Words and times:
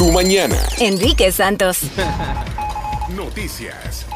tu 0.00 0.10
mañana. 0.12 0.56
Enrique 0.78 1.30
Santos. 1.30 1.82
Noticias. 3.14 4.06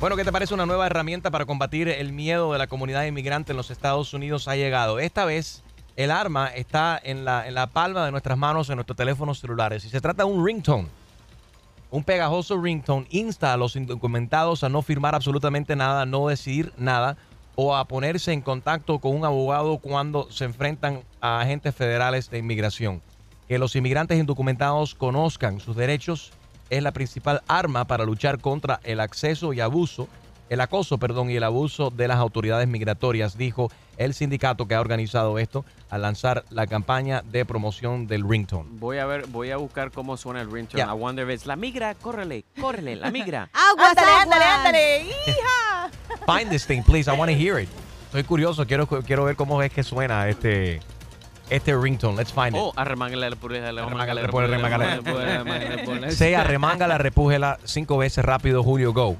Bueno, 0.00 0.16
¿qué 0.16 0.24
te 0.24 0.32
parece 0.32 0.54
una 0.54 0.64
nueva 0.64 0.86
herramienta 0.86 1.30
para 1.30 1.44
combatir 1.44 1.90
el 1.90 2.14
miedo 2.14 2.50
de 2.54 2.58
la 2.58 2.68
comunidad 2.68 3.04
inmigrante 3.04 3.52
en 3.52 3.58
los 3.58 3.70
Estados 3.70 4.14
Unidos? 4.14 4.48
Ha 4.48 4.56
llegado. 4.56 4.98
Esta 4.98 5.26
vez 5.26 5.62
el 5.96 6.10
arma 6.10 6.48
está 6.48 6.98
en 7.04 7.26
la, 7.26 7.46
en 7.46 7.52
la 7.52 7.66
palma 7.66 8.06
de 8.06 8.10
nuestras 8.10 8.38
manos 8.38 8.70
en 8.70 8.76
nuestros 8.76 8.96
teléfonos 8.96 9.40
celulares. 9.40 9.84
Y 9.84 9.90
se 9.90 10.00
trata 10.00 10.24
de 10.24 10.30
un 10.30 10.42
ringtone. 10.42 10.88
Un 11.90 12.02
pegajoso 12.02 12.58
ringtone 12.58 13.06
insta 13.10 13.52
a 13.52 13.58
los 13.58 13.76
indocumentados 13.76 14.64
a 14.64 14.70
no 14.70 14.80
firmar 14.80 15.16
absolutamente 15.16 15.76
nada, 15.76 16.06
no 16.06 16.28
decidir 16.28 16.72
nada 16.78 17.18
o 17.56 17.76
a 17.76 17.84
ponerse 17.84 18.32
en 18.32 18.40
contacto 18.40 19.00
con 19.00 19.14
un 19.14 19.26
abogado 19.26 19.76
cuando 19.76 20.32
se 20.32 20.46
enfrentan 20.46 21.02
a 21.20 21.40
agentes 21.40 21.74
federales 21.74 22.30
de 22.30 22.38
inmigración. 22.38 23.02
Que 23.48 23.58
los 23.58 23.74
inmigrantes 23.74 24.18
indocumentados 24.18 24.94
conozcan 24.94 25.58
sus 25.58 25.74
derechos 25.74 26.32
es 26.70 26.82
la 26.82 26.92
principal 26.92 27.42
arma 27.48 27.86
para 27.86 28.04
luchar 28.04 28.40
contra 28.40 28.80
el 28.84 29.00
acceso 29.00 29.52
y 29.54 29.60
abuso, 29.60 30.06
el 30.50 30.60
acoso, 30.60 30.98
perdón, 30.98 31.30
y 31.30 31.36
el 31.36 31.44
abuso 31.44 31.90
de 31.90 32.08
las 32.08 32.18
autoridades 32.18 32.68
migratorias, 32.68 33.38
dijo 33.38 33.70
el 33.96 34.14
sindicato 34.14 34.68
que 34.68 34.74
ha 34.74 34.80
organizado 34.80 35.38
esto 35.38 35.64
al 35.90 36.02
lanzar 36.02 36.44
la 36.50 36.66
campaña 36.66 37.22
de 37.22 37.44
promoción 37.44 38.06
del 38.06 38.28
ringtone. 38.28 38.68
Voy 38.72 38.98
a 38.98 39.06
ver, 39.06 39.26
voy 39.26 39.50
a 39.50 39.56
buscar 39.56 39.90
cómo 39.90 40.16
suena 40.16 40.40
el 40.40 40.50
ringtone. 40.50 40.84
Yeah. 40.84 40.94
I 40.94 40.96
wonder 40.98 41.28
if 41.28 41.34
it's 41.34 41.46
la 41.46 41.56
migra, 41.56 41.94
córrele, 41.94 42.44
córrele, 42.60 42.96
la 42.96 43.10
migra. 43.10 43.50
Aguas, 43.72 43.90
Ándale, 43.90 44.12
ándale, 44.12 44.44
ándale. 44.44 45.06
Hija. 45.26 45.90
Find 46.26 46.50
this 46.50 46.66
thing, 46.66 46.82
please. 46.82 47.10
I 47.10 47.16
want 47.16 47.30
to 47.30 47.36
hear 47.36 47.58
it. 47.58 47.68
Estoy 48.06 48.24
curioso, 48.24 48.66
quiero, 48.66 48.86
quiero 48.86 49.24
ver 49.24 49.36
cómo 49.36 49.62
es 49.62 49.70
que 49.70 49.82
suena 49.82 50.28
este, 50.28 50.80
este 51.50 51.74
ringtone. 51.76 52.16
Let's 52.16 52.32
find 52.32 52.54
it. 52.56 52.60
Oh, 52.62 52.72
arremángale 52.76 53.28
la 53.30 53.36
pureza, 53.36 53.68
Arremángale, 53.68 54.22
repule, 54.22 54.46
remangale. 54.46 54.84
arremángale. 54.86 56.12
Sea 56.12 56.44
remanga 56.44 56.86
repújela 56.98 57.58
cinco 57.64 57.98
veces 57.98 58.24
rápido, 58.24 58.62
Julio, 58.62 58.92
go. 58.92 59.16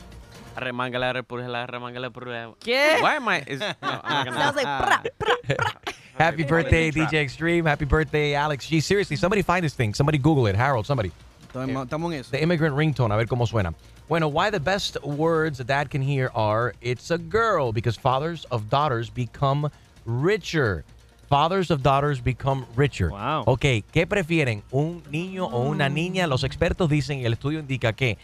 Arremángale, 0.57 1.13
repújela, 1.13 1.63
arremángale, 1.65 2.09
repújela. 2.09 2.55
¿Qué? 2.61 2.97
Why 3.01 3.17
am 3.17 3.29
I? 3.29 3.45
is- 3.47 3.61
no, 3.61 4.01
I'm 4.05 4.25
gonna- 4.27 4.39
Sounds 4.39 4.57
like 4.57 4.67
pra, 4.67 5.03
pra, 5.19 5.37
pra. 5.57 5.95
Happy 6.19 6.43
birthday, 6.43 6.91
DJ 6.91 7.15
Extreme. 7.23 7.65
Happy 7.67 7.85
birthday, 7.85 8.35
Alex 8.35 8.67
G. 8.69 8.81
Seriously, 8.81 9.17
somebody 9.17 9.41
find 9.43 9.63
this 9.63 9.75
thing. 9.75 9.95
Somebody 9.95 10.19
Google 10.19 10.47
it. 10.49 10.57
Harold, 10.57 10.85
somebody. 10.85 11.13
Estamos 11.47 11.85
estamos 11.85 12.13
en 12.13 12.21
eso. 12.21 12.31
The 12.33 12.43
immigrant 12.43 12.75
ringtone, 12.77 13.13
a 13.13 13.17
ver 13.17 13.27
cómo 13.27 13.47
suena. 13.47 13.73
Bueno, 14.09 14.27
why 14.29 14.51
the 14.51 14.59
best 14.59 14.97
words 15.05 15.61
a 15.61 15.65
dad 15.65 15.91
can 15.91 16.03
hear 16.03 16.31
are 16.35 16.75
it's 16.81 17.11
a 17.13 17.19
girl 17.19 17.73
because 17.73 17.97
fathers 17.97 18.45
of 18.51 18.69
daughters 18.69 19.11
become 19.11 19.71
richer. 20.07 20.85
Fathers 21.29 21.71
of 21.71 21.83
daughters 21.83 22.23
become 22.23 22.65
richer. 22.75 23.11
Wow. 23.11 23.43
Ok, 23.45 23.65
¿qué 23.93 24.07
prefieren? 24.07 24.63
¿Un 24.71 25.03
niño 25.11 25.47
o 25.47 25.63
una 25.63 25.89
niña? 25.89 26.27
Los 26.27 26.43
expertos 26.43 26.89
dicen 26.89 27.19
y 27.19 27.27
el 27.27 27.35
estudio 27.35 27.61
indica 27.61 27.93
que 27.93 28.17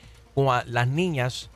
las 0.67 0.89
niñas 0.89 1.51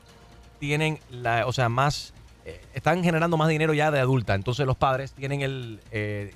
tienen, 0.59 0.99
la, 1.11 1.47
o 1.47 1.53
sea, 1.53 1.69
más, 1.69 2.13
eh, 2.45 2.61
están 2.75 3.03
generando 3.03 3.37
más 3.37 3.49
dinero 3.49 3.73
ya 3.73 3.91
de 3.91 3.99
adulta. 3.99 4.35
Entonces 4.35 4.67
los 4.67 4.77
padres 4.77 5.13
tienen 5.13 5.41
el, 5.41 5.81
eh, 5.91 6.35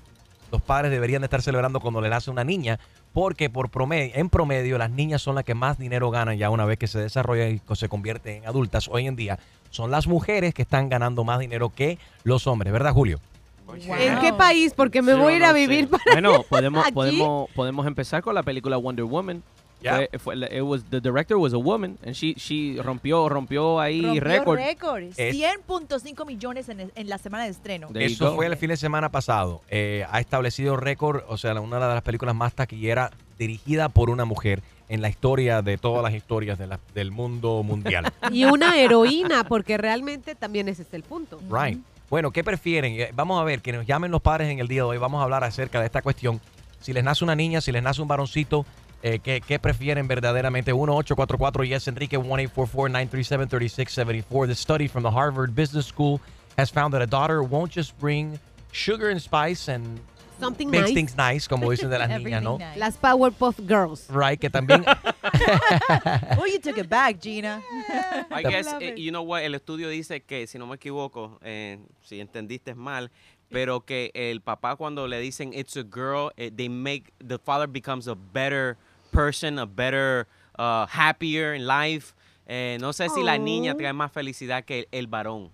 los 0.51 0.63
padres 0.63 0.91
deberían 0.91 1.23
de 1.23 1.27
estar 1.27 1.43
celebrando 1.43 1.81
cuando 1.81 2.01
le 2.01 2.09
nace 2.09 2.31
una 2.31 2.45
niña, 2.45 2.79
porque 3.13 3.51
por 3.51 3.71
promedio, 3.71 4.13
en 4.15 4.31
promedio 4.31 4.79
las 4.79 4.91
niñas 4.91 5.21
son 5.21 5.35
las 5.35 5.45
que 5.45 5.55
más 5.55 5.79
dinero 5.79 6.11
ganan 6.11 6.39
ya 6.39 6.51
una 6.51 6.65
vez 6.65 6.79
que 6.79 6.87
se 6.87 6.99
desarrollan 6.99 7.61
y 7.69 7.77
se 7.77 7.89
convierten 7.89 8.39
en 8.39 8.47
adultas. 8.47 8.89
Hoy 8.91 9.07
en 9.07 9.17
día 9.17 9.39
son 9.71 9.91
las 9.91 10.07
mujeres 10.07 10.55
que 10.55 10.63
están 10.63 10.89
ganando 10.89 11.25
más 11.25 11.39
dinero 11.39 11.71
que 11.75 11.99
los 12.25 12.47
hombres, 12.47 12.73
¿verdad, 12.73 12.93
Julio? 12.93 13.19
¿En 13.75 14.19
qué 14.21 14.33
país? 14.33 14.73
Porque 14.77 15.03
me 15.03 15.13
Sí, 15.15 15.19
voy 15.19 15.33
a 15.35 15.37
ir 15.37 15.43
no 15.43 15.49
a 15.49 15.53
vivir 15.53 15.89
para 15.89 16.03
Bueno, 16.13 16.43
podemos, 16.49 16.85
aquí. 16.85 16.93
podemos, 16.95 17.51
podemos 17.51 17.87
empezar 17.87 18.23
con 18.23 18.35
la 18.35 18.43
película 18.43 18.77
Wonder 18.77 19.05
Woman. 19.05 19.43
Yeah. 19.81 20.07
Fue, 20.13 20.37
fue- 20.37 20.57
it 20.57 20.63
was, 20.63 20.85
the 20.91 21.01
director 21.01 21.37
was 21.37 21.53
a 21.53 21.57
woman 21.59 21.99
and 22.07 22.15
she, 22.15 22.35
she 22.35 22.81
rompió, 22.81 23.29
rompió 23.29 23.81
ahí 23.81 24.21
récord. 24.21 24.57
récord. 24.57 25.03
Es- 25.17 25.35
100.5 25.37 26.25
millones 26.25 26.69
en, 26.69 26.93
en 26.95 27.09
la 27.09 27.19
semana 27.19 27.45
de 27.45 27.51
estreno. 27.51 27.89
There 27.93 28.05
Eso 28.05 28.35
fue 28.37 28.47
el 28.47 28.57
fin 28.57 28.69
de 28.69 28.77
semana 28.77 29.11
pasado. 29.11 29.61
Eh, 29.69 30.07
ha 30.09 30.21
establecido 30.21 30.77
récord, 30.77 31.25
o 31.29 31.37
sea, 31.37 31.61
una 31.61 31.81
de 31.81 31.95
las 31.95 32.03
películas 32.03 32.37
más 32.37 32.55
taquilleras 32.55 33.11
dirigida 33.41 33.89
por 33.89 34.09
una 34.09 34.25
mujer 34.25 34.63
en 34.89 35.03
la 35.03 35.09
historia 35.09 35.63
de 35.63 35.79
todas 35.79 36.05
las 36.05 36.15
historias 36.15 36.59
de 36.61 36.69
la- 36.69 36.79
del 36.95 37.11
mundo 37.11 37.65
mundial. 37.65 38.13
Y 38.31 38.45
una 38.45 38.79
heroína, 38.79 39.43
porque 39.49 39.79
realmente 39.79 40.37
también 40.37 40.69
ese 40.69 40.83
es 40.83 40.95
el 40.95 41.03
punto. 41.03 41.41
Right. 41.51 41.81
Bueno, 42.13 42.31
¿qué 42.31 42.45
prefieren? 42.45 42.93
Eh, 43.01 43.11
Vamos 43.15 43.41
a 43.41 43.45
ver, 43.45 43.63
que 43.63 43.73
nos 43.73 43.87
llamen 43.87 44.11
los 44.11 44.21
padres 44.21 44.51
en 44.51 44.59
el 44.59 44.69
día 44.69 44.83
de 44.83 44.83
hoy. 44.83 44.99
Vamos 44.99 45.21
a 45.21 45.23
hablar 45.25 45.45
acerca 45.45 45.81
de 45.81 45.87
esta 45.87 46.03
cuestión. 46.03 46.43
Si 46.79 46.93
les 46.93 47.03
nace 47.03 47.25
una 47.25 47.35
niña, 47.35 47.63
si 47.63 47.73
les 47.73 47.83
nace 47.83 48.03
un 48.03 48.09
varoncito, 48.09 48.67
eh, 49.03 49.21
¿qué, 49.21 49.59
prefieren 49.59 50.09
verdaderamente? 50.09 50.75
1-844 50.75 51.67
Yes 51.67 51.89
Enrique 51.89 52.19
1-844-937-3674. 52.19 54.47
The 54.47 54.55
study 54.55 54.89
from 54.89 55.05
the 55.05 55.11
Harvard 55.11 55.55
Business 55.55 55.87
School 55.87 56.21
has 56.59 56.71
found 56.71 56.93
that 56.93 57.01
a 57.01 57.07
daughter 57.07 57.43
won't 57.43 57.73
just 57.75 57.99
bring 57.99 58.39
sugar 58.73 59.09
and 59.09 59.19
spice 59.19 59.73
and 59.73 59.99
Something 60.43 60.71
makes 60.71 60.83
nice. 60.89 60.95
things 60.95 61.17
nice, 61.17 61.49
como 61.49 61.71
dicen 61.71 61.89
de 61.91 61.99
las 61.99 62.09
niñas, 62.21 62.43
¿no? 62.43 62.59
Nice. 62.59 62.79
Las 62.79 62.97
Powerpuff 62.97 63.59
Girls. 63.67 64.07
Right, 64.11 64.39
que 64.41 64.51
también 64.51 64.85
Oh, 66.39 66.47
you 66.47 66.59
took 66.59 66.79
it 66.79 66.89
back, 66.89 67.21
Gina. 67.21 67.63
I 68.31 68.43
guess, 68.43 68.67
eh, 68.81 68.91
it. 68.93 68.99
you 68.99 69.11
know 69.11 69.23
what, 69.23 69.43
el 69.43 69.55
estudio 69.55 69.89
dice 69.89 70.21
que, 70.27 70.47
si 70.47 70.59
no 70.59 70.67
me 70.67 70.77
equivoco, 70.77 71.39
eh, 71.43 71.79
si 72.03 72.21
entendiste 72.21 72.75
mal, 72.75 73.11
pero 73.51 73.81
que 73.81 74.11
el 74.15 74.41
papá 74.41 74.77
cuando 74.77 75.07
le 75.07 75.21
dicen 75.21 75.53
it's 75.53 75.77
a 75.77 75.83
girl, 75.85 76.31
eh, 76.37 76.51
they 76.55 76.69
make, 76.69 77.13
the 77.19 77.39
father 77.39 77.67
becomes 77.67 78.09
a 78.09 78.15
better 78.15 78.77
person, 79.13 79.59
a 79.59 79.67
better, 79.67 80.27
uh, 80.59 80.87
happier 80.87 81.55
in 81.55 81.67
life. 81.67 82.15
Eh, 82.47 82.77
no 82.81 82.93
sé 82.93 83.09
si 83.09 83.23
la 83.23 83.39
niña 83.39 83.73
Oh. 83.75 83.77
trae 83.77 83.93
más 83.93 84.11
felicidad 84.11 84.65
que 84.65 84.81
el, 84.81 84.89
el 84.91 85.07
varón. 85.07 85.51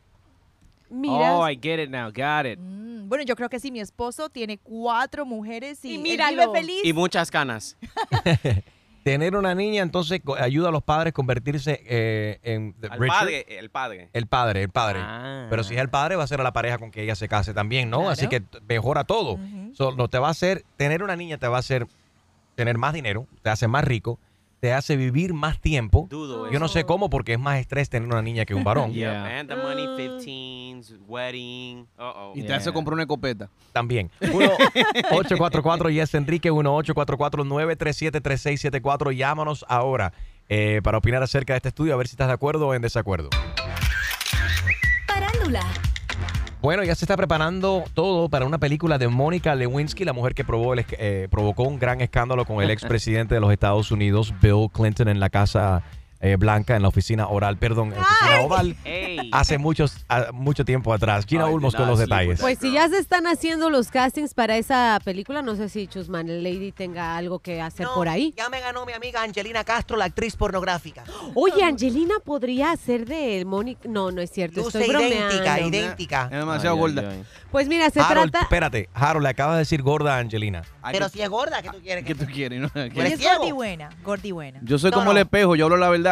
Mira. 0.91 1.37
Oh, 1.37 1.49
I 1.49 1.55
get 1.61 1.79
it 1.79 1.91
now, 1.91 2.09
got 2.09 2.47
it. 2.47 2.59
Mm, 2.59 3.09
bueno, 3.09 3.25
yo 3.25 3.37
creo 3.37 3.49
que 3.49 3.61
sí, 3.61 3.71
mi 3.71 3.81
esposo 3.81 4.29
tiene 4.29 4.59
cuatro 4.59 5.25
mujeres 5.25 5.85
y, 5.85 5.93
Y 5.93 5.95
él 5.97 6.03
míralo. 6.03 6.51
vive 6.51 6.61
feliz. 6.61 6.85
Y 6.85 6.93
muchas 6.93 7.31
ganas. 7.31 7.77
tener 9.09 9.37
una 9.37 9.55
niña 9.55 9.83
entonces 9.83 10.21
ayuda 10.39 10.69
a 10.69 10.73
los 10.73 10.83
padres 10.83 11.13
a 11.13 11.13
convertirse 11.13 11.83
eh, 11.87 12.41
en 12.43 12.75
Al 12.91 12.99
padre, 13.07 13.47
el 13.59 13.71
padre. 13.71 14.11
El 14.13 14.27
padre, 14.27 14.63
el 14.63 14.69
padre. 14.69 15.01
Ah. 15.03 15.47
Pero 15.49 15.65
si 15.65 15.75
es 15.75 15.81
el 15.81 15.89
padre, 15.89 16.17
va 16.17 16.25
a 16.25 16.27
ser 16.27 16.41
a 16.41 16.45
la 16.45 16.53
pareja 16.53 16.77
con 16.77 16.91
que 16.91 17.03
ella 17.03 17.15
se 17.15 17.27
case 17.27 17.55
también, 17.55 17.89
¿no? 17.89 17.99
Claro. 17.99 18.11
Así 18.13 18.29
que 18.29 18.43
mejora 18.69 19.05
todo. 19.05 19.39
So, 19.73 19.93
no 19.93 20.09
te 20.09 20.19
va 20.19 20.29
a 20.29 20.33
hacer, 20.33 20.65
tener 20.77 21.03
una 21.03 21.17
niña 21.17 21.39
te 21.39 21.49
va 21.49 21.57
a 21.57 21.61
hacer 21.61 21.87
tener 22.55 22.77
más 22.77 22.93
dinero, 22.93 23.27
te 23.41 23.51
hace 23.51 23.69
más 23.69 23.85
rico, 23.85 24.19
te 24.61 24.73
hace 24.73 24.97
vivir 24.97 25.35
más 25.35 25.61
tiempo. 25.61 26.07
Dudo 26.11 26.51
Yo 26.51 26.59
no 26.59 26.67
sé 26.69 26.83
cómo, 26.85 27.09
porque 27.11 27.35
es 27.35 27.39
más 27.39 27.59
estrés 27.61 27.89
tener 27.89 28.09
una 28.09 28.23
niña 28.23 28.45
que 28.45 28.55
un 28.55 28.65
varón. 28.65 28.93
Yeah, 28.99 29.13
Yeah. 29.13 29.23
man, 29.23 29.47
the 29.47 29.55
money, 29.57 29.87
15s, 29.87 30.99
wedding. 31.07 31.87
Uh-oh. 31.99 32.33
Y 32.35 32.43
te 32.43 32.53
hace 32.55 32.73
comprar 32.73 32.95
una 32.95 33.03
escopeta. 33.03 33.49
También. 33.73 34.11
1-844 34.21 35.93
Yes 35.93 36.15
Enrique, 36.15 36.51
1-844-937-3674. 36.51 39.13
Llámanos 39.13 39.65
ahora 39.69 40.13
eh, 40.49 40.81
para 40.83 40.99
opinar 40.99 41.23
acerca 41.23 41.53
de 41.53 41.59
este 41.59 41.69
estudio, 41.69 41.95
a 41.95 41.97
ver 41.97 42.09
si 42.09 42.15
estás 42.15 42.27
de 42.29 42.35
acuerdo 42.35 42.67
o 42.69 42.75
en 42.75 42.83
desacuerdo. 42.83 43.29
Parándula. 45.07 45.61
Bueno, 46.61 46.83
ya 46.83 46.97
se 46.97 47.05
está 47.05 47.17
preparando 47.17 47.85
todo 47.95 48.29
para 48.29 48.45
una 48.45 48.59
película 48.59 48.99
de 48.99 49.07
Mónica 49.07 49.55
Lewinsky, 49.55 50.05
la 50.05 50.13
mujer 50.13 50.35
que 50.35 50.43
probó 50.43 50.75
el 50.75 50.85
eh, 50.91 51.29
provocó 51.31 51.63
un 51.63 51.79
gran 51.79 52.01
escándalo 52.01 52.45
con 52.45 52.61
el 52.63 52.71
expresidente 52.73 53.35
de 53.37 53.41
los 53.41 53.53
Estados 53.53 53.93
Unidos, 53.93 54.35
Bill 54.43 54.69
Clinton, 54.73 55.09
en 55.09 55.21
la 55.21 55.31
Casa 55.31 55.83
eh, 56.21 56.37
Blanca, 56.37 56.75
en 56.77 56.83
la 56.83 56.89
oficina 56.89 57.29
oral, 57.29 57.57
perdón, 57.59 57.89
en 57.93 57.97
la 57.97 58.03
oficina 58.03 58.41
oval, 58.41 58.77
Hey. 58.85 59.31
hace 59.33 59.59
muchos, 59.59 60.05
a- 60.09 60.33
mucho 60.33 60.65
tiempo 60.65 60.93
atrás. 60.93 61.25
Gina 61.27 61.47
did 61.47 61.53
Ulmos 61.55 61.75
con 61.75 61.87
los 61.87 61.99
detalles. 61.99 62.39
with 62.39 62.41
Pues 62.41 62.59
si 62.59 62.73
ya 62.73 62.89
se 62.89 62.99
están 62.99 63.27
haciendo 63.27 63.71
los 63.71 63.91
castings 63.91 64.35
para 64.35 64.57
esa 64.57 64.99
película, 65.05 65.43
no 65.43 65.55
sé 65.57 65.69
si 65.69 65.87
Chusman 65.87 66.43
Lady 66.43 66.73
tenga 66.73 67.17
algo 67.17 67.39
que 67.39 67.61
hacer 67.61 67.87
por 67.95 68.09
ahí. 68.09 68.35
Ya 68.37 68.49
me 68.49 68.61
ganó 68.61 68.85
mi 68.85 68.93
amiga 68.93 69.23
Angelina 69.23 69.63
Castro, 69.65 69.97
la 69.97 70.07
actriz 70.07 70.35
pornográfica. 70.37 71.05
Oye, 71.35 71.63
Angelina 71.63 72.15
podría 72.25 72.75
ser 72.77 73.07
de 73.07 73.45
Mónica. 73.45 73.89
No, 73.89 74.11
no 74.11 74.21
es 74.21 74.31
cierto. 74.31 74.61
Luce 74.63 74.81
Estoy 74.81 74.97
idéntica, 74.97 75.43
bromeando. 75.55 75.77
idéntica. 75.77 76.25
Es 76.25 76.31
demasiado 76.39 76.75
Ay, 76.77 76.83
ay, 76.89 76.95
gorda. 76.95 77.11
ay. 77.11 77.25
Pues 77.53 77.69
mira, 77.69 77.89
se 77.91 78.01
Harold, 78.01 78.31
trata. 78.33 78.45
espérate, 78.45 78.89
Harold, 78.93 79.23
le 79.23 79.29
acabas 79.31 79.55
de 79.55 79.59
decir 79.61 79.83
gorda 79.83 80.17
a 80.17 80.19
Angelina. 80.19 80.63
Ay, 80.83 80.93
Pero 80.95 81.07
¿qué- 81.07 81.13
si 81.13 81.23
es 81.23 81.29
gorda, 81.29 81.63
¿qué 81.63 81.71
tú 81.71 81.79
quieres? 81.81 82.05
¿Qué 82.05 82.15
que 82.15 82.25
tú 82.27 82.31
quieres? 82.33 82.61
no? 82.61 82.69
¿Tú 82.69 82.79
Y 82.79 83.01
eres 83.01 83.13
es 83.15 83.19
ciego? 83.21 83.39
gordi 83.39 83.53
buena, 83.53 83.91
gordi 84.05 84.33
buena. 84.33 84.59
Yo 84.63 84.79
soy 84.79 84.91
No, 84.91 84.99
como 84.99 85.13
el 85.13 85.19
espejo, 85.19 85.55
yo 85.57 85.67
hablo 85.67 85.77
la 85.77 85.89
verdad. 85.89 86.08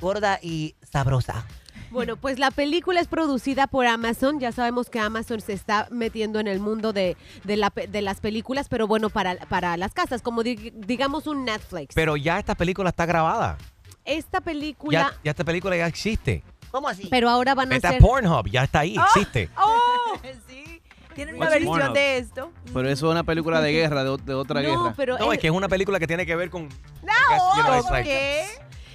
Gorda 0.00 0.38
y 0.42 0.74
sabrosa. 0.90 1.44
Bueno, 1.90 2.16
pues 2.16 2.38
la 2.38 2.50
película 2.50 3.00
es 3.00 3.08
producida 3.08 3.66
por 3.66 3.86
Amazon. 3.86 4.40
Ya 4.40 4.52
sabemos 4.52 4.90
que 4.90 5.00
Amazon 5.00 5.40
se 5.40 5.54
está 5.54 5.88
metiendo 5.90 6.38
en 6.38 6.46
el 6.46 6.60
mundo 6.60 6.92
de, 6.92 7.16
de, 7.44 7.56
la 7.56 7.70
pe- 7.70 7.86
de 7.86 8.02
las 8.02 8.20
películas, 8.20 8.68
pero 8.68 8.86
bueno, 8.86 9.08
para, 9.08 9.36
para 9.46 9.76
las 9.78 9.92
casas, 9.94 10.20
como 10.20 10.42
di- 10.42 10.70
digamos 10.74 11.26
un 11.26 11.46
Netflix. 11.46 11.94
Pero 11.94 12.16
ya 12.18 12.38
esta 12.38 12.54
película 12.54 12.90
está 12.90 13.06
grabada. 13.06 13.56
Esta 14.04 14.40
película, 14.42 15.12
Ya, 15.14 15.20
ya 15.24 15.30
esta 15.30 15.44
película 15.44 15.76
ya 15.76 15.86
existe. 15.86 16.42
¿Cómo 16.70 16.88
así? 16.88 17.08
pero 17.10 17.30
ahora 17.30 17.54
van 17.54 17.72
a 17.72 17.76
Está 17.76 17.90
ser... 17.92 18.02
Pornhub, 18.02 18.46
ya 18.50 18.64
está 18.64 18.80
ahí, 18.80 18.94
existe. 18.96 19.48
¡Oh! 19.56 20.18
sí. 20.48 20.82
Tienen 21.14 21.36
una 21.36 21.48
versión 21.48 21.92
de 21.94 22.18
esto. 22.18 22.52
Pero 22.72 22.88
eso 22.90 23.06
es 23.08 23.12
una 23.12 23.24
película 23.24 23.60
de 23.62 23.72
guerra, 23.72 24.04
de, 24.04 24.16
de 24.22 24.34
otra 24.34 24.60
no, 24.60 24.68
guerra. 24.68 24.94
pero 24.96 25.16
No, 25.18 25.32
es- 25.32 25.38
es 25.38 25.40
que 25.40 25.46
es 25.48 25.52
una 25.54 25.68
película 25.68 25.98
que 25.98 26.06
tiene 26.06 26.26
que 26.26 26.36
ver 26.36 26.50
con... 26.50 26.68
No, 27.02 28.02
¿qué? 28.04 28.44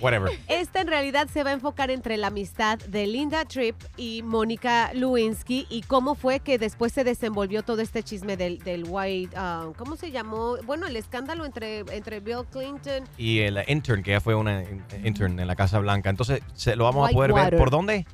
Whatever. 0.03 0.31
Esta 0.49 0.81
en 0.81 0.87
realidad 0.87 1.27
se 1.31 1.43
va 1.43 1.51
a 1.51 1.53
enfocar 1.53 1.89
entre 1.89 2.17
la 2.17 2.27
amistad 2.27 2.77
de 2.79 3.07
Linda 3.07 3.45
Tripp 3.45 3.75
y 3.97 4.21
Mónica 4.23 4.91
Lewinsky 4.93 5.65
y 5.69 5.81
cómo 5.83 6.15
fue 6.15 6.41
que 6.41 6.57
después 6.57 6.91
se 6.91 7.03
desenvolvió 7.03 7.63
todo 7.63 7.81
este 7.81 8.03
chisme 8.03 8.35
del, 8.35 8.59
del 8.59 8.83
White, 8.87 9.35
ah, 9.37 9.69
¿cómo 9.77 9.95
se 9.95 10.11
llamó? 10.11 10.57
Bueno, 10.65 10.87
el 10.87 10.95
escándalo 10.97 11.45
entre, 11.45 11.79
entre 11.79 12.19
Bill 12.19 12.43
Clinton. 12.51 13.05
Y 13.17 13.39
el 13.39 13.57
intern, 13.67 14.03
que 14.03 14.11
ya 14.11 14.21
fue 14.21 14.35
una 14.35 14.61
in- 14.63 14.83
intern 15.03 15.39
en 15.39 15.47
la 15.47 15.55
Casa 15.55 15.79
Blanca. 15.79 16.09
Entonces, 16.09 16.41
se, 16.53 16.75
lo 16.75 16.83
vamos 16.83 17.09
a 17.09 17.13
poder 17.13 17.31
ver. 17.31 17.35
Whitewater. 17.35 17.59
¿Por 17.59 17.69
dónde? 17.69 18.05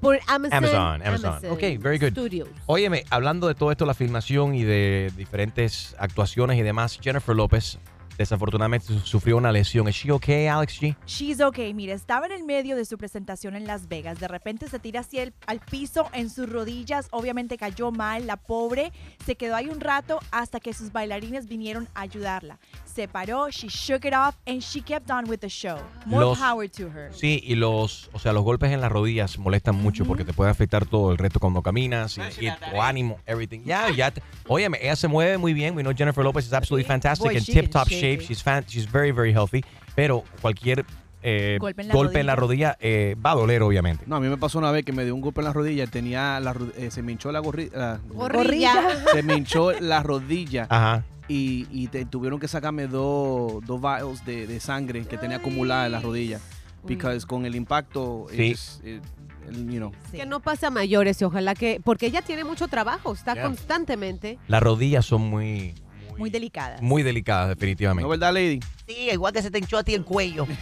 Por 0.00 0.18
Amazon. 0.26 0.52
Amazon, 0.64 1.06
Amazon. 1.06 1.52
Ok, 1.52 1.60
very 1.78 1.98
good. 1.98 2.10
Studios. 2.10 2.48
Óyeme, 2.66 3.04
hablando 3.10 3.46
de 3.46 3.54
todo 3.54 3.70
esto, 3.70 3.86
la 3.86 3.94
filmación 3.94 4.54
y 4.54 4.64
de 4.64 5.12
diferentes 5.16 5.94
actuaciones 5.98 6.58
y 6.58 6.62
demás, 6.62 6.98
Jennifer 7.00 7.34
López 7.34 7.78
desafortunadamente 8.18 8.86
su- 8.86 9.00
sufrió 9.00 9.36
una 9.36 9.52
lesión. 9.52 9.88
¿Es 9.88 9.96
she 9.96 10.10
okay, 10.12 10.46
Alex 10.46 10.80
G? 10.80 10.96
She's 11.06 11.40
okay. 11.40 11.72
Mira, 11.74 11.94
estaba 11.94 12.26
en 12.26 12.32
el 12.32 12.44
medio 12.44 12.76
de 12.76 12.84
su 12.84 12.96
presentación 12.98 13.56
en 13.56 13.66
Las 13.66 13.88
Vegas. 13.88 14.20
De 14.20 14.28
repente 14.28 14.68
se 14.68 14.78
tira 14.78 15.00
hacia 15.00 15.22
el 15.22 15.32
al 15.46 15.60
piso 15.60 16.08
en 16.12 16.30
sus 16.30 16.48
rodillas. 16.48 17.08
Obviamente 17.10 17.56
cayó 17.58 17.90
mal. 17.90 18.26
La 18.26 18.36
pobre 18.36 18.92
se 19.24 19.36
quedó 19.36 19.56
ahí 19.56 19.68
un 19.68 19.80
rato 19.80 20.20
hasta 20.30 20.60
que 20.60 20.72
sus 20.72 20.92
bailarines 20.92 21.46
vinieron 21.48 21.88
a 21.94 22.02
ayudarla. 22.02 22.58
Se 22.84 23.08
paró, 23.08 23.48
she 23.50 23.66
shook 23.68 24.04
it 24.04 24.14
off, 24.14 24.36
and 24.46 24.60
she 24.60 24.80
kept 24.80 25.10
on 25.10 25.28
with 25.28 25.38
the 25.38 25.48
show. 25.48 25.78
More 26.06 26.24
Los- 26.24 26.38
power 26.38 26.68
to 26.70 26.84
her. 26.88 27.12
Sí, 27.12 27.40
y 27.44 27.56
los, 27.56 28.08
o 28.12 28.18
sea, 28.20 28.32
los 28.32 28.44
golpes 28.44 28.70
en 28.70 28.80
las 28.80 28.92
rodillas 28.92 29.36
molestan 29.38 29.74
mucho 29.74 30.04
porque 30.04 30.24
te 30.24 30.32
puede 30.32 30.50
afectar 30.50 30.86
todo 30.86 31.10
el 31.10 31.18
resto 31.18 31.40
cuando 31.40 31.60
caminas, 31.62 32.16
y, 32.18 32.46
y 32.46 32.50
tu 32.70 32.80
ánimo, 32.80 33.18
everything. 33.26 33.62
Ya, 33.64 33.90
ya. 33.90 34.12
te- 34.12 34.22
óyeme, 34.46 34.78
ella 34.80 34.94
se 34.94 35.08
mueve 35.08 35.38
muy 35.38 35.52
bien. 35.54 35.74
We 35.76 35.82
know 35.82 35.92
Jennifer 35.96 36.22
Lopez 36.22 36.46
is 36.46 36.52
absolutely 36.52 36.86
fantastic 36.86 37.26
Boy, 37.26 37.36
in 37.36 37.42
she 37.42 37.52
tip 37.52 37.70
top 37.70 37.88
shake 37.88 38.03
shape. 38.12 38.24
She's 38.24 38.42
fan, 38.42 38.64
she's 38.66 38.90
very 38.90 39.12
very 39.12 39.32
healthy. 39.32 39.64
Pero 39.94 40.24
cualquier 40.40 40.84
eh, 41.26 41.56
Golpe 41.60 41.80
en 41.82 41.88
la 41.88 41.94
golpe 41.94 42.20
en 42.20 42.26
la 42.26 42.36
rodilla 42.36 42.76
eh, 42.80 43.16
va 43.24 43.30
a 43.30 43.34
doler, 43.34 43.62
obviamente. 43.62 44.04
No, 44.06 44.16
a 44.16 44.20
mí 44.20 44.28
me 44.28 44.36
pasó 44.36 44.58
una 44.58 44.70
vez 44.70 44.84
que 44.84 44.92
me 44.92 45.04
dio 45.04 45.14
un 45.14 45.20
golpe 45.22 45.40
en 45.40 45.46
la 45.46 45.52
rodilla, 45.54 45.86
tenía 45.86 46.38
la, 46.40 46.54
eh, 46.76 46.90
se 46.90 47.02
me 47.02 47.12
hinchó 47.12 47.32
la 47.32 47.38
gorrilla, 47.38 48.00
Gorrilla. 48.08 48.72
se 49.12 49.22
me 49.22 49.34
hinchó 49.34 49.72
la 49.80 50.02
rodilla 50.02 50.66
Ajá. 50.68 51.04
y, 51.28 51.66
y 51.70 51.88
te- 51.88 52.04
tuvieron 52.04 52.38
que 52.40 52.46
sacarme 52.48 52.88
dos 52.88 53.64
dos 53.64 53.80
vials 53.80 54.24
de, 54.26 54.46
de 54.46 54.60
sangre 54.60 55.06
que 55.06 55.16
tenía 55.16 55.38
acumulada 55.38 55.86
en 55.86 55.92
la 55.92 56.00
rodilla. 56.00 56.40
Porque 56.82 57.18
con 57.26 57.46
el 57.46 57.54
impacto, 57.56 58.26
Sí. 58.30 58.42
it's- 58.50 58.82
it- 58.84 59.02
you 59.50 59.78
know, 59.78 59.92
Sí. 60.10 60.18
Que 60.18 60.26
no 60.26 60.40
pasa 60.40 60.66
a 60.66 60.70
mayores 60.70 61.20
y 61.22 61.24
ojalá 61.24 61.54
que, 61.54 61.80
porque 61.82 62.06
ella 62.06 62.20
tiene 62.20 62.44
mucho 62.44 62.68
trabajo, 62.68 63.12
está 63.14 63.32
Yeah. 63.34 63.44
constantemente. 63.44 64.38
Las 64.48 64.62
rodillas 64.62 65.06
son 65.06 65.22
muy, 65.22 65.74
Muy 66.18 66.30
delicadas. 66.30 66.80
muy 66.82 67.02
delicadas, 67.02 67.48
definitivamente. 67.48 68.02
¿no 68.04 68.08
verdad, 68.08 68.32
Lady? 68.32 68.60
Sí, 68.86 69.10
igual 69.10 69.32
que 69.32 69.42
se 69.42 69.50
te 69.50 69.58
hinchó 69.58 69.78
a 69.78 69.82
ti 69.84 69.94
el 69.94 70.04
cuello. 70.04 70.46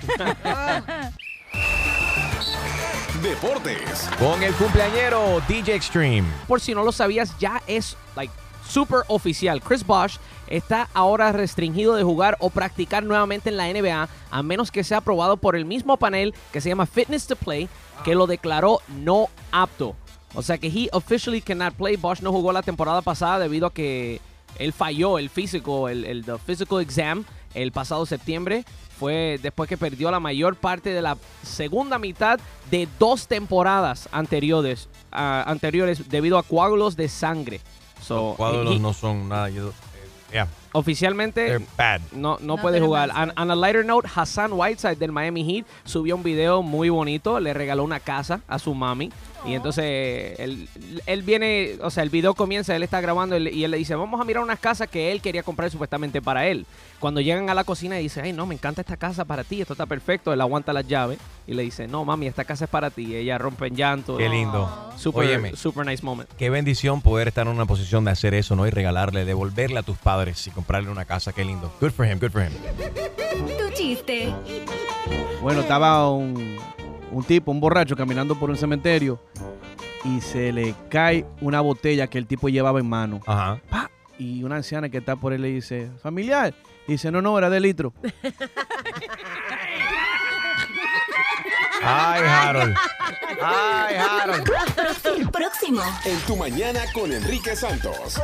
Deportes. 3.23 4.09
Con 4.19 4.43
el 4.43 4.53
cumpleañero 4.55 5.41
DJ 5.47 5.77
Extreme. 5.77 6.27
por 6.49 6.61
si 6.61 6.75
no 6.75 6.83
lo 6.83 6.91
sabías, 6.93 7.39
ya 7.39 7.63
es 7.67 7.97
like 8.17 8.33
super 8.69 9.01
oficial. 9.09 9.61
Chris 9.61 9.87
Bosh 9.87 10.17
está 10.49 10.89
ahora 10.95 11.31
restringido 11.33 11.95
de 11.95 12.03
jugar 12.03 12.37
o 12.41 12.51
practicar 12.51 13.05
nuevamente 13.05 13.49
en 13.51 13.57
la 13.57 13.73
NBA 13.73 14.09
a 14.31 14.43
menos 14.43 14.71
que 14.71 14.83
sea 14.83 14.99
aprobado 14.99 15.37
por 15.37 15.55
el 15.57 15.65
mismo 15.65 15.97
panel 15.99 16.35
que 16.53 16.61
se 16.61 16.69
llama 16.69 16.87
Fitness 16.87 17.27
to 17.27 17.37
Play 17.37 17.69
que 18.05 18.15
lo 18.15 18.27
declaró 18.27 18.81
no 18.89 19.29
apto. 19.53 19.95
O 20.35 20.43
sea 20.43 20.59
que 20.59 20.67
he 20.69 20.89
officially 20.93 21.41
cannot 21.43 21.75
play. 21.75 21.97
Bosch 21.97 22.23
no 22.23 22.33
jugó 22.33 22.53
la 22.53 22.63
temporada 22.63 23.03
pasada 23.03 23.39
debido 23.39 23.67
a 23.67 23.73
que 23.73 24.21
él 24.59 24.73
falló 24.73 25.19
el 25.19 25.31
físico, 25.31 25.89
el, 25.89 26.05
el 26.05 26.25
the 26.25 26.39
physical 26.39 26.81
exam 26.81 27.25
el 27.55 27.73
pasado 27.73 28.07
septiembre. 28.07 28.65
Fue 28.99 29.39
después 29.43 29.69
que 29.69 29.77
perdió 29.77 30.11
la 30.11 30.21
mayor 30.21 30.55
parte 30.57 30.91
de 30.91 31.03
la 31.03 31.17
segunda 31.43 31.99
mitad 31.99 32.39
de 32.71 32.87
dos 33.01 33.27
temporadas 33.27 34.09
anteriores, 34.13 34.89
ah, 35.11 35.43
anteriores 35.47 36.09
debido 36.09 36.39
a 36.39 36.43
coágulos 36.45 36.97
de 36.97 37.09
sangre. 37.09 37.61
So, 38.01 38.37
Los 38.39 38.77
he- 38.77 38.79
no 38.79 38.93
son 38.93 39.29
nada. 39.29 39.49
yo- 39.51 39.69
eh, 39.71 39.73
yeah, 40.33 40.49
oficialmente 40.73 41.59
bad. 41.77 42.01
no, 42.13 42.37
no, 42.41 42.57
No 42.57 42.59
puede 42.63 42.81
jugar. 42.81 43.11
On, 43.11 43.33
on 43.37 43.51
a 43.51 43.57
lighter 43.57 43.85
note, 43.85 44.09
Hassan 44.15 44.53
Whiteside 44.53 44.97
del 44.97 45.11
Miami 45.13 45.45
Heat 45.45 45.67
subió 45.85 46.15
un 46.17 46.23
video 46.23 46.63
muy 46.63 46.89
bonito. 46.89 47.41
Le 47.41 47.53
regaló 47.55 47.83
una 47.85 47.99
casa 48.01 48.41
a 48.47 48.59
su 48.59 48.75
mami. 48.75 49.11
Y 49.45 49.55
entonces 49.55 50.39
él, 50.39 50.69
él 51.07 51.23
viene, 51.23 51.73
o 51.83 51.91
sea, 51.91 52.05
el 52.05 52.11
video 52.11 52.33
comienza, 52.35 52.77
él 52.77 52.83
está 52.85 53.01
grabando 53.01 53.35
él- 53.35 53.49
y 53.53 53.65
él 53.65 53.73
le 53.73 53.77
dice, 53.77 53.95
vamos 53.97 54.21
a 54.21 54.25
mirar 54.25 54.43
unas 54.43 54.61
casas 54.61 54.89
que 54.89 55.11
él 55.11 55.21
quería 55.21 55.43
comprar 55.43 55.69
supuestamente 55.71 56.23
para 56.23 56.47
él. 56.47 56.65
Cuando 57.01 57.21
llegan 57.21 57.51
a 57.51 57.55
la 57.55 57.65
cocina 57.65 57.99
y 57.99 58.05
dice, 58.05 58.21
ay, 58.21 58.33
no, 58.33 58.47
me 58.47 58.55
encanta 58.55 58.83
esta 58.83 58.97
casa 58.97 59.25
para 59.25 59.43
ti, 59.43 59.61
esto 59.61 59.75
está 59.75 59.87
perfecto. 59.87 60.33
Él 60.33 60.41
aguanta 60.41 60.73
las 60.73 60.87
llaves 60.87 61.19
y 61.49 61.55
le 61.55 61.65
dice, 61.65 61.89
no, 61.89 62.05
mami, 62.05 62.29
esta 62.29 62.45
casa 62.45 62.67
es 62.67 62.71
para 62.71 62.91
ti. 62.91 63.07
Y 63.07 63.17
ella 63.17 63.37
rompe 63.39 63.67
en 63.67 63.75
llanto. 63.75 64.17
Qué 64.17 64.29
lindo. 64.29 64.93
Super, 64.97 65.25
Óyeme. 65.27 65.57
super 65.57 65.85
nice 65.85 66.05
moment. 66.05 66.31
Qué 66.39 66.49
bendición 66.49 67.03
poder 67.03 67.27
estar 67.27 67.45
en 67.47 67.53
una 67.53 67.67
posición 67.67 68.05
de 68.05 68.13
hacer 68.13 68.35
eso, 68.35 68.55
¿no? 68.55 68.65
Y 68.67 68.71
regalarle, 68.71 69.25
devolverle 69.25 69.81
a 69.81 69.83
tus 69.83 69.99
padres 69.99 70.47
y 70.47 70.51
comprarle 70.53 70.89
una 70.91 71.05
casa. 71.05 71.33
Qué 71.33 71.45
lindo. 71.45 71.73
Good 71.81 71.91
for 71.91 72.07
him, 72.07 72.21
good 72.21 72.31
for 72.31 72.43
him. 72.43 72.53
Tu 73.59 73.75
chiste. 73.75 74.33
Bueno, 75.41 75.63
estaba 75.63 76.09
un, 76.13 76.57
un 77.13 77.25
tipo, 77.25 77.51
un 77.53 77.61
borracho, 77.61 77.95
caminando 77.95 78.35
por 78.35 78.51
un 78.51 78.57
cementerio 78.57 79.21
y 80.05 80.21
se 80.21 80.53
le 80.53 80.75
cae 80.89 81.25
una 81.41 81.61
botella 81.61 82.09
que 82.09 82.19
el 82.19 82.27
tipo 82.27 82.49
llevaba 82.49 82.81
en 82.81 82.89
mano. 82.89 83.21
Ajá. 83.27 83.61
¡Pa! 83.71 83.91
Y 84.19 84.43
una 84.45 84.57
anciana 84.57 84.89
que 84.89 84.99
está 84.99 85.17
por 85.17 85.33
él 85.33 85.43
le 85.43 85.49
dice, 85.49 85.91
familiar. 86.03 86.55
Y 86.87 86.93
dice, 86.93 87.11
no, 87.11 87.23
no, 87.23 87.39
era 87.39 87.51
de 87.51 87.61
litro. 87.61 87.93
Ay, 91.85 92.23
Harold. 92.25 92.77
Ay, 93.43 93.97
Harold. 93.97 94.49
Próximo. 95.33 95.83
En 96.05 96.19
tu 96.21 96.37
mañana 96.37 96.81
con 96.93 97.13
Enrique 97.13 97.57
Santos. 97.57 98.21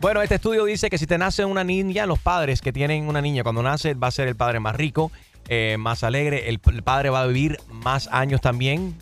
Bueno, 0.00 0.20
este 0.22 0.34
estudio 0.36 0.64
dice 0.64 0.90
que 0.90 0.98
si 0.98 1.06
te 1.06 1.16
nace 1.16 1.44
una 1.44 1.62
niña, 1.62 2.06
los 2.06 2.18
padres 2.18 2.60
que 2.60 2.72
tienen 2.72 3.06
una 3.06 3.20
niña 3.20 3.44
cuando 3.44 3.62
nace 3.62 3.94
va 3.94 4.08
a 4.08 4.10
ser 4.10 4.26
el 4.26 4.34
padre 4.34 4.58
más 4.58 4.74
rico, 4.74 5.12
eh, 5.50 5.76
más 5.78 6.02
alegre, 6.04 6.48
el, 6.48 6.60
el 6.72 6.82
padre 6.82 7.10
va 7.10 7.20
a 7.22 7.26
vivir 7.26 7.58
más 7.68 8.08
años 8.12 8.40
también. 8.40 8.96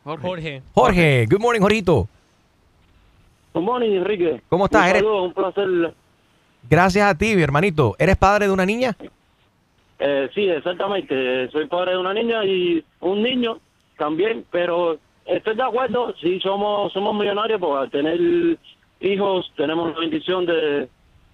Jorge. 0.05 0.63
Jorge, 0.75 1.27
good 1.27 1.41
morning, 1.41 1.61
Jorito. 1.61 2.09
Good 3.53 3.63
morning, 3.63 3.93
Enrique. 3.97 4.41
¿Cómo 4.49 4.67
estás? 4.67 4.87
Un 4.93 4.97
saludo, 4.99 5.23
un 5.25 5.33
placer. 5.35 5.95
Gracias 6.69 7.11
a 7.11 7.17
ti, 7.17 7.35
mi 7.35 7.43
hermanito. 7.43 7.97
¿Eres 7.99 8.17
padre 8.17 8.47
de 8.47 8.53
una 8.53 8.65
niña? 8.65 8.97
Eh, 9.99 10.31
sí, 10.35 10.49
exactamente. 10.49 11.51
Soy 11.51 11.67
padre 11.67 11.93
de 11.93 11.99
una 11.99 12.15
niña 12.15 12.45
y 12.45 12.83
un 13.01 13.23
niño 13.23 13.59
también, 13.99 14.45
pero 14.51 14.99
estoy 15.27 15.57
de 15.57 15.63
acuerdo. 15.63 16.15
Sí, 16.21 16.41
somos 16.41 16.93
somos 16.93 17.15
millonarios, 17.15 17.61
pues 17.61 17.73
al 17.77 17.91
tener 17.91 18.19
hijos 19.01 19.53
tenemos 19.57 19.93
la 19.93 20.01
bendición 20.01 20.47
de, 20.47 20.89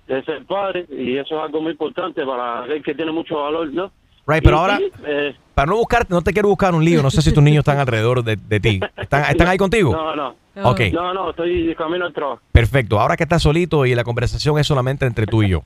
de 0.08 0.24
ser 0.24 0.44
padres 0.46 0.88
y 0.90 1.16
eso 1.16 1.36
es 1.36 1.42
algo 1.42 1.60
muy 1.60 1.72
importante 1.72 2.24
para 2.24 2.64
aquel 2.64 2.82
que 2.82 2.94
tiene 2.94 3.12
mucho 3.12 3.36
valor, 3.42 3.72
¿no? 3.72 3.92
Right, 4.26 4.42
pero 4.42 4.58
ahora, 4.58 4.78
sí, 4.78 4.90
eh, 5.06 5.34
para 5.54 5.66
no 5.70 5.76
buscarte, 5.76 6.12
no 6.12 6.20
te 6.22 6.32
quiero 6.32 6.48
buscar 6.48 6.74
un 6.74 6.84
lío. 6.84 7.02
No 7.02 7.10
sé 7.10 7.22
si 7.22 7.32
tus 7.32 7.42
niños 7.42 7.60
están 7.60 7.78
alrededor 7.78 8.24
de, 8.24 8.36
de 8.36 8.60
ti. 8.60 8.80
¿Están, 8.96 9.24
¿Están 9.30 9.48
ahí 9.48 9.56
contigo? 9.56 9.92
No, 9.92 10.16
no. 10.16 10.34
Ok. 10.70 10.80
No, 10.92 11.14
no, 11.14 11.30
estoy 11.30 11.66
de 11.66 11.76
camino 11.76 12.10
trabajo. 12.12 12.40
Perfecto. 12.50 12.98
Ahora 12.98 13.16
que 13.16 13.22
estás 13.22 13.42
solito 13.42 13.86
y 13.86 13.94
la 13.94 14.04
conversación 14.04 14.58
es 14.58 14.66
solamente 14.66 15.06
entre 15.06 15.26
tú 15.26 15.42
y 15.42 15.50
yo. 15.50 15.62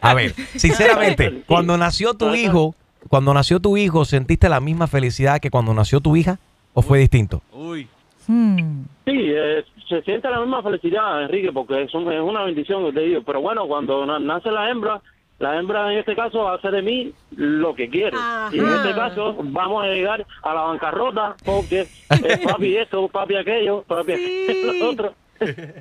A 0.00 0.14
ver, 0.14 0.32
sinceramente, 0.56 1.42
cuando 1.46 1.76
nació 1.76 2.14
tu 2.14 2.34
hijo, 2.34 2.74
cuando 3.08 3.34
nació 3.34 3.60
tu 3.60 3.76
hijo, 3.76 4.04
¿sentiste 4.04 4.48
la 4.48 4.60
misma 4.60 4.86
felicidad 4.86 5.40
que 5.40 5.50
cuando 5.50 5.74
nació 5.74 6.00
tu 6.00 6.16
hija? 6.16 6.38
¿O 6.72 6.82
fue 6.82 6.98
distinto? 6.98 7.42
Uy. 7.52 7.88
Hmm. 8.26 8.84
Sí, 9.04 9.12
eh, 9.14 9.62
se 9.88 10.00
siente 10.02 10.30
la 10.30 10.40
misma 10.40 10.62
felicidad, 10.62 11.22
Enrique, 11.22 11.52
porque 11.52 11.82
es, 11.82 11.94
un- 11.94 12.10
es 12.10 12.20
una 12.20 12.44
bendición 12.44 12.94
de 12.94 13.02
Dios. 13.06 13.22
Pero 13.26 13.40
bueno, 13.42 13.66
cuando 13.66 14.06
na- 14.06 14.18
nace 14.18 14.50
la 14.50 14.70
hembra, 14.70 15.00
la 15.38 15.58
hembra 15.58 15.92
en 15.92 15.98
este 15.98 16.14
caso 16.14 16.48
hace 16.48 16.70
de 16.70 16.80
mí 16.82 17.12
lo 17.36 17.74
que 17.74 17.88
quiere. 17.90 18.16
Y 18.52 18.58
en 18.58 18.68
este 18.68 18.94
caso 18.94 19.36
vamos 19.42 19.84
a 19.84 19.88
llegar 19.88 20.24
a 20.42 20.54
la 20.54 20.60
bancarrota 20.62 21.36
porque 21.44 21.80
es 22.10 22.38
papi 22.46 22.76
esto, 22.76 23.08
papi 23.08 23.36
aquello, 23.36 23.82
papi 23.86 24.12
aquello, 24.12 24.72
lo 24.72 24.90
otro. 24.90 25.14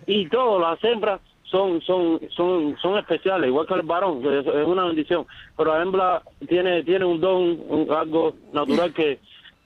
Y 0.07 0.27
todas 0.29 0.61
las 0.81 0.83
hembras 0.91 1.21
son 1.43 1.79
son 1.81 2.19
son 2.35 2.75
son 2.81 2.97
especiales, 2.97 3.47
igual 3.47 3.67
que 3.67 3.75
el 3.75 3.83
varón, 3.83 4.21
que 4.23 4.39
es, 4.39 4.47
es 4.47 4.67
una 4.67 4.85
bendición. 4.85 5.25
Pero 5.55 5.75
la 5.77 5.83
hembra 5.83 6.21
tiene 6.49 6.83
tiene 6.83 7.05
un 7.05 7.21
don, 7.21 7.59
un- 7.69 7.87
algo 7.91 8.33
natural 8.51 8.91
que, 8.91 9.19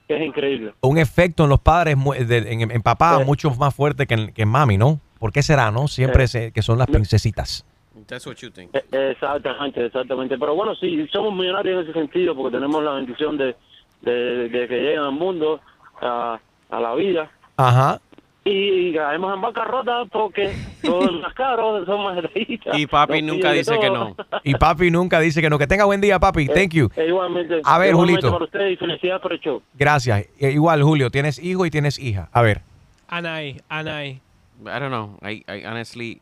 que 0.06 0.16
es 0.16 0.22
increíble. 0.22 0.74
Un 0.82 0.98
efecto 0.98 1.44
en 1.44 1.48
los 1.50 1.60
padres, 1.60 1.96
en, 1.96 2.70
en 2.70 2.82
papá, 2.82 3.20
mucho 3.24 3.50
más 3.54 3.74
fuerte 3.74 4.06
que 4.06 4.14
en, 4.14 4.32
que 4.32 4.42
en 4.42 4.48
mami, 4.50 4.76
¿no? 4.76 5.00
¿Por 5.18 5.32
qué 5.32 5.42
será, 5.42 5.70
no? 5.70 5.88
Siempre 5.88 6.28
se- 6.28 6.52
que 6.52 6.60
son 6.62 6.76
las 6.78 6.88
princesitas. 6.88 7.64
That's 8.08 8.26
what 8.26 8.36
you 8.36 8.50
think. 8.50 8.74
Eh, 8.74 9.10
Exactamente, 9.12 9.84
exactamente. 9.86 10.36
Pero 10.38 10.54
bueno, 10.54 10.74
sí, 10.74 11.06
somos 11.12 11.34
millonarios 11.34 11.76
en 11.84 11.90
ese 11.90 11.92
sentido 11.92 12.34
porque 12.34 12.56
tenemos 12.56 12.82
la 12.82 12.94
bendición 12.94 13.36
de, 13.36 13.54
de, 14.02 14.48
de 14.48 14.68
que 14.68 14.76
lleguen 14.76 15.00
al 15.00 15.12
mundo, 15.12 15.60
a, 16.00 16.40
a 16.70 16.80
la 16.80 16.94
vida. 16.94 17.30
Ajá. 17.56 18.00
Y, 18.44 18.94
caemos 18.94 19.34
en 19.34 19.42
bancarrota 19.42 20.06
porque 20.06 20.54
todo 20.82 21.04
es 21.04 21.12
más 21.20 21.34
caro, 21.34 21.84
son 21.86 22.02
más. 22.02 22.24
Y 22.72 22.86
papi 22.86 23.20
nos 23.20 23.36
nunca 23.36 23.52
dice 23.52 23.78
que 23.78 23.88
todo. 23.88 24.16
Y 24.42 24.54
papi 24.54 24.90
nunca 24.90 25.20
dice 25.20 25.42
que 25.42 25.50
no. 25.50 25.58
Que 25.58 25.66
tenga 25.66 25.84
buen 25.84 26.00
día, 26.00 26.18
papi. 26.18 26.46
Thank 26.46 26.70
you. 26.70 26.88
Eh, 26.96 27.08
igualmente. 27.08 27.60
A 27.62 27.78
ver, 27.78 27.90
igualmente 27.90 28.22
Julito. 28.22 28.32
para 28.32 28.44
usted 28.46 28.68
y 28.68 28.76
felicidades 28.76 29.20
por 29.20 29.32
el 29.34 29.40
show. 29.40 29.62
Gracias. 29.74 30.28
Eh, 30.38 30.52
igual, 30.52 30.82
Julio, 30.82 31.10
tienes 31.10 31.38
hijo 31.38 31.66
y 31.66 31.70
tienes 31.70 31.98
hija. 31.98 32.30
A 32.32 32.40
ver. 32.40 32.62
Anay, 33.08 33.60
Anay. 33.68 34.20
I 34.62 34.78
don't 34.80 34.88
know. 34.88 35.18
I, 35.22 35.44
I 35.46 35.66
honestly, 35.66 36.20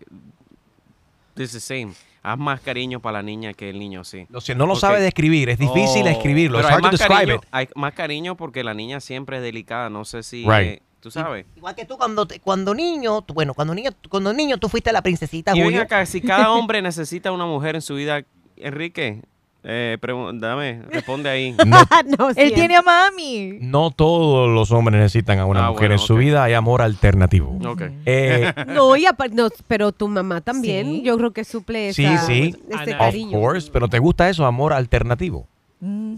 this 1.36 1.54
is 1.54 1.66
the 1.66 1.74
same. 1.82 1.92
Haz 2.22 2.36
más 2.38 2.60
cariño 2.60 2.98
para 2.98 3.18
la 3.18 3.22
niña 3.22 3.52
que 3.54 3.70
el 3.70 3.78
niño, 3.78 4.02
sí. 4.02 4.26
No 4.56 4.66
lo 4.66 4.74
sabe 4.74 5.00
describir, 5.00 5.48
es 5.48 5.58
difícil 5.58 6.06
escribirlo, 6.08 6.58
Pero 6.58 6.68
it's 6.70 6.76
hay 6.76 6.82
más 6.82 6.98
cariño. 7.08 7.40
Hay 7.52 7.68
más 7.76 7.92
cariño 7.94 8.36
porque 8.36 8.64
la 8.64 8.74
niña 8.74 8.98
siempre 8.98 9.36
es 9.36 9.42
delicada. 9.44 9.88
No 9.90 10.04
sé 10.04 10.24
si, 10.24 10.42
Right. 10.44 10.66
eh, 10.66 10.82
tú 11.00 11.12
sabes. 11.12 11.46
Igual 11.56 11.76
que 11.76 11.84
tú 11.84 11.96
cuando, 11.96 12.26
te- 12.26 12.40
cuando 12.40 12.74
niño, 12.74 13.22
tú- 13.22 13.32
bueno, 13.32 13.54
cuando 13.54 13.74
niño, 13.76 13.90
cuando 14.08 14.32
niño 14.32 14.58
tú 14.58 14.68
fuiste 14.68 14.90
la 14.92 15.02
princesita, 15.02 15.52
Y 15.54 15.60
ven 15.60 15.64
Julio. 15.66 15.82
acá, 15.82 16.04
si 16.04 16.20
cada 16.20 16.50
hombre 16.50 16.82
necesita 16.82 17.30
una 17.30 17.46
mujer 17.46 17.76
en 17.76 17.82
su 17.82 17.94
vida, 17.94 18.24
Enrique, 18.56 19.22
eh, 19.68 19.98
dame, 20.34 20.82
responde 20.90 21.28
ahí. 21.28 21.54
No, 22.18 22.28
Él 22.36 22.52
tiene 22.54 22.76
a 22.76 22.82
mami. 22.82 23.58
no 23.60 23.90
todos 23.90 24.48
los 24.48 24.70
hombres 24.72 24.96
necesitan 25.00 25.38
a 25.40 25.46
una 25.46 25.66
Ah, 25.66 25.70
mujer 25.70 25.88
bueno, 25.88 25.94
en 26.02 26.06
su 26.06 26.14
vida, 26.16 26.44
hay 26.44 26.54
amor 26.54 26.82
alternativo. 26.82 27.58
Ok. 27.66 27.82
Eh, 28.04 28.52
No, 28.68 28.96
y 28.96 29.04
apar- 29.06 29.32
no, 29.32 29.48
pero 29.66 29.92
tu 29.92 30.08
mamá 30.08 30.40
también, 30.40 31.02
yo 31.02 31.16
creo 31.18 31.32
que 31.32 31.44
suple 31.44 31.92
sí, 31.92 32.04
esa- 32.04 32.26
sí. 32.26 32.54
este 32.70 32.92
Of 32.92 32.98
cariño. 32.98 33.38
course, 33.38 33.70
pero 33.72 33.88
¿te 33.88 33.98
gusta 33.98 34.28
eso, 34.28 34.46
amor 34.46 34.72
alternativo? 34.72 35.46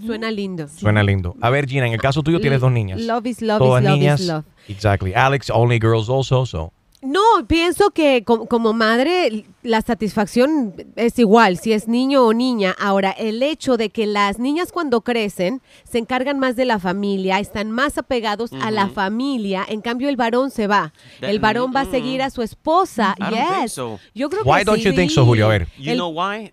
Suena 0.06 0.30
lindo. 0.30 0.68
Suena 0.68 1.02
lindo. 1.02 1.34
A 1.40 1.50
ver, 1.50 1.66
Gina, 1.66 1.86
en 1.86 1.92
el 1.92 2.00
caso 2.00 2.22
tuyo 2.22 2.40
tienes 2.40 2.60
dos 2.60 2.70
niñas. 2.70 3.00
Love 3.00 3.26
is 3.26 3.42
love 3.42 3.58
Todas 3.58 3.82
is 3.82 3.88
love 3.88 3.98
niñas. 3.98 4.20
is 4.20 4.26
love. 4.28 4.44
Exactly. 4.68 5.12
Alex, 5.14 5.50
only 5.50 5.78
girls 5.80 6.08
also, 6.08 6.46
so. 6.46 6.72
No, 7.00 7.20
pienso 7.46 7.90
que 7.90 8.24
co- 8.24 8.46
como 8.46 8.72
madre 8.72 9.44
la 9.62 9.82
satisfacción 9.82 10.74
es 10.96 11.16
igual, 11.20 11.56
si 11.56 11.72
es 11.72 11.86
niño 11.86 12.24
o 12.26 12.32
niña. 12.34 12.74
Ahora, 12.76 13.12
el 13.12 13.40
hecho 13.44 13.76
de 13.76 13.90
que 13.90 14.04
las 14.06 14.40
niñas 14.40 14.72
cuando 14.72 15.02
crecen 15.02 15.62
se 15.84 15.98
encargan 15.98 16.40
más 16.40 16.56
de 16.56 16.64
la 16.64 16.80
familia, 16.80 17.38
están 17.38 17.70
más 17.70 17.98
apegados 17.98 18.50
a 18.60 18.72
la 18.72 18.88
familia, 18.88 19.64
en 19.68 19.80
cambio 19.80 20.08
el 20.08 20.16
varón 20.16 20.50
se 20.50 20.66
va. 20.66 20.92
That- 21.20 21.30
El 21.30 21.38
varón 21.38 21.72
va 21.74 21.82
a 21.82 21.90
seguir 21.90 22.20
a 22.20 22.30
su 22.30 22.42
esposa. 22.42 23.14
I 23.18 23.22
don't 23.22 23.34
think 23.36 23.62
Yes. 23.62 23.72
so. 23.72 24.00
Yo 24.12 24.28
creo 24.28 24.42
Why 24.44 24.58
que 24.58 24.64
don't 24.64 24.78
sí. 24.82 24.88
you 24.88 24.94
think 24.94 25.10
so, 25.12 25.24
Julio? 25.24 25.46
A 25.46 25.50
ver. 25.50 25.68
You 25.78 25.92
El- 25.92 25.98
know 25.98 26.10
why? 26.10 26.52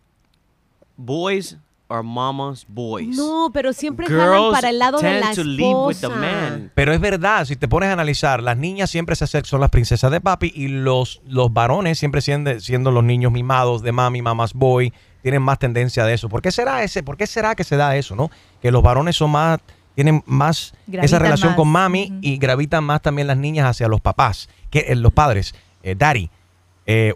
Boys 0.96 1.58
are 1.88 2.02
mama's 2.04 2.66
boys. 2.68 3.16
No, 3.16 3.50
pero 3.54 3.72
siempre 3.74 4.08
jalan 4.08 4.30
Girls 4.40 4.54
para 4.56 4.70
el 4.70 4.80
lado 4.80 4.98
de 5.00 5.04
tend 5.08 5.20
la 5.24 5.34
to 5.36 5.44
leave 5.44 5.74
with 5.76 5.96
the 5.98 6.08
esposa. 6.08 6.20
man. 6.22 6.72
Pero 6.74 6.94
es 6.94 7.00
verdad, 7.00 7.46
si 7.46 7.56
te 7.56 7.68
pones 7.68 7.90
a 7.90 7.94
analizar, 7.94 8.42
las 8.42 8.58
niñas 8.58 8.90
siempre 8.90 9.16
se 9.16 9.26
hacen- 9.26 9.46
son 9.46 9.62
las 9.62 9.70
princesas 9.70 10.12
de 10.12 10.20
papi 10.22 10.52
y 10.56 10.68
los, 10.68 11.22
los 11.28 11.54
varones 11.54 12.00
siempre 12.00 12.22
siendo, 12.22 12.60
siendo 12.60 12.92
los 12.92 13.04
niños 13.04 13.32
mimados 13.32 13.82
de 13.84 13.92
mami, 13.92 14.22
mamás 14.22 14.54
boy, 14.54 14.94
tienen 15.22 15.42
más 15.42 15.60
tendencia 15.60 16.06
de 16.06 16.14
eso. 16.14 16.28
¿Por 16.30 16.42
qué 16.42 16.52
será 16.52 16.84
ese? 16.84 17.04
¿Por 17.04 17.18
qué 17.18 17.28
será 17.28 17.56
que 17.56 17.64
se 17.64 17.78
da 17.78 17.96
eso, 17.96 18.16
no? 18.16 18.30
Que 18.62 18.72
los 18.72 18.82
varones 18.84 19.16
son 19.16 19.32
más, 19.32 19.60
tienen 19.96 20.24
más 20.26 20.74
esa 20.88 20.92
Gravitan 20.92 21.20
relación 21.22 21.50
más. 21.52 21.56
con 21.58 21.68
mami 21.68 22.14
y 22.22 22.38
gravitan 22.38 22.84
más 22.84 23.02
también 23.02 23.28
las 23.28 23.38
niñas 23.38 23.68
hacia 23.68 23.88
los 23.88 24.02
papás, 24.02 24.50
que 24.70 24.80
eh, 24.88 24.96
los 24.96 25.14
padres. 25.14 25.54
Eh, 25.84 25.96
Daddy, 25.96 26.30
eh, 26.88 27.14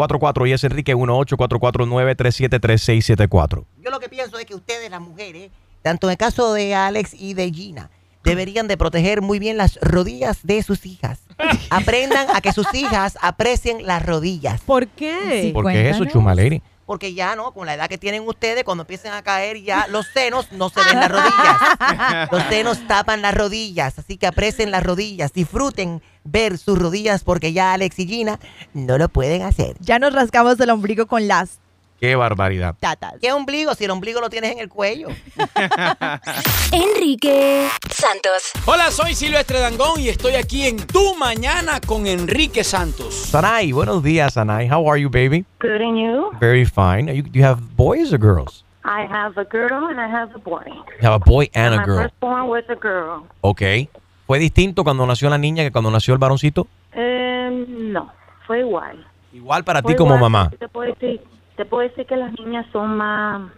1844 0.00 0.46
y 0.46 0.52
es 0.52 0.64
Enrique 0.64 0.96
1844-937-3674. 0.96 3.64
Yo 3.82 3.90
lo 3.90 4.00
que 4.00 4.08
pienso 4.08 4.38
es 4.38 4.46
que 4.46 4.54
ustedes, 4.54 4.90
las 4.90 5.00
mujeres, 5.00 5.50
tanto 5.82 6.06
en 6.06 6.12
el 6.12 6.16
caso 6.16 6.54
de 6.54 6.74
Alex 6.74 7.12
y 7.14 7.34
de 7.34 7.50
Gina, 7.50 7.90
deberían 8.24 8.68
de 8.68 8.76
proteger 8.76 9.22
muy 9.22 9.38
bien 9.38 9.56
las 9.56 9.78
rodillas 9.80 10.40
de 10.42 10.62
sus 10.62 10.84
hijas. 10.86 11.20
Aprendan 11.70 12.26
a 12.34 12.40
que 12.40 12.52
sus 12.52 12.72
hijas 12.74 13.16
aprecien 13.20 13.86
las 13.86 14.04
rodillas. 14.04 14.60
¿Por 14.62 14.88
qué? 14.88 15.50
¿Por 15.52 15.66
qué 15.66 15.90
eso, 15.90 16.04
Chuma 16.04 16.34
Lady? 16.34 16.62
Porque 16.86 17.14
ya 17.14 17.36
no, 17.36 17.52
con 17.52 17.66
la 17.66 17.74
edad 17.74 17.88
que 17.88 17.98
tienen 17.98 18.26
ustedes, 18.26 18.64
cuando 18.64 18.82
empiecen 18.82 19.12
a 19.12 19.22
caer 19.22 19.62
ya 19.62 19.86
los 19.86 20.08
senos 20.08 20.50
no 20.50 20.70
se 20.70 20.82
ven 20.82 20.98
las 20.98 21.08
rodillas. 21.08 22.28
Los 22.32 22.42
senos 22.44 22.84
tapan 22.88 23.22
las 23.22 23.32
rodillas, 23.32 23.96
así 23.98 24.16
que 24.16 24.26
aprecien 24.26 24.72
las 24.72 24.82
rodillas, 24.82 25.32
disfruten 25.32 26.02
ver 26.24 26.58
sus 26.58 26.78
rodillas 26.78 27.24
porque 27.24 27.52
ya 27.52 27.72
Alex 27.72 27.98
y 27.98 28.06
Gina 28.06 28.38
no 28.74 28.98
lo 28.98 29.08
pueden 29.08 29.42
hacer. 29.42 29.76
Ya 29.80 29.98
nos 29.98 30.12
rascamos 30.12 30.58
el 30.60 30.70
ombligo 30.70 31.06
con 31.06 31.26
las 31.28 31.58
Qué 32.00 32.16
barbaridad. 32.16 32.76
tatas. 32.80 33.14
¿Qué 33.20 33.30
ombligo? 33.30 33.74
Si 33.74 33.84
el 33.84 33.90
ombligo 33.90 34.20
lo 34.22 34.30
tienes 34.30 34.52
en 34.52 34.58
el 34.58 34.70
cuello. 34.70 35.08
Enrique 36.72 37.68
Santos. 37.90 38.52
Hola, 38.66 38.90
soy 38.90 39.14
Silvestre 39.14 39.60
Dangón 39.60 40.00
y 40.00 40.08
estoy 40.08 40.34
aquí 40.36 40.66
en 40.66 40.78
Tu 40.78 41.14
Mañana 41.16 41.80
con 41.86 42.06
Enrique 42.06 42.64
Santos. 42.64 43.14
Sanai, 43.14 43.72
buenos 43.72 44.02
días, 44.02 44.34
Sanai. 44.34 44.66
How 44.70 44.88
are 44.90 45.00
you, 45.00 45.10
baby? 45.10 45.44
Good 45.60 45.80
and 45.82 45.98
you? 45.98 46.30
Very 46.40 46.64
fine. 46.64 47.08
Are 47.10 47.14
you, 47.14 47.22
do 47.22 47.38
you 47.38 47.44
have 47.44 47.60
boys 47.76 48.12
or 48.12 48.18
girls? 48.18 48.64
I 48.84 49.04
have 49.06 49.36
a 49.38 49.44
girl 49.44 49.88
and 49.90 50.00
I 50.00 50.08
have 50.08 50.34
a 50.34 50.38
boy. 50.38 50.62
You 50.66 51.02
have 51.02 51.12
a 51.14 51.18
boy 51.18 51.50
and 51.54 51.74
a 51.74 51.78
My 51.78 51.84
girl. 51.84 52.02
firstborn 52.02 52.48
was 52.48 52.64
a 52.70 52.76
girl. 52.76 53.26
Ok. 53.42 53.88
¿Fue 54.30 54.38
distinto 54.38 54.84
cuando 54.84 55.04
nació 55.08 55.28
la 55.28 55.38
niña 55.38 55.64
que 55.64 55.72
cuando 55.72 55.90
nació 55.90 56.14
el 56.14 56.20
varoncito? 56.20 56.68
Eh, 56.92 57.66
no, 57.68 58.12
fue 58.46 58.60
igual. 58.60 59.04
Igual 59.32 59.64
para 59.64 59.82
Fue 59.82 59.90
ti 59.92 59.98
como 59.98 60.14
igual, 60.14 60.30
mamá. 60.30 60.50
Te 60.56 60.68
puedo, 60.68 60.94
decir, 60.94 61.20
te 61.56 61.64
puedo 61.64 61.82
decir 61.88 62.06
que 62.06 62.14
las 62.16 62.32
niñas 62.38 62.64
son 62.70 62.96
más... 62.96 63.50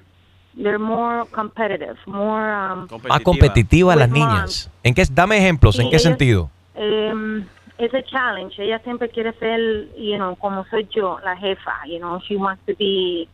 They're 0.56 0.78
more 0.78 1.28
competitive, 1.30 1.96
more... 2.06 2.72
Um, 2.72 2.88
Más 3.06 3.20
competitivas 3.20 3.98
las 3.98 4.08
mom. 4.08 4.18
niñas. 4.18 4.70
¿En 4.82 4.94
qué, 4.94 5.04
dame 5.12 5.36
ejemplos. 5.36 5.78
¿En 5.78 5.90
qué 5.90 5.96
ellas- 5.96 6.04
sentido? 6.04 6.50
um, 6.74 7.40
it's 7.76 7.92
a 7.92 8.02
challenge. 8.04 8.54
Ella 8.58 8.78
siempre 8.78 9.10
quiere 9.10 9.34
ser, 9.34 9.60
you 9.98 10.16
know, 10.16 10.36
como 10.36 10.64
soy 10.70 10.88
yo, 10.90 11.18
la 11.22 11.36
jefa. 11.36 11.82
You 11.86 11.98
know, 11.98 12.18
she 12.26 12.34
wants 12.38 12.64
to 12.64 12.72
be, 12.78 13.28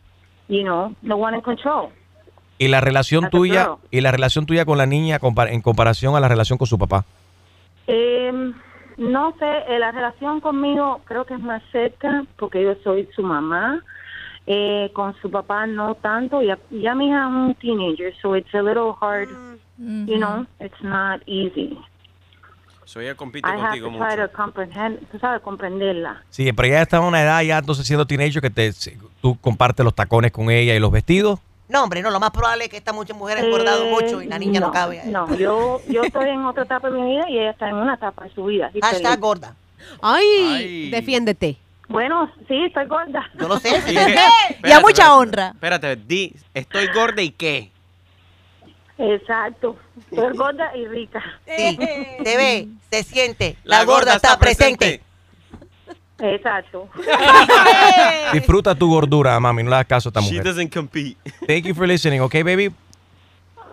you 0.49 0.63
know, 0.63 0.93
the 1.07 1.13
one 1.13 1.37
in 1.37 1.41
control. 1.41 1.87
Y 2.57 2.67
la 2.67 2.81
relación 2.81 3.29
tuya 3.29 3.63
girl. 3.63 3.75
y 3.91 4.01
la 4.01 4.11
relación 4.11 4.45
tuya 4.45 4.65
con 4.65 4.77
la 4.77 4.85
niña 4.85 5.21
en 5.47 5.61
comparación 5.61 6.17
a 6.17 6.19
la 6.19 6.27
relación 6.27 6.57
con 6.57 6.67
su 6.67 6.77
papá. 6.77 7.05
Eh, 7.91 8.53
no 8.97 9.33
sé, 9.39 9.45
eh, 9.67 9.79
la 9.79 9.91
relación 9.91 10.41
conmigo 10.41 11.01
creo 11.05 11.25
que 11.25 11.33
es 11.33 11.39
más 11.39 11.63
cerca 11.71 12.25
porque 12.37 12.63
yo 12.63 12.75
soy 12.83 13.09
su 13.15 13.23
mamá. 13.23 13.83
Eh, 14.51 14.89
con 14.93 15.13
su 15.21 15.29
papá 15.29 15.67
no 15.67 15.93
tanto. 15.95 16.41
Ya, 16.41 16.57
ya 16.71 16.95
mi 16.95 17.07
hija 17.07 17.27
es 17.27 17.27
un 17.27 17.55
teenager, 17.55 18.15
so 18.19 18.35
it's 18.35 18.53
a 18.55 18.61
little 18.61 18.93
hard. 18.99 19.29
You 19.77 20.17
know, 20.17 20.45
it's 20.59 20.81
not 20.81 21.21
easy. 21.27 21.77
So 22.85 22.99
ella 22.99 23.13
compite 23.13 23.47
I 23.47 23.51
have 23.51 23.69
contigo 23.69 23.91
to 23.91 23.97
try 23.97 24.15
mucho. 24.15 24.27
to 24.27 24.33
comprehend, 24.33 25.07
tú 25.11 25.19
sabes, 25.19 25.41
comprenderla. 25.41 26.23
Sí, 26.31 26.51
pero 26.51 26.67
ella 26.67 26.81
está 26.81 26.97
en 26.97 27.03
una 27.03 27.21
edad 27.21 27.41
ya 27.43 27.59
entonces 27.59 27.85
siendo 27.85 28.07
teenager 28.07 28.41
que 28.41 28.49
te, 28.49 28.71
tú 29.21 29.37
compartes 29.39 29.83
los 29.83 29.93
tacones 29.93 30.31
con 30.31 30.49
ella 30.49 30.73
y 30.73 30.79
los 30.79 30.91
vestidos. 30.91 31.39
No, 31.69 31.83
hombre, 31.83 32.01
no, 32.01 32.09
lo 32.09 32.19
más 32.19 32.31
probable 32.31 32.65
es 32.65 32.69
que 32.71 32.77
esta 32.77 32.91
mucha 32.93 33.13
mujer 33.13 33.37
ha 33.37 33.41
engordado 33.41 33.85
Eh, 33.85 33.89
mucho 33.91 34.21
y 34.21 34.25
la 34.27 34.39
niña 34.39 34.59
no, 34.59 34.71
cabe. 34.71 34.99
ahí. 35.01 35.09
No, 35.11 35.33
yo, 35.35 35.79
yo 35.87 36.03
estoy 36.03 36.29
en 36.29 36.43
otra 36.43 36.63
etapa 36.63 36.89
de 36.89 36.97
mi 36.99 37.11
vida 37.11 37.29
y 37.29 37.37
ella 37.37 37.51
está 37.51 37.69
en 37.69 37.75
una 37.75 37.93
etapa 37.93 38.23
de 38.23 38.33
su 38.33 38.45
vida. 38.45 38.65
Hashtag 38.73 38.93
diferente. 38.95 39.17
gorda. 39.21 39.55
Ay, 40.01 40.89
defiéndete. 40.89 41.57
Bueno, 41.87 42.29
sí, 42.47 42.65
estoy 42.65 42.85
gorda. 42.87 43.29
Yo 43.39 43.47
lo 43.47 43.57
sé. 43.59 43.69
¿Y 43.87 43.95
qué? 43.95 44.15
Y 44.63 44.71
a 44.71 44.79
mucha 44.79 45.03
espérate. 45.03 45.09
honra. 45.11 45.47
Espérate, 45.49 45.95
di, 45.95 46.33
estoy 46.53 46.87
gorda 46.93 47.21
y 47.21 47.31
qué. 47.31 47.71
Exacto. 48.97 49.77
Estoy 50.11 50.35
gorda 50.37 50.75
y 50.75 50.85
rica. 50.87 51.23
Sí, 51.45 51.77
se 52.23 52.37
ve, 52.37 52.67
se 52.91 53.03
siente. 53.03 53.57
La, 53.63 53.85
gorda, 53.85 54.15
está, 54.15 54.37
presente. 54.37 55.01
Exacto. 56.21 56.87
Disfruta 58.33 58.75
tu 58.75 58.89
gordura, 58.89 59.39
mami, 59.39 59.63
no 59.63 59.69
le 59.69 59.75
hagas 59.77 59.87
caso 59.87 60.09
a 60.09 60.11
esta 60.11 60.21
She 60.21 60.27
mujer. 60.37 60.43
doesn't 60.43 60.73
compete. 60.73 61.17
Thank 61.47 61.65
you 61.65 61.73
for 61.73 61.87
listening, 61.87 62.21
okay, 62.21 62.43
baby? 62.43 62.71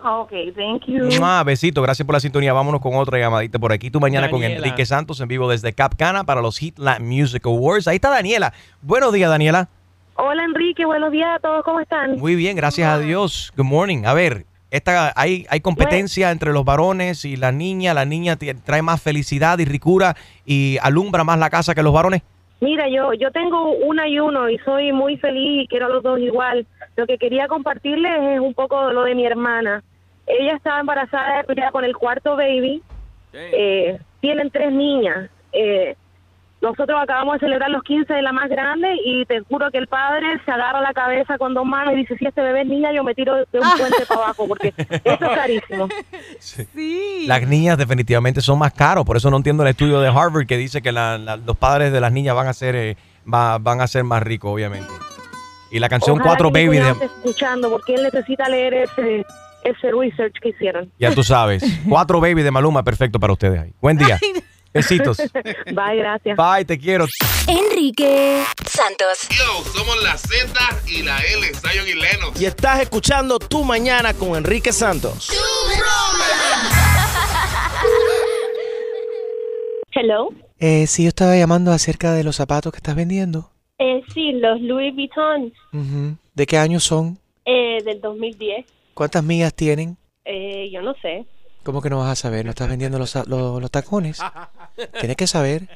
Ok, 0.03 0.31
thank 0.55 0.85
you. 0.85 1.05
Mua, 1.19 1.43
besito, 1.43 1.81
gracias 1.81 2.05
por 2.05 2.13
la 2.13 2.19
sintonía. 2.19 2.53
Vámonos 2.53 2.79
con 2.81 2.95
otra 2.95 3.19
llamadita 3.19 3.59
por 3.59 3.73
aquí. 3.73 3.89
Tú 3.91 3.99
mañana 3.99 4.29
con. 4.29 4.43
Enrique 4.43 4.85
Santos 4.85 5.19
en 5.19 5.27
vivo 5.27 5.49
desde 5.49 5.73
Cap 5.73 5.95
Cana 5.97 6.23
para 6.23 6.41
los 6.41 6.57
Hit 6.59 6.77
Latin 6.77 7.07
Music 7.07 7.45
Awards. 7.45 7.87
Ahí 7.87 7.95
está 7.95 8.09
Daniela. 8.09 8.53
Buenos 8.81 9.11
días, 9.11 9.29
Daniela. 9.29 9.67
Hola 10.15 10.45
Enrique, 10.45 10.83
buenos 10.85 11.11
días 11.11 11.29
a 11.35 11.39
todos, 11.39 11.63
¿cómo 11.63 11.79
están? 11.79 12.17
Muy 12.17 12.35
bien, 12.35 12.55
gracias 12.55 12.89
a 12.89 12.97
Dios. 12.97 13.53
Good 13.55 13.65
morning. 13.65 14.05
A 14.05 14.13
ver, 14.13 14.45
esta, 14.71 15.13
hay, 15.15 15.45
hay 15.49 15.59
competencia 15.61 16.31
entre 16.31 16.53
los 16.53 16.65
varones 16.65 17.23
y 17.25 17.35
la 17.35 17.51
niña. 17.51 17.93
La 17.93 18.05
niña 18.05 18.37
trae 18.37 18.81
más 18.81 19.01
felicidad 19.01 19.59
y 19.59 19.65
ricura 19.65 20.15
y 20.45 20.77
alumbra 20.81 21.23
más 21.23 21.37
la 21.37 21.49
casa 21.49 21.75
que 21.75 21.83
los 21.83 21.93
varones. 21.93 22.21
Mira, 22.59 22.87
yo 22.89 23.13
yo 23.13 23.31
tengo 23.31 23.71
una 23.71 24.07
y 24.07 24.19
uno 24.19 24.49
y 24.49 24.57
soy 24.59 24.91
muy 24.91 25.17
feliz 25.17 25.63
y 25.63 25.67
quiero 25.67 25.85
a 25.85 25.89
los 25.89 26.03
dos 26.03 26.19
igual. 26.19 26.65
Lo 26.95 27.05
que 27.05 27.17
quería 27.17 27.47
compartirles 27.47 28.11
es 28.35 28.39
un 28.39 28.53
poco 28.53 28.91
lo 28.91 29.03
de 29.03 29.15
mi 29.15 29.25
hermana. 29.25 29.83
Ella 30.25 30.55
estaba 30.55 30.79
embarazada 30.79 31.45
ya 31.55 31.71
con 31.71 31.83
el 31.83 31.95
cuarto 31.95 32.35
baby. 32.35 32.81
Eh, 33.33 33.99
tienen 34.19 34.49
tres 34.49 34.71
niñas. 34.71 35.29
Eh, 35.53 35.95
nosotros 36.61 36.99
acabamos 37.01 37.33
de 37.35 37.39
celebrar 37.41 37.69
los 37.69 37.83
15 37.83 38.11
de 38.13 38.21
la 38.21 38.31
más 38.31 38.49
grande 38.49 38.95
y 39.05 39.25
te 39.25 39.41
juro 39.41 39.69
que 39.71 39.77
el 39.77 39.87
padre 39.87 40.25
se 40.43 40.51
agarra 40.51 40.81
la 40.81 40.91
cabeza 40.93 41.37
con 41.37 41.53
dos 41.53 41.65
manos 41.65 41.93
y 41.93 41.97
dice, 41.97 42.15
si 42.17 42.25
este 42.25 42.41
bebé 42.41 42.61
es 42.61 42.67
niña, 42.67 42.91
yo 42.93 43.03
me 43.03 43.13
tiro 43.13 43.35
de 43.35 43.59
un 43.59 43.69
puente 43.77 44.05
para 44.07 44.21
abajo 44.23 44.47
porque 44.47 44.73
eso 44.77 44.99
es 45.05 45.17
carísimo. 45.19 45.87
Las 47.27 47.47
niñas 47.47 47.77
definitivamente 47.77 48.41
son 48.41 48.59
más 48.59 48.73
caros. 48.73 49.05
Por 49.05 49.17
eso 49.17 49.29
no 49.29 49.37
entiendo 49.37 49.63
el 49.63 49.69
estudio 49.69 49.99
de 49.99 50.07
Harvard 50.09 50.47
que 50.47 50.57
dice 50.57 50.81
que 50.81 50.91
la- 50.91 51.17
la- 51.17 51.37
los 51.37 51.57
padres 51.57 51.91
de 51.91 51.99
las 52.01 52.11
niñas 52.11 52.35
van 52.35 52.47
a 52.47 52.53
ser, 52.53 52.75
eh, 52.75 52.97
va- 53.31 53.57
van 53.59 53.81
a 53.81 53.87
ser 53.87 54.03
más 54.03 54.23
ricos, 54.23 54.51
obviamente. 54.51 54.87
Y 55.71 55.79
la 55.79 55.89
canción 55.89 56.15
Ojalá 56.15 56.29
Cuatro 56.31 56.51
que 56.51 56.59
mi 56.61 56.67
Baby 56.67 56.77
cuñado 56.79 56.99
de... 56.99 57.05
escuchando 57.05 57.69
porque 57.69 57.93
él 57.95 58.03
necesita 58.03 58.47
leer 58.49 58.73
ese, 58.73 59.25
ese 59.63 59.91
research 59.91 60.33
que 60.41 60.49
hicieron. 60.49 60.91
Ya 60.97 61.11
tú 61.13 61.23
sabes. 61.23 61.61
Cuatro 61.89 62.19
Baby 62.21 62.41
de 62.41 62.51
Maluma, 62.51 62.83
perfecto 62.83 63.19
para 63.19 63.33
ustedes 63.33 63.59
ahí. 63.61 63.73
Buen 63.81 63.97
día. 63.97 64.17
Besitos. 64.73 65.17
Bye, 65.73 65.97
gracias. 65.97 66.37
Bye, 66.37 66.65
te 66.65 66.77
quiero. 66.77 67.05
Enrique 67.47 68.43
Santos. 68.65 69.27
Yo, 69.29 69.63
somos 69.71 70.01
la 70.03 70.17
Z 70.17 70.53
y 70.87 71.03
la 71.03 71.17
L, 71.19 71.47
Zion 71.53 71.87
y 71.87 71.93
Lennox. 71.93 72.39
Y 72.41 72.45
estás 72.45 72.81
escuchando 72.81 73.39
Tu 73.39 73.63
Mañana 73.63 74.13
con 74.13 74.35
Enrique 74.35 74.71
Santos. 74.73 75.29
Hello. 79.93 80.29
Eh, 80.59 80.85
sí, 80.87 81.03
yo 81.03 81.09
estaba 81.09 81.35
llamando 81.35 81.71
acerca 81.71 82.13
de 82.13 82.23
los 82.23 82.35
zapatos 82.35 82.71
que 82.71 82.77
estás 82.77 82.95
vendiendo. 82.95 83.49
Eh, 83.79 84.01
sí, 84.13 84.31
los 84.33 84.59
Louis 84.61 84.93
Vuitton 84.95 85.53
Ujú. 85.73 86.17
¿De 86.33 86.45
qué 86.45 86.57
año 86.57 86.79
son? 86.79 87.17
eh, 87.45 87.77
del 87.85 88.01
2010. 88.01 88.65
¿Cuántas 88.93 89.23
millas 89.23 89.53
tienen? 89.53 89.95
Eh, 90.25 90.69
yo 90.71 90.81
no 90.81 90.93
sé. 91.01 91.25
¿Cómo 91.67 91.81
que 91.81 91.89
no 91.89 91.97
vas 91.97 92.11
a 92.11 92.15
saber? 92.15 92.45
¿No 92.45 92.51
estás 92.51 92.69
vendiendo 92.69 92.97
los, 92.97 93.13
los 93.27 93.71
tacones? 93.71 94.21
Tienes 95.01 95.17
que 95.17 95.27
saber. 95.27 95.67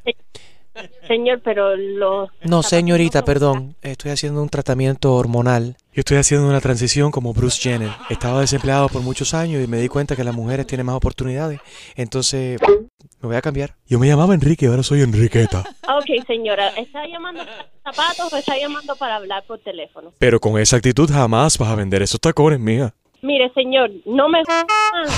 Señor, 1.05 1.41
pero 1.43 1.75
los... 1.75 2.29
No, 2.43 2.63
señorita, 2.63 3.25
perdón. 3.25 3.75
Estoy 3.81 4.11
haciendo 4.11 4.41
un 4.41 4.47
tratamiento 4.47 5.13
hormonal. 5.13 5.75
Yo 5.91 5.99
estoy 5.99 6.15
haciendo 6.15 6.47
una 6.47 6.61
transición 6.61 7.11
como 7.11 7.33
Bruce 7.33 7.59
Jenner. 7.61 7.91
Estaba 8.09 8.39
desempleado 8.39 8.87
por 8.87 9.01
muchos 9.01 9.33
años 9.33 9.61
y 9.61 9.67
me 9.67 9.81
di 9.81 9.89
cuenta 9.89 10.15
que 10.15 10.23
las 10.23 10.33
mujeres 10.33 10.65
tienen 10.65 10.85
más 10.85 10.95
oportunidades. 10.95 11.59
Entonces, 11.97 12.57
me 13.19 13.27
voy 13.27 13.35
a 13.35 13.41
cambiar. 13.41 13.75
Yo 13.85 13.99
me 13.99 14.07
llamaba 14.07 14.33
Enrique, 14.33 14.67
ahora 14.67 14.83
soy 14.83 15.01
Enriqueta. 15.01 15.65
Ok, 15.89 16.25
señora, 16.25 16.69
¿está 16.69 17.05
llamando 17.05 17.43
para 17.43 17.67
zapatos 17.93 18.31
o 18.31 18.37
está 18.37 18.57
llamando 18.57 18.95
para 18.95 19.17
hablar 19.17 19.43
por 19.45 19.59
teléfono? 19.59 20.13
Pero 20.19 20.39
con 20.39 20.57
esa 20.57 20.77
actitud 20.77 21.11
jamás 21.11 21.57
vas 21.57 21.69
a 21.69 21.75
vender 21.75 22.01
esos 22.01 22.21
tacones, 22.21 22.61
mía. 22.61 22.93
Mire, 23.23 23.51
señor, 23.53 23.91
no 24.05 24.29
me 24.29 24.41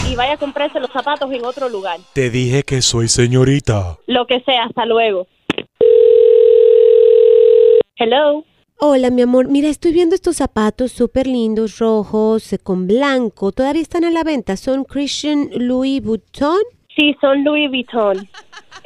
y 0.10 0.16
vaya 0.16 0.34
a 0.34 0.38
comprarse 0.38 0.80
los 0.80 0.92
zapatos 0.92 1.32
en 1.32 1.46
otro 1.46 1.70
lugar. 1.70 2.00
Te 2.14 2.30
dije 2.30 2.64
que 2.64 2.82
soy 2.82 3.08
señorita. 3.08 3.98
Lo 4.08 4.28
que 4.28 4.42
sea, 4.42 4.66
hasta 4.66 4.86
luego. 4.86 5.26
Hello. 7.96 8.44
Hola, 8.80 9.10
mi 9.10 9.22
amor. 9.22 9.48
Mira, 9.48 9.70
estoy 9.70 9.94
viendo 9.94 10.16
estos 10.16 10.36
zapatos 10.36 10.92
súper 10.92 11.28
lindos, 11.28 11.80
rojos, 11.80 12.52
eh, 12.52 12.60
con 12.60 12.88
blanco. 12.88 13.54
Todavía 13.54 13.82
están 13.82 14.04
a 14.04 14.12
la 14.12 14.26
venta. 14.26 14.58
¿Son 14.58 14.84
Christian 14.84 15.50
Louis 15.54 16.04
Vuitton? 16.04 16.60
Sí, 16.94 17.16
son 17.22 17.46
Louis 17.46 17.70
Vuitton. 17.70 18.28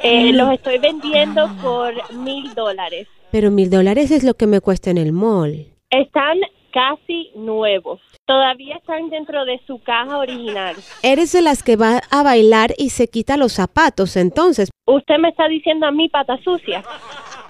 Eh, 0.03 0.31
los 0.33 0.53
estoy 0.53 0.77
vendiendo 0.77 1.49
por 1.63 1.91
mil 2.13 2.53
dólares. 2.53 3.07
Pero 3.31 3.49
mil 3.49 3.71
dólares 3.71 4.11
es 4.11 4.23
lo 4.23 4.35
que 4.35 4.45
me 4.45 4.61
cuesta 4.61 4.91
en 4.91 4.99
el 4.99 5.11
mall. 5.11 5.65
Están 5.89 6.37
casi 6.71 7.31
nuevos. 7.35 7.99
Todavía 8.27 8.75
están 8.75 9.09
dentro 9.09 9.45
de 9.45 9.59
su 9.65 9.81
caja 9.81 10.17
original. 10.17 10.75
Eres 11.01 11.31
de 11.31 11.41
las 11.41 11.63
que 11.63 11.77
va 11.77 12.01
a 12.11 12.23
bailar 12.23 12.73
y 12.77 12.89
se 12.89 13.07
quita 13.07 13.37
los 13.37 13.53
zapatos, 13.53 14.17
entonces. 14.17 14.69
Usted 14.85 15.17
me 15.17 15.29
está 15.29 15.47
diciendo 15.47 15.87
a 15.87 15.91
mí 15.91 16.09
pata 16.09 16.37
sucia. 16.43 16.83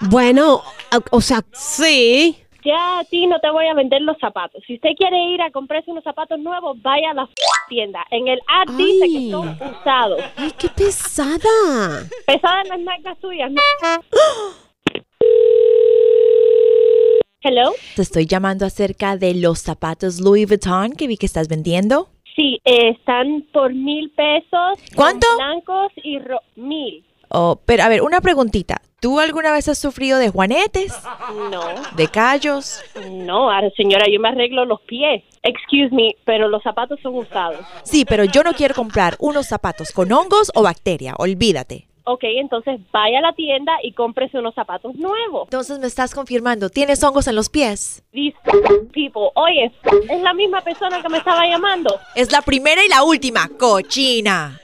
Bueno, 0.08 0.62
o- 0.94 1.16
o 1.16 1.20
sea, 1.20 1.40
sí. 1.52 2.38
Ya 2.64 3.00
a 3.00 3.04
ti 3.04 3.26
no 3.26 3.40
te 3.40 3.50
voy 3.50 3.66
a 3.66 3.74
vender 3.74 4.02
los 4.02 4.16
zapatos. 4.18 4.62
Si 4.68 4.74
usted 4.76 4.90
quiere 4.96 5.16
ir 5.34 5.42
a 5.42 5.50
comprarse 5.50 5.90
unos 5.90 6.04
zapatos 6.04 6.38
nuevos, 6.38 6.80
vaya 6.80 7.10
a 7.10 7.14
la 7.14 7.28
tienda. 7.68 8.04
En 8.10 8.28
el 8.28 8.38
ad 8.46 8.72
dice 8.76 9.06
que 9.06 9.30
son 9.32 9.48
usados. 9.80 10.20
¡Ay, 10.36 10.52
qué 10.58 10.68
pesada! 10.68 12.04
Pesadas 12.26 12.68
las 12.68 12.78
nalgas 12.80 13.18
suyas. 13.20 13.50
¿no? 13.50 13.60
Hello. 17.48 17.72
Te 17.96 18.02
estoy 18.02 18.26
llamando 18.26 18.66
acerca 18.66 19.16
de 19.16 19.32
los 19.34 19.60
zapatos 19.60 20.20
Louis 20.20 20.46
Vuitton 20.46 20.92
que 20.92 21.06
vi 21.06 21.16
que 21.16 21.24
estás 21.24 21.48
vendiendo. 21.48 22.08
Sí, 22.36 22.60
eh, 22.66 22.90
están 22.90 23.42
por 23.54 23.72
mil 23.72 24.10
pesos. 24.10 24.78
¿Cuánto? 24.94 25.26
Blancos 25.36 25.90
y 26.04 26.18
ro- 26.18 26.42
mil. 26.56 27.02
Oh, 27.30 27.58
pero 27.64 27.84
a 27.84 27.88
ver, 27.88 28.02
una 28.02 28.20
preguntita. 28.20 28.82
¿Tú 29.00 29.18
alguna 29.18 29.50
vez 29.52 29.66
has 29.68 29.78
sufrido 29.78 30.18
de 30.18 30.28
juanetes? 30.28 30.92
No. 31.50 31.62
¿De 31.96 32.08
callos? 32.08 32.80
No, 33.12 33.48
señora, 33.76 34.04
yo 34.12 34.20
me 34.20 34.28
arreglo 34.28 34.66
los 34.66 34.82
pies. 34.82 35.22
Excuse 35.42 35.88
me, 35.94 36.16
pero 36.26 36.48
los 36.48 36.62
zapatos 36.62 37.00
son 37.02 37.14
usados. 37.14 37.64
Sí, 37.82 38.04
pero 38.04 38.24
yo 38.24 38.42
no 38.42 38.52
quiero 38.52 38.74
comprar 38.74 39.16
unos 39.20 39.46
zapatos 39.46 39.90
con 39.92 40.12
hongos 40.12 40.52
o 40.54 40.62
bacteria. 40.62 41.14
Olvídate. 41.16 41.87
Ok, 42.10 42.24
entonces 42.24 42.80
vaya 42.90 43.18
a 43.18 43.20
la 43.20 43.34
tienda 43.34 43.74
y 43.82 43.92
cómprese 43.92 44.38
unos 44.38 44.54
zapatos 44.54 44.94
nuevos. 44.94 45.42
Entonces 45.44 45.78
me 45.78 45.86
estás 45.86 46.14
confirmando, 46.14 46.70
¿tienes 46.70 47.04
hongos 47.04 47.26
en 47.28 47.36
los 47.36 47.50
pies? 47.50 48.02
These 48.12 48.34
people, 48.94 49.28
oye, 49.34 49.70
es 50.08 50.22
la 50.22 50.32
misma 50.32 50.62
persona 50.62 51.02
que 51.02 51.08
me 51.10 51.18
estaba 51.18 51.46
llamando. 51.46 52.00
Es 52.14 52.32
la 52.32 52.40
primera 52.40 52.82
y 52.82 52.88
la 52.88 53.02
última, 53.02 53.50
cochina. 53.58 54.58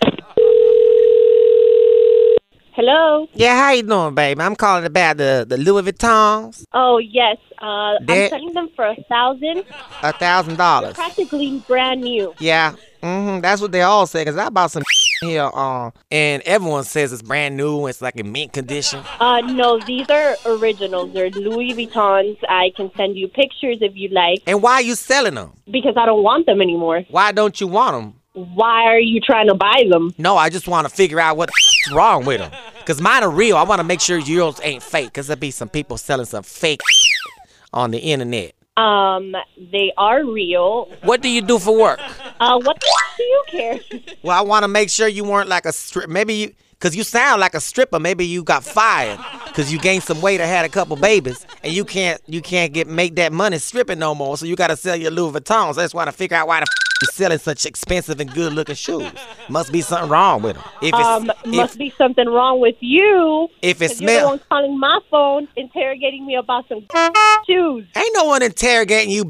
Hello. 2.75 3.29
Yeah, 3.35 3.57
how 3.57 3.73
you 3.73 3.83
doing, 3.83 4.15
baby? 4.15 4.41
I'm 4.41 4.57
calling 4.57 4.87
about 4.87 5.19
the, 5.19 5.45
the 5.47 5.59
Louis 5.59 5.83
Vuittons. 5.83 6.65
Oh 6.73 6.97
yes, 6.97 7.37
uh, 7.61 7.99
I'm 8.09 8.29
selling 8.31 8.55
them 8.55 8.71
for 8.75 8.87
a 8.87 8.97
thousand. 9.09 9.65
A 10.03 10.13
thousand 10.15 10.57
dollars. 10.57 10.95
Practically 10.95 11.63
brand 11.69 12.01
new. 12.01 12.33
Yeah, 12.41 12.73
hmm 13.03 13.41
that's 13.41 13.61
what 13.61 13.71
they 13.71 13.83
all 13.83 14.07
say. 14.07 14.25
Cause 14.25 14.39
I 14.39 14.49
bought 14.49 14.71
some 14.71 14.83
here, 15.21 15.45
um, 15.45 15.93
and 16.11 16.43
everyone 16.45 16.85
says 16.85 17.13
it's 17.13 17.23
brand 17.23 17.57
new. 17.57 17.87
It's 17.87 18.03
like 18.03 18.17
in 18.17 18.33
mint 18.33 18.53
condition. 18.53 19.03
Uh, 19.21 19.41
no, 19.41 19.79
these 19.81 20.09
are 20.11 20.37
originals. 20.47 21.13
They're 21.13 21.31
Louis 21.31 21.73
Vuittons. 21.75 22.37
I 22.49 22.73
can 22.77 22.91
send 22.97 23.17
you 23.17 23.29
pictures 23.29 23.79
if 23.81 23.93
you 23.95 24.09
like. 24.11 24.43
And 24.47 24.63
why 24.63 24.75
are 24.75 24.83
you 24.83 24.95
selling 24.95 25.35
them? 25.35 25.53
Because 25.71 25.95
I 25.97 26.07
don't 26.07 26.23
want 26.23 26.47
them 26.47 26.61
anymore. 26.61 27.05
Why 27.09 27.33
don't 27.33 27.61
you 27.61 27.67
want 27.67 27.97
them? 27.97 28.21
Why 28.35 28.83
are 28.85 28.99
you 28.99 29.21
trying 29.21 29.47
to 29.47 29.55
buy 29.55 29.85
them? 29.89 30.13
No, 30.19 30.37
I 30.37 30.51
just 30.51 30.67
want 30.67 30.89
to 30.89 30.95
figure 30.95 31.21
out 31.21 31.37
what's 31.37 31.53
wrong 31.93 32.25
with 32.25 32.41
them. 32.41 32.51
Cause 32.85 33.01
mine 33.01 33.23
are 33.23 33.31
real. 33.31 33.57
I 33.57 33.63
want 33.63 33.79
to 33.79 33.85
make 33.85 34.01
sure 34.01 34.19
yours 34.19 34.61
ain't 34.63 34.83
fake. 34.83 35.13
Cause 35.13 35.29
there 35.29 35.37
be 35.37 35.53
some 35.53 35.69
people 35.69 35.97
selling 35.97 36.27
some 36.27 36.43
fake 36.43 36.81
on 37.73 37.93
the 37.93 37.99
internet. 37.99 38.55
Um, 38.77 39.37
they 39.57 39.93
are 39.97 40.25
real. 40.25 40.87
What 41.03 41.23
do 41.23 41.29
you 41.29 41.43
do 41.43 41.59
for 41.59 41.79
work? 41.79 42.01
Uh, 42.41 42.59
what 42.61 42.81
the 42.81 42.91
do 43.17 43.23
you 43.23 43.45
care? 43.49 43.81
Well, 44.23 44.37
I 44.37 44.41
want 44.41 44.65
to 44.65 44.69
make 44.69 44.89
sure 44.91 45.07
you 45.07 45.23
weren't 45.23 45.49
like 45.49 45.67
a 45.67 45.73
strip. 45.73 46.09
Maybe 46.09 46.35
you, 46.35 46.55
Cause 46.85 46.95
you 46.95 47.03
sound 47.03 47.41
like 47.41 47.55
a 47.55 47.61
stripper. 47.61 47.99
Maybe 47.99 48.27
you 48.27 48.43
got 48.45 48.63
fired 48.63 49.19
because 49.47 49.73
you 49.73 49.79
gained 49.79 50.03
some 50.03 50.21
weight 50.21 50.39
or 50.39 50.45
had 50.45 50.67
a 50.67 50.69
couple 50.69 50.97
babies, 50.97 51.47
and 51.63 51.73
you 51.73 51.83
can't 51.83 52.21
you 52.27 52.43
can't 52.43 52.75
get 52.75 52.87
make 52.87 53.15
that 53.15 53.33
money 53.33 53.57
stripping 53.57 53.99
no 53.99 54.15
more. 54.15 54.37
So 54.37 54.45
you 54.45 54.55
gotta 54.55 54.77
sell 54.77 54.95
your 54.95 55.11
Louis 55.11 55.33
Vuittons. 55.33 55.77
That's 55.77 55.95
why 55.95 56.05
to 56.05 56.13
figure 56.13 56.37
out 56.37 56.47
why 56.47 56.61
the 56.61 56.67
you 57.03 57.09
selling 57.13 57.39
such 57.39 57.67
expensive 57.67 58.21
and 58.21 58.33
good 58.33 58.53
looking 58.53 58.75
shoes. 58.75 59.11
Must 59.49 59.73
be 59.73 59.81
something 59.81 60.09
wrong 60.09 60.43
with 60.43 60.57
them. 60.57 60.65
If 60.81 60.89
it's 60.95 60.95
um, 60.95 61.31
if, 61.45 61.47
must 61.47 61.79
be 61.79 61.93
something 61.99 62.29
wrong 62.29 62.61
with 62.61 62.77
you. 62.81 63.49
If 63.63 63.83
it 63.83 63.89
'cause 63.89 64.01
you're 64.01 64.21
the 64.21 64.27
one 64.27 64.41
calling 64.49 64.79
my 64.79 65.01
phone, 65.11 65.49
interrogating 65.57 66.25
me 66.27 66.37
about 66.37 66.67
some 66.69 66.87
shoes. 67.47 67.87
ain't 67.97 68.11
no 68.15 68.25
one 68.25 68.43
interrogating 68.43 69.11
you. 69.11 69.25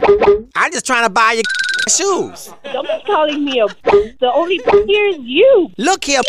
I'm 0.54 0.72
just 0.72 0.86
trying 0.86 1.04
to 1.04 1.10
buy 1.10 1.32
your 1.32 1.42
shoes. 1.88 2.50
Don't 2.64 2.86
be 2.86 3.02
calling 3.06 3.44
me 3.44 3.60
a. 3.60 3.66
The 4.20 4.30
only 4.32 4.60
here 4.86 5.08
is 5.08 5.18
you. 5.20 5.70
Look 5.78 6.04
here, 6.04 6.20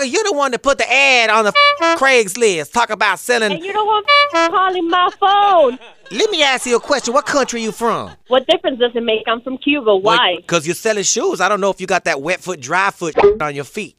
you're 0.00 0.24
the 0.24 0.32
one 0.32 0.50
that 0.52 0.62
put 0.62 0.78
the 0.78 0.90
ad 0.90 1.30
on 1.30 1.44
the 1.44 1.52
Craigslist. 1.98 2.72
Talk 2.72 2.90
about 2.90 3.18
selling. 3.18 3.52
And 3.52 3.64
you're 3.64 3.74
the 3.74 3.84
one 3.84 4.02
calling 4.50 4.88
my 4.88 5.10
phone. 5.18 5.78
Let 6.10 6.30
me 6.30 6.42
ask 6.42 6.66
you 6.66 6.76
a 6.76 6.80
question. 6.80 7.14
What 7.14 7.26
country 7.26 7.60
are 7.60 7.64
you 7.64 7.72
from? 7.72 8.12
What 8.28 8.46
difference 8.46 8.78
does 8.78 8.92
it 8.94 9.02
make? 9.02 9.22
I'm 9.26 9.40
from 9.40 9.58
Cuba. 9.58 9.96
Why? 9.96 10.36
Because 10.36 10.66
you're 10.66 10.74
selling 10.74 11.04
shoes. 11.04 11.40
I 11.40 11.48
don't 11.48 11.60
know 11.60 11.70
if 11.70 11.80
you 11.80 11.86
got 11.86 12.04
that 12.04 12.20
wet 12.20 12.40
foot, 12.40 12.60
dry 12.60 12.90
foot 12.90 13.16
on 13.40 13.54
your 13.54 13.64
feet. 13.64 13.96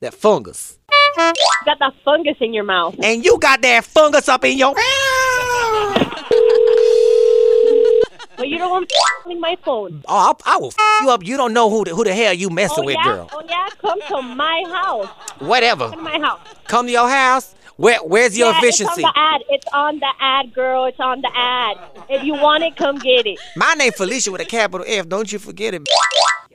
That 0.00 0.14
fungus. 0.14 0.78
You 0.90 1.32
got 1.64 1.78
that 1.80 1.92
fungus 2.04 2.36
in 2.40 2.54
your 2.54 2.64
mouth. 2.64 2.94
And 3.02 3.24
you 3.24 3.38
got 3.38 3.60
that 3.62 3.84
fungus 3.84 4.28
up 4.28 4.44
in 4.44 4.56
your. 4.56 4.74
But 8.38 8.48
you're 8.48 8.60
the 8.60 8.68
one 8.68 8.86
calling 9.24 9.40
my 9.40 9.56
phone. 9.64 10.04
Oh, 10.06 10.32
I, 10.46 10.54
I 10.54 10.56
will 10.58 10.68
f 10.68 11.02
you 11.02 11.10
up. 11.10 11.26
You 11.26 11.36
don't 11.36 11.52
know 11.52 11.68
who 11.68 11.84
the, 11.84 11.94
who 11.94 12.04
the 12.04 12.14
hell 12.14 12.32
you 12.32 12.50
messing 12.50 12.84
oh, 12.84 12.86
with, 12.86 12.94
yeah? 12.94 13.04
girl. 13.04 13.30
Oh, 13.32 13.42
yeah? 13.48 13.68
Come 13.80 14.00
to 14.08 14.22
my 14.22 14.64
house. 14.68 15.08
Whatever. 15.40 15.90
Come 15.90 15.98
to 15.98 16.04
my 16.04 16.18
house. 16.20 16.40
Come 16.68 16.86
to 16.86 16.92
your 16.92 17.08
house. 17.08 17.56
Where, 17.76 17.98
where's 17.98 18.38
your 18.38 18.50
yeah, 18.52 18.58
efficiency? 18.58 19.02
It's 19.02 19.04
on 19.04 19.12
the 19.14 19.18
ad. 19.18 19.40
It's 19.48 19.66
on 19.72 19.98
the 19.98 20.12
ad, 20.20 20.54
girl. 20.54 20.84
It's 20.86 21.00
on 21.00 21.20
the 21.20 21.30
ad. 21.34 21.78
If 22.08 22.22
you 22.22 22.34
want 22.34 22.62
it, 22.64 22.76
come 22.76 22.98
get 22.98 23.26
it. 23.26 23.38
My 23.56 23.74
name 23.74 23.92
Felicia 23.92 24.30
with 24.30 24.40
a 24.40 24.44
capital 24.44 24.86
F. 24.88 25.08
Don't 25.08 25.32
you 25.32 25.38
forget 25.38 25.74
it. 25.74 25.88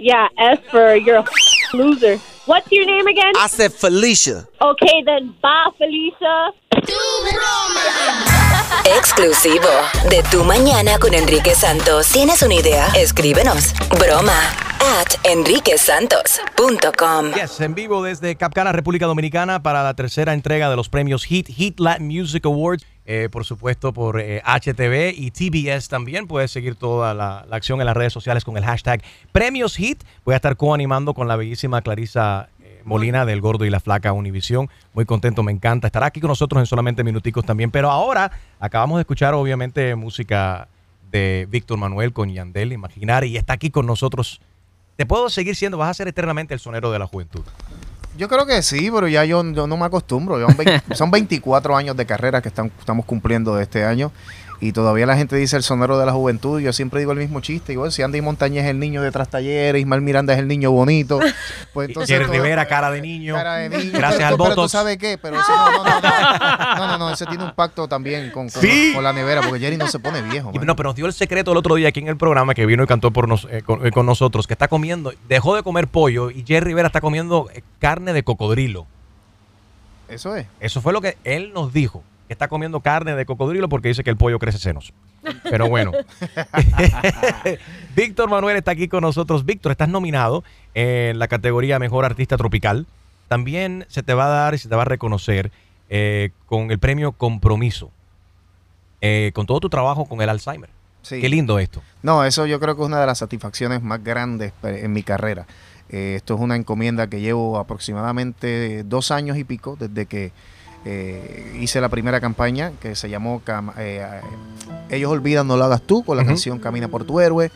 Yeah, 0.03 0.27
S 0.37 0.59
for 0.69 0.97
you're 0.97 1.19
a 1.19 1.25
loser. 1.73 2.17
What's 2.45 2.69
your 2.69 2.85
name 2.85 3.07
again? 3.07 3.31
I 3.37 3.47
said 3.47 3.71
Felicia. 3.71 4.45
Okay, 4.59 5.01
then 5.05 5.33
bye, 5.41 5.69
Felicia. 5.77 6.51
Exclusivo 8.97 9.69
de 10.09 10.21
Tu 10.29 10.43
Mañana 10.43 10.99
con 10.99 11.13
Enrique 11.13 11.55
Santos. 11.55 12.09
¿Tienes 12.09 12.41
una 12.41 12.55
idea? 12.55 12.87
Escríbenos. 12.97 13.73
Broma 13.97 14.37
at 14.99 15.15
enriquesantos.com. 15.23 17.31
Yes, 17.33 17.61
en 17.61 17.73
vivo 17.73 18.03
desde 18.03 18.35
Capcana, 18.35 18.73
República 18.73 19.05
Dominicana, 19.05 19.63
para 19.63 19.83
la 19.83 19.93
tercera 19.93 20.33
entrega 20.33 20.69
de 20.69 20.75
los 20.75 20.89
premios 20.89 21.23
HIT, 21.23 21.47
HIT 21.49 21.79
Latin 21.79 22.07
Music 22.07 22.45
Awards. 22.45 22.85
Eh, 23.05 23.27
por 23.29 23.43
supuesto, 23.43 23.91
por 23.91 24.19
eh, 24.21 24.41
HTV 24.45 25.13
y 25.15 25.31
TBS 25.31 25.89
también. 25.89 26.25
Puedes 26.25 26.51
seguir 26.51 26.75
toda 26.75 27.13
la, 27.13 27.45
la 27.49 27.55
acción 27.55 27.81
en 27.81 27.85
las 27.85 27.97
redes 27.97 28.13
sociales 28.13 28.45
con 28.45 28.55
el 28.55 28.63
hashtag 28.63 29.01
Premios 29.31 29.77
HIT. 29.77 30.03
Voy 30.23 30.33
a 30.33 30.37
estar 30.37 30.55
coanimando 30.55 31.13
con 31.13 31.27
la 31.27 31.35
bellísima 31.35 31.81
Clarisa 31.81 32.49
eh, 32.61 32.81
Molina 32.85 33.25
del 33.25 33.41
Gordo 33.41 33.65
y 33.65 33.69
la 33.69 33.81
Flaca 33.81 34.13
Univisión. 34.13 34.69
Muy 34.93 35.05
contento, 35.05 35.43
me 35.43 35.51
encanta. 35.51 35.87
Estará 35.87 36.05
aquí 36.05 36.21
con 36.21 36.29
nosotros 36.29 36.61
en 36.61 36.65
solamente 36.65 37.03
minuticos 37.03 37.45
también. 37.45 37.71
Pero 37.71 37.91
ahora 37.91 38.31
acabamos 38.59 38.97
de 38.97 39.01
escuchar, 39.01 39.33
obviamente, 39.33 39.95
música 39.95 40.69
de 41.11 41.45
Víctor 41.49 41.77
Manuel 41.77 42.13
con 42.13 42.33
Yandel, 42.33 42.71
Imaginar, 42.71 43.25
y 43.25 43.35
está 43.37 43.53
aquí 43.53 43.69
con 43.69 43.85
nosotros. 43.85 44.39
Te 44.95 45.05
puedo 45.05 45.29
seguir 45.29 45.55
siendo, 45.55 45.77
vas 45.77 45.89
a 45.89 45.93
ser 45.93 46.07
eternamente 46.07 46.53
el 46.53 46.59
sonero 46.59 46.91
de 46.91 46.99
la 46.99 47.07
juventud. 47.07 47.43
Yo 48.17 48.29
creo 48.29 48.45
que 48.45 48.61
sí, 48.61 48.89
pero 48.93 49.07
ya 49.07 49.25
yo, 49.25 49.43
yo 49.53 49.67
no 49.67 49.77
me 49.77 49.85
acostumbro. 49.85 50.39
Son, 50.47 50.57
20 50.57 50.95
son 50.95 51.11
24 51.11 51.75
años 51.75 51.97
de 51.97 52.05
carrera 52.05 52.41
que 52.41 52.49
están, 52.49 52.71
estamos 52.79 53.05
cumpliendo 53.05 53.55
de 53.55 53.63
este 53.63 53.83
año. 53.83 54.11
Y 54.65 54.71
todavía 54.71 55.05
la 55.05 55.17
gente 55.17 55.35
dice 55.35 55.57
el 55.57 55.63
sonero 55.63 55.97
de 55.99 56.05
la 56.05 56.13
juventud. 56.13 56.61
Yo 56.61 56.71
siempre 56.71 57.01
digo 57.01 57.11
el 57.11 57.17
mismo 57.17 57.41
chiste. 57.41 57.73
Igual 57.73 57.91
si 57.91 58.01
Andy 58.01 58.21
Montaña 58.21 58.61
es 58.61 58.67
el 58.67 58.79
niño 58.79 59.01
de 59.01 59.11
tras 59.11 59.27
talleres, 59.29 59.81
Ismael 59.81 60.01
Miranda 60.01 60.31
es 60.33 60.39
el 60.39 60.47
niño 60.47 60.71
bonito. 60.71 61.19
Pues 61.73 61.87
entonces 61.89 62.15
Jerry 62.17 62.31
Rivera, 62.31 62.65
cara 62.65 62.89
de 62.89 63.01
niño. 63.01 63.35
cara 63.35 63.55
de 63.55 63.69
niño. 63.69 63.91
Gracias 63.93 64.31
pero, 64.31 64.45
al 64.45 64.55
tú 64.55 64.69
sabes 64.69 64.97
qué, 64.97 65.17
pero 65.21 65.37
ese 65.37 65.51
no, 65.51 65.71
no, 65.71 65.83
no, 65.83 65.99
no, 66.01 66.75
no, 66.77 66.87
no, 66.87 66.97
no, 66.97 67.09
ese 67.13 67.25
tiene 67.25 67.43
un 67.43 67.51
pacto 67.53 67.89
también 67.89 68.31
con, 68.31 68.47
con, 68.49 68.61
Sí. 68.61 68.91
con 68.95 69.03
la 69.03 69.11
nevera, 69.11 69.41
porque 69.41 69.59
Jerry 69.59 69.75
no 69.75 69.87
se 69.89 69.99
pone 69.99 70.21
viejo. 70.21 70.51
Y. 70.53 70.59
No, 70.59 70.77
pero 70.77 70.89
nos 70.89 70.95
dio 70.95 71.07
el 71.07 71.13
secreto 71.13 71.51
el 71.51 71.57
otro 71.57 71.75
día 71.75 71.89
aquí 71.89 71.99
en 71.99 72.07
el 72.07 72.15
programa 72.15 72.53
que 72.53 72.65
vino 72.65 72.83
y 72.83 72.87
cantó 72.87 73.11
por 73.11 73.27
nos- 73.27 73.47
eh, 73.51 73.63
con, 73.63 73.85
eh, 73.85 73.91
con 73.91 74.05
nosotros, 74.05 74.47
que 74.47 74.53
está 74.53 74.69
comiendo, 74.69 75.11
dejó 75.27 75.57
de 75.57 75.63
comer 75.63 75.87
pollo 75.89 76.31
y 76.31 76.45
Jerry 76.47 76.67
Rivera 76.67 76.87
está 76.87 77.01
comiendo 77.01 77.49
eh, 77.53 77.63
carne 77.79 78.13
de 78.13 78.23
cocodrilo. 78.23 78.87
Eso 80.07 80.35
es. 80.37 80.47
Eso 80.61 80.81
fue 80.81 80.93
lo 80.93 81.01
que 81.01 81.17
él 81.25 81.51
nos 81.53 81.73
dijo, 81.73 82.01
que 82.33 82.35
está 82.35 82.47
comiendo 82.47 82.79
carne 82.81 83.15
de 83.15 83.25
cocodrilo 83.25 83.69
porque 83.69 83.89
dice 83.89 84.03
que 84.03 84.09
el 84.09 84.17
pollo 84.17 84.39
crece 84.39 84.57
senos. 84.57 84.91
Pero 85.49 85.69
bueno. 85.69 85.91
Víctor 87.95 88.29
Manuel 88.29 88.57
está 88.57 88.71
aquí 88.71 88.87
con 88.87 89.01
nosotros. 89.01 89.45
Víctor, 89.45 89.71
estás 89.71 89.89
nominado 89.89 90.43
en 90.73 91.19
la 91.19 91.27
categoría 91.27 91.79
Mejor 91.79 92.05
Artista 92.05 92.37
Tropical. 92.37 92.85
También 93.27 93.85
se 93.89 94.03
te 94.03 94.13
va 94.13 94.25
a 94.25 94.29
dar 94.29 94.53
y 94.53 94.57
se 94.57 94.69
te 94.69 94.75
va 94.75 94.81
a 94.83 94.85
reconocer 94.85 95.51
eh, 95.89 96.31
con 96.45 96.71
el 96.71 96.79
premio 96.79 97.11
Compromiso. 97.13 97.91
eh, 99.01 99.31
con 99.33 99.45
todo 99.45 99.59
tu 99.59 99.69
trabajo 99.69 100.05
con 100.05 100.21
el 100.21 100.29
Alzheimer. 100.29 100.69
Sí. 101.01 101.19
Qué 101.19 101.27
lindo 101.27 101.59
esto. 101.59 101.81
No, 102.01 102.23
eso 102.23 102.45
yo 102.45 102.59
creo 102.59 102.75
que 102.75 102.81
es 102.81 102.87
una 102.87 102.99
de 103.01 103.05
las 103.05 103.17
satisfacciones 103.17 103.81
más 103.81 104.01
grandes 104.03 104.53
pe- 104.61 104.85
en 104.85 104.93
mi 104.93 105.03
carrera. 105.03 105.45
Eh, 105.89 106.13
esto 106.15 106.35
es 106.35 106.39
una 106.39 106.55
encomienda 106.55 107.07
que 107.07 107.19
llevo 107.19 107.59
aproximadamente 107.59 108.83
dos 108.83 109.11
años 109.11 109.37
y 109.37 109.43
pico 109.43 109.75
desde 109.77 110.05
que 110.05 110.31
eh, 110.85 111.57
hice 111.59 111.79
la 111.81 111.89
primera 111.89 112.19
campaña 112.19 112.71
que 112.81 112.95
se 112.95 113.09
llamó 113.09 113.41
Cam- 113.45 113.73
eh, 113.77 114.05
eh, 114.05 114.21
Ellos 114.95 115.11
olvidan, 115.11 115.47
no 115.47 115.57
lo 115.57 115.63
hagas 115.65 115.81
tú, 115.81 116.03
con 116.03 116.17
la 116.17 116.25
canción 116.25 116.59
Camina 116.59 116.87
por 116.87 117.03
tu 117.05 117.19
héroe. 117.19 117.51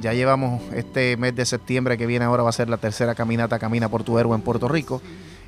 Ya 0.00 0.12
llevamos 0.12 0.62
este 0.74 1.16
mes 1.16 1.34
de 1.34 1.46
septiembre 1.46 1.96
que 1.96 2.06
viene 2.06 2.26
ahora 2.26 2.42
va 2.42 2.50
a 2.50 2.52
ser 2.52 2.68
la 2.68 2.76
tercera 2.76 3.14
caminata 3.14 3.58
Camina 3.58 3.88
por 3.88 4.02
tu 4.04 4.18
héroe 4.18 4.34
en 4.34 4.42
Puerto 4.42 4.68
Rico. 4.68 5.00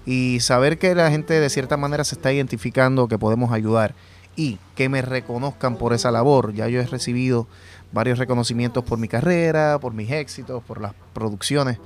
Y 0.06 0.40
saber 0.40 0.78
que 0.78 0.94
la 0.94 1.10
gente 1.10 1.38
de 1.38 1.50
cierta 1.50 1.76
manera 1.76 2.02
se 2.02 2.14
está 2.14 2.32
identificando, 2.32 3.08
que 3.08 3.18
podemos 3.18 3.52
ayudar 3.52 3.94
y 4.36 4.58
que 4.74 4.88
me 4.88 5.02
reconozcan 5.02 5.76
por 5.76 5.92
esa 5.92 6.10
labor. 6.10 6.54
Ya 6.54 6.66
yo 6.68 6.80
he 6.80 6.86
recibido 6.86 7.46
varios 7.92 8.18
reconocimientos 8.18 8.84
por 8.84 8.98
mi 8.98 9.08
carrera, 9.08 9.78
por 9.78 9.92
mis 9.92 10.10
éxitos, 10.10 10.62
por 10.62 10.80
las 10.80 10.92
producciones, 11.12 11.78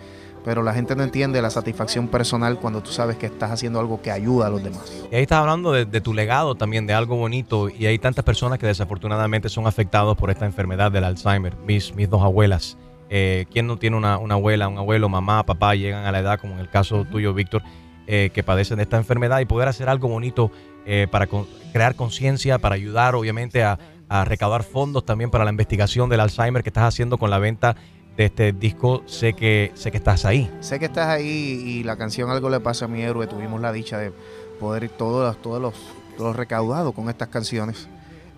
pero 0.44 0.62
la 0.62 0.74
gente 0.74 0.96
no 0.96 1.02
entiende 1.02 1.40
la 1.40 1.50
satisfacción 1.50 2.09
personal 2.09 2.59
cuando 2.59 2.83
tú 2.83 2.90
sabes 2.90 3.16
que 3.16 3.26
estás 3.26 3.50
haciendo 3.50 3.78
algo 3.81 4.02
que 4.02 4.11
ayuda 4.11 4.46
a 4.46 4.50
los 4.50 4.62
demás. 4.62 4.92
Y 5.11 5.14
ahí 5.14 5.22
estás 5.22 5.38
hablando 5.38 5.72
de, 5.72 5.85
de 5.85 6.00
tu 6.00 6.14
legado 6.14 6.55
también, 6.55 6.87
de 6.87 6.94
algo 6.94 7.16
bonito. 7.16 7.68
Y 7.68 7.87
hay 7.87 7.98
tantas 7.98 8.24
personas 8.24 8.59
que 8.59 8.66
desafortunadamente 8.66 9.48
son 9.48 9.66
afectados 9.66 10.16
por 10.16 10.31
esta 10.31 10.44
enfermedad 10.46 10.90
del 10.90 11.05
Alzheimer. 11.05 11.57
Mis, 11.66 11.94
mis 11.94 12.09
dos 12.11 12.22
abuelas. 12.22 12.76
Eh, 13.11 13.44
¿Quién 13.52 13.66
no 13.66 13.76
tiene 13.76 13.96
una, 13.96 14.16
una 14.18 14.35
abuela, 14.35 14.68
un 14.68 14.78
abuelo, 14.78 15.09
mamá, 15.09 15.44
papá, 15.44 15.74
llegan 15.74 16.07
a 16.07 16.12
la 16.12 16.20
edad, 16.20 16.40
como 16.40 16.55
en 16.55 16.61
el 16.61 16.70
caso 16.70 17.05
tuyo, 17.05 17.35
Víctor, 17.35 17.62
eh, 18.07 18.31
que 18.33 18.42
padecen 18.42 18.78
de 18.78 18.85
esta 18.85 18.96
enfermedad 18.96 19.40
y 19.40 19.44
poder 19.44 19.68
hacer 19.68 19.88
algo 19.88 20.09
bonito 20.09 20.50
eh, 20.87 21.07
para 21.11 21.26
con- 21.26 21.46
crear 21.72 21.94
conciencia, 21.94 22.59
para 22.59 22.74
ayudar, 22.74 23.14
obviamente, 23.14 23.62
a, 23.62 23.78
a 24.09 24.24
recaudar 24.24 24.62
fondos 24.62 25.05
también 25.05 25.31
para 25.31 25.44
la 25.44 25.50
investigación 25.50 26.09
del 26.09 26.20
Alzheimer 26.20 26.62
que 26.62 26.70
estás 26.70 26.85
haciendo 26.85 27.18
con 27.18 27.31
la 27.31 27.38
venta 27.38 27.76
de 28.16 28.25
este 28.27 28.53
disco? 28.53 29.03
Sé 29.07 29.33
que, 29.35 29.72
sé 29.75 29.90
que 29.90 29.96
estás 29.98 30.25
ahí. 30.25 30.51
Sé 30.61 30.79
que 30.79 30.87
estás 30.87 31.09
ahí 31.09 31.27
y 31.27 31.83
la 31.85 31.96
canción 31.96 32.31
Algo 32.31 32.51
le 32.51 32.61
pasa 32.61 32.85
a 32.85 32.88
mi 32.88 33.03
héroe, 33.03 33.27
tuvimos 33.27 33.61
la 33.61 33.72
dicha 33.72 33.98
de 33.98 34.12
poder 34.61 34.85
ir 34.85 34.90
todos, 34.90 35.25
los- 35.35 35.42
todos 35.42 35.61
los, 35.61 35.75
todos 36.16 36.37
recaudados 36.37 36.94
con 36.94 37.09
estas 37.09 37.29
canciones 37.29 37.88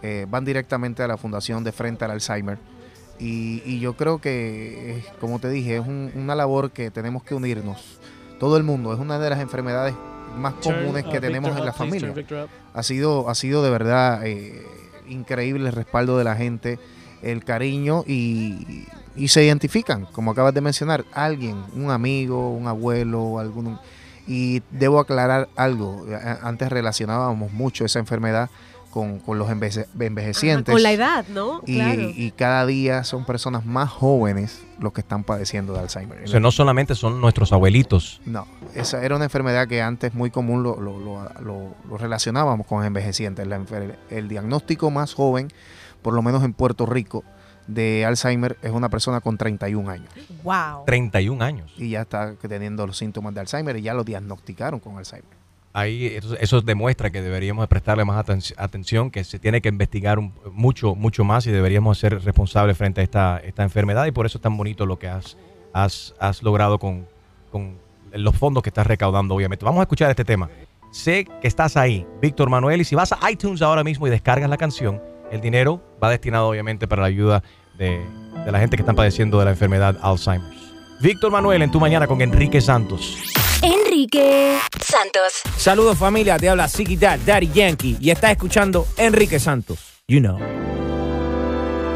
eh, 0.02 0.26
van 0.28 0.44
directamente 0.44 1.02
a 1.02 1.08
la 1.08 1.16
Fundación 1.16 1.64
de 1.64 1.72
Frente 1.72 2.04
al 2.04 2.10
Alzheimer. 2.12 2.58
Y, 3.18 3.62
y 3.64 3.78
yo 3.80 3.94
creo 3.96 4.20
que, 4.20 5.02
como 5.20 5.38
te 5.38 5.48
dije, 5.48 5.76
es 5.76 5.80
un- 5.86 6.10
una 6.14 6.34
labor 6.34 6.70
que 6.72 6.90
tenemos 6.90 7.22
que 7.22 7.34
unirnos. 7.34 7.98
Todo 8.40 8.56
el 8.56 8.64
mundo, 8.64 8.92
es 8.92 8.98
una 8.98 9.18
de 9.18 9.30
las 9.30 9.40
enfermedades 9.40 9.94
más 10.36 10.54
comunes 10.54 11.04
que 11.04 11.18
uh, 11.18 11.20
tenemos 11.20 11.56
en 11.56 11.64
la 11.64 11.72
familia. 11.72 12.12
Ha 12.74 12.82
sido, 12.82 13.28
ha 13.30 13.34
sido 13.36 13.62
de 13.62 13.70
verdad 13.70 14.26
eh, 14.26 14.62
increíble 15.08 15.68
el 15.68 15.74
respaldo 15.74 16.18
de 16.18 16.24
la 16.24 16.34
gente, 16.34 16.78
el 17.22 17.44
cariño 17.44 18.02
y, 18.06 18.86
y 19.16 19.28
se 19.28 19.44
identifican, 19.44 20.06
como 20.06 20.30
acabas 20.32 20.54
de 20.54 20.60
mencionar, 20.60 21.04
alguien, 21.12 21.62
un 21.74 21.90
amigo, 21.90 22.50
un 22.50 22.66
abuelo, 22.68 23.38
algún... 23.38 23.78
Y 24.26 24.62
debo 24.70 25.00
aclarar 25.00 25.48
algo, 25.54 26.06
a- 26.14 26.48
antes 26.48 26.70
relacionábamos 26.70 27.52
mucho 27.52 27.84
esa 27.84 27.98
enfermedad 27.98 28.48
con, 28.90 29.18
con 29.18 29.38
los 29.38 29.48
enveje- 29.50 29.86
envejecientes. 30.00 30.72
Con 30.72 30.82
la 30.82 30.92
edad, 30.92 31.26
¿no? 31.28 31.60
Y, 31.66 31.74
claro. 31.74 32.00
y 32.00 32.30
cada 32.30 32.64
día 32.64 33.04
son 33.04 33.24
personas 33.26 33.66
más 33.66 33.90
jóvenes 33.90 34.62
los 34.78 34.92
que 34.92 35.00
están 35.02 35.24
padeciendo 35.24 35.74
de 35.74 35.80
Alzheimer. 35.80 36.22
O 36.24 36.26
sea, 36.28 36.40
no 36.40 36.52
solamente 36.52 36.94
son 36.94 37.20
nuestros 37.20 37.52
abuelitos. 37.52 38.20
No, 38.24 38.46
esa 38.74 39.04
era 39.04 39.14
una 39.16 39.24
enfermedad 39.24 39.66
que 39.68 39.82
antes 39.82 40.14
muy 40.14 40.30
común 40.30 40.62
lo, 40.62 40.80
lo- 40.80 40.98
lo- 41.00 41.28
lo- 41.42 41.74
lo 41.88 41.98
relacionábamos 41.98 42.66
con 42.66 42.84
envejecientes. 42.84 43.46
La 43.46 43.60
el 44.10 44.28
diagnóstico 44.28 44.90
más 44.90 45.12
joven, 45.12 45.48
por 46.00 46.14
lo 46.14 46.22
menos 46.22 46.44
en 46.44 46.52
Puerto 46.54 46.86
Rico, 46.86 47.24
de 47.66 48.04
Alzheimer 48.04 48.56
es 48.62 48.70
una 48.70 48.88
persona 48.88 49.20
con 49.20 49.36
31 49.38 49.90
años. 49.90 50.08
Wow. 50.42 50.84
31 50.86 51.42
años. 51.44 51.72
Y 51.76 51.90
ya 51.90 52.02
está 52.02 52.34
teniendo 52.36 52.86
los 52.86 52.96
síntomas 52.98 53.32
de 53.34 53.40
Alzheimer 53.40 53.76
y 53.76 53.82
ya 53.82 53.94
lo 53.94 54.04
diagnosticaron 54.04 54.80
con 54.80 54.98
Alzheimer. 54.98 55.28
ahí 55.72 56.06
eso, 56.06 56.36
eso 56.38 56.60
demuestra 56.60 57.10
que 57.10 57.20
deberíamos 57.20 57.66
prestarle 57.66 58.04
más 58.04 58.24
aten- 58.24 58.54
atención, 58.58 59.10
que 59.10 59.24
se 59.24 59.38
tiene 59.40 59.60
que 59.60 59.68
investigar 59.68 60.18
un- 60.20 60.32
mucho, 60.52 60.94
mucho 60.94 61.24
más 61.24 61.46
y 61.46 61.50
deberíamos 61.50 61.98
ser 61.98 62.22
responsables 62.22 62.76
frente 62.78 63.00
a 63.00 63.04
esta, 63.04 63.38
esta 63.38 63.62
enfermedad 63.64 64.06
y 64.06 64.12
por 64.12 64.24
eso 64.26 64.38
es 64.38 64.42
tan 64.42 64.56
bonito 64.56 64.86
lo 64.86 64.98
que 65.00 65.08
has, 65.08 65.36
has, 65.72 66.14
has 66.20 66.42
logrado 66.44 66.78
con, 66.78 67.06
con 67.50 67.76
los 68.12 68.36
fondos 68.36 68.62
que 68.62 68.68
estás 68.70 68.86
recaudando, 68.86 69.34
obviamente. 69.34 69.64
Vamos 69.64 69.80
a 69.80 69.82
escuchar 69.82 70.10
este 70.10 70.24
tema. 70.24 70.48
Sé 70.92 71.24
que 71.42 71.48
estás 71.48 71.76
ahí, 71.76 72.06
Víctor 72.22 72.48
Manuel, 72.50 72.80
y 72.80 72.84
si 72.84 72.94
vas 72.94 73.10
a 73.10 73.30
iTunes 73.30 73.60
ahora 73.60 73.82
mismo 73.82 74.06
y 74.06 74.10
descargas 74.10 74.48
la 74.48 74.56
canción, 74.56 75.02
el 75.30 75.40
dinero 75.40 75.80
va 76.02 76.10
destinado 76.10 76.48
obviamente 76.48 76.86
para 76.86 77.02
la 77.02 77.08
ayuda 77.08 77.42
de, 77.76 78.00
de 78.44 78.52
la 78.52 78.58
gente 78.58 78.76
que 78.76 78.82
están 78.82 78.96
padeciendo 78.96 79.38
de 79.38 79.46
la 79.46 79.50
enfermedad 79.52 79.96
Alzheimer. 80.02 80.52
Víctor 81.00 81.30
Manuel 81.30 81.62
en 81.62 81.70
tu 81.70 81.80
mañana 81.80 82.06
con 82.06 82.20
Enrique 82.20 82.60
Santos. 82.60 83.18
Enrique 83.62 84.58
Santos. 84.80 85.42
Saludos 85.56 85.98
familia, 85.98 86.38
te 86.38 86.48
habla 86.48 86.68
Ziggy 86.68 86.96
Dad, 86.96 87.18
Daddy 87.24 87.50
Yankee 87.52 87.96
y 88.00 88.10
estás 88.10 88.32
escuchando 88.32 88.86
Enrique 88.96 89.38
Santos. 89.38 89.78
You 90.06 90.20
know. 90.20 90.38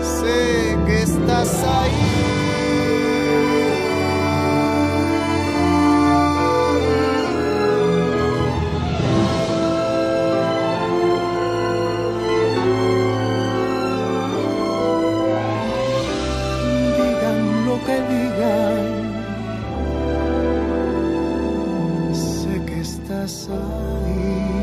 Sé 0.01 0.77
que 0.87 1.03
estás 1.03 1.63
ahí. 1.65 2.08
Digan. 18.09 18.85
Sé 22.15 22.65
que 22.67 22.81
estás 22.81 23.49
ahí. 23.51 24.59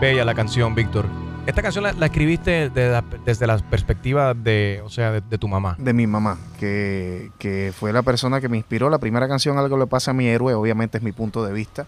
Bella 0.00 0.24
la 0.24 0.34
canción, 0.34 0.74
Víctor. 0.74 1.06
Esta 1.46 1.62
canción 1.62 1.84
la, 1.84 1.92
la 1.92 2.06
escribiste 2.06 2.70
de 2.70 2.90
la- 2.90 3.04
desde 3.24 3.46
la 3.46 3.58
perspectiva 3.58 4.34
de, 4.34 4.80
o 4.84 4.88
sea, 4.88 5.10
de, 5.12 5.20
de 5.20 5.38
tu 5.38 5.48
mamá. 5.48 5.74
De 5.78 5.92
mi 5.92 6.06
mamá, 6.06 6.38
que, 6.58 7.30
que 7.38 7.72
fue 7.76 7.92
la 7.92 8.02
persona 8.02 8.40
que 8.40 8.48
me 8.48 8.56
inspiró. 8.56 8.88
La 8.88 8.98
primera 8.98 9.28
canción, 9.28 9.58
Algo 9.58 9.76
le 9.76 9.86
pasa 9.86 10.12
a 10.12 10.14
mi 10.14 10.26
héroe, 10.26 10.54
obviamente 10.54 10.98
es 10.98 11.04
mi 11.04 11.12
punto 11.12 11.44
de 11.44 11.52
vista. 11.52 11.86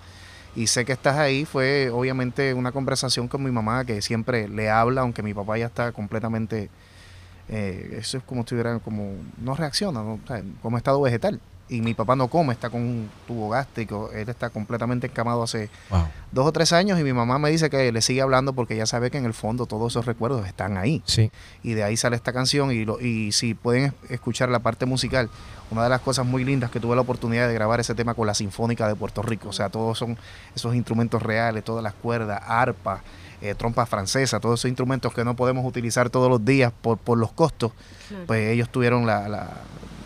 Y 0.54 0.66
sé 0.66 0.84
que 0.84 0.92
estás 0.92 1.16
ahí, 1.16 1.44
fue 1.46 1.88
obviamente 1.90 2.52
una 2.54 2.72
conversación 2.72 3.26
con 3.28 3.42
mi 3.42 3.50
mamá 3.50 3.84
que 3.84 4.02
siempre 4.02 4.48
le 4.48 4.68
habla, 4.70 5.00
aunque 5.00 5.22
mi 5.22 5.32
papá 5.32 5.56
ya 5.56 5.66
está 5.66 5.92
completamente, 5.92 6.68
eh, 7.48 7.96
eso 7.98 8.18
es 8.18 8.24
como 8.24 8.42
estuviera 8.42 8.78
como, 8.78 9.12
no 9.38 9.54
reacciona, 9.54 10.02
¿no? 10.02 10.14
O 10.14 10.26
sea, 10.26 10.42
como 10.62 10.76
estado 10.76 11.00
vegetal. 11.00 11.40
Y 11.68 11.80
mi 11.80 11.94
papá 11.94 12.16
no 12.16 12.28
come, 12.28 12.52
está 12.52 12.68
con 12.68 12.82
un 12.82 13.10
tubo 13.26 13.48
gástrico, 13.48 14.10
él 14.12 14.28
está 14.28 14.50
completamente 14.50 15.06
encamado 15.06 15.42
hace 15.42 15.70
Wow. 15.88 16.06
dos 16.30 16.46
o 16.48 16.52
tres 16.52 16.70
años 16.74 17.00
y 17.00 17.02
mi 17.02 17.14
mamá 17.14 17.38
me 17.38 17.48
dice 17.50 17.70
que 17.70 17.90
le 17.90 18.02
sigue 18.02 18.20
hablando 18.20 18.52
porque 18.52 18.76
ya 18.76 18.84
sabe 18.84 19.10
que 19.10 19.16
en 19.16 19.24
el 19.24 19.32
fondo 19.32 19.64
todos 19.64 19.90
esos 19.92 20.04
recuerdos 20.04 20.46
están 20.46 20.76
ahí. 20.76 21.02
Sí. 21.06 21.30
Y 21.62 21.72
de 21.72 21.82
ahí 21.84 21.96
sale 21.96 22.16
esta 22.16 22.34
canción 22.34 22.72
y, 22.72 22.84
lo, 22.84 23.00
y 23.00 23.32
si 23.32 23.54
pueden 23.54 23.84
es- 23.84 24.10
escuchar 24.10 24.50
la 24.50 24.58
parte 24.58 24.84
musical, 24.84 25.30
una 25.72 25.82
de 25.84 25.88
las 25.88 26.00
cosas 26.00 26.24
muy 26.26 26.44
lindas 26.44 26.70
que 26.70 26.78
tuve 26.80 26.94
la 26.94 27.00
oportunidad 27.02 27.48
de 27.48 27.54
grabar 27.54 27.80
ese 27.80 27.94
tema 27.94 28.14
con 28.14 28.26
la 28.26 28.34
Sinfónica 28.34 28.86
de 28.86 28.94
Puerto 28.94 29.22
Rico, 29.22 29.48
o 29.48 29.52
sea, 29.52 29.68
todos 29.70 29.98
son 29.98 30.16
esos 30.54 30.74
instrumentos 30.74 31.22
reales, 31.22 31.64
todas 31.64 31.82
las 31.82 31.94
cuerdas, 31.94 32.40
arpa, 32.46 33.02
eh, 33.40 33.54
trompa 33.56 33.86
francesa, 33.86 34.38
todos 34.38 34.60
esos 34.60 34.68
instrumentos 34.68 35.12
que 35.14 35.24
no 35.24 35.34
podemos 35.34 35.64
utilizar 35.64 36.10
todos 36.10 36.28
los 36.30 36.44
días 36.44 36.72
por, 36.82 36.98
por 36.98 37.18
los 37.18 37.32
costos, 37.32 37.72
Claro. 38.08 38.24
pues 38.26 38.50
ellos 38.50 38.68
tuvieron 38.68 39.06
la, 39.06 39.28
la- 39.28 39.48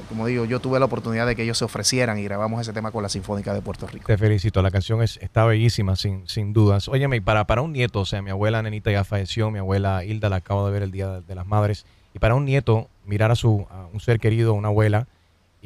como 0.08 0.24
digo, 0.26 0.44
yo 0.44 0.60
tuve 0.60 0.78
la 0.78 0.84
oportunidad 0.84 1.26
de 1.26 1.34
que 1.34 1.42
ellos 1.42 1.58
se 1.58 1.64
ofrecieran 1.64 2.16
y 2.18 2.22
grabamos 2.22 2.60
ese 2.60 2.72
tema 2.72 2.92
con 2.92 3.02
la 3.02 3.08
Sinfónica 3.08 3.52
de 3.52 3.60
Puerto 3.60 3.88
Rico. 3.88 4.06
Te 4.06 4.16
felicito, 4.16 4.62
la 4.62 4.70
canción 4.70 5.02
es, 5.02 5.16
está 5.20 5.44
bellísima, 5.44 5.96
sin, 5.96 6.28
sin 6.28 6.52
dudas. 6.52 6.86
Óyeme, 6.86 7.20
para, 7.20 7.44
para 7.48 7.60
un 7.62 7.72
nieto, 7.72 8.00
o 8.00 8.04
sea, 8.06 8.22
mi 8.22 8.30
abuela 8.30 8.62
Nenita 8.62 8.92
ya 8.92 9.02
falleció, 9.02 9.50
mi 9.50 9.58
abuela 9.58 10.04
Hilda 10.04 10.28
la 10.28 10.36
acabo 10.36 10.64
de 10.64 10.72
ver 10.72 10.84
el 10.84 10.92
Día 10.92 11.08
de, 11.08 11.20
de 11.22 11.34
las 11.34 11.44
Madres, 11.46 11.86
y 12.14 12.20
para 12.20 12.36
un 12.36 12.44
nieto 12.44 12.88
mirar 13.04 13.32
a, 13.32 13.34
su, 13.34 13.66
a 13.68 13.86
un 13.92 13.98
ser 13.98 14.20
querido, 14.20 14.54
una 14.54 14.68
abuela, 14.68 15.08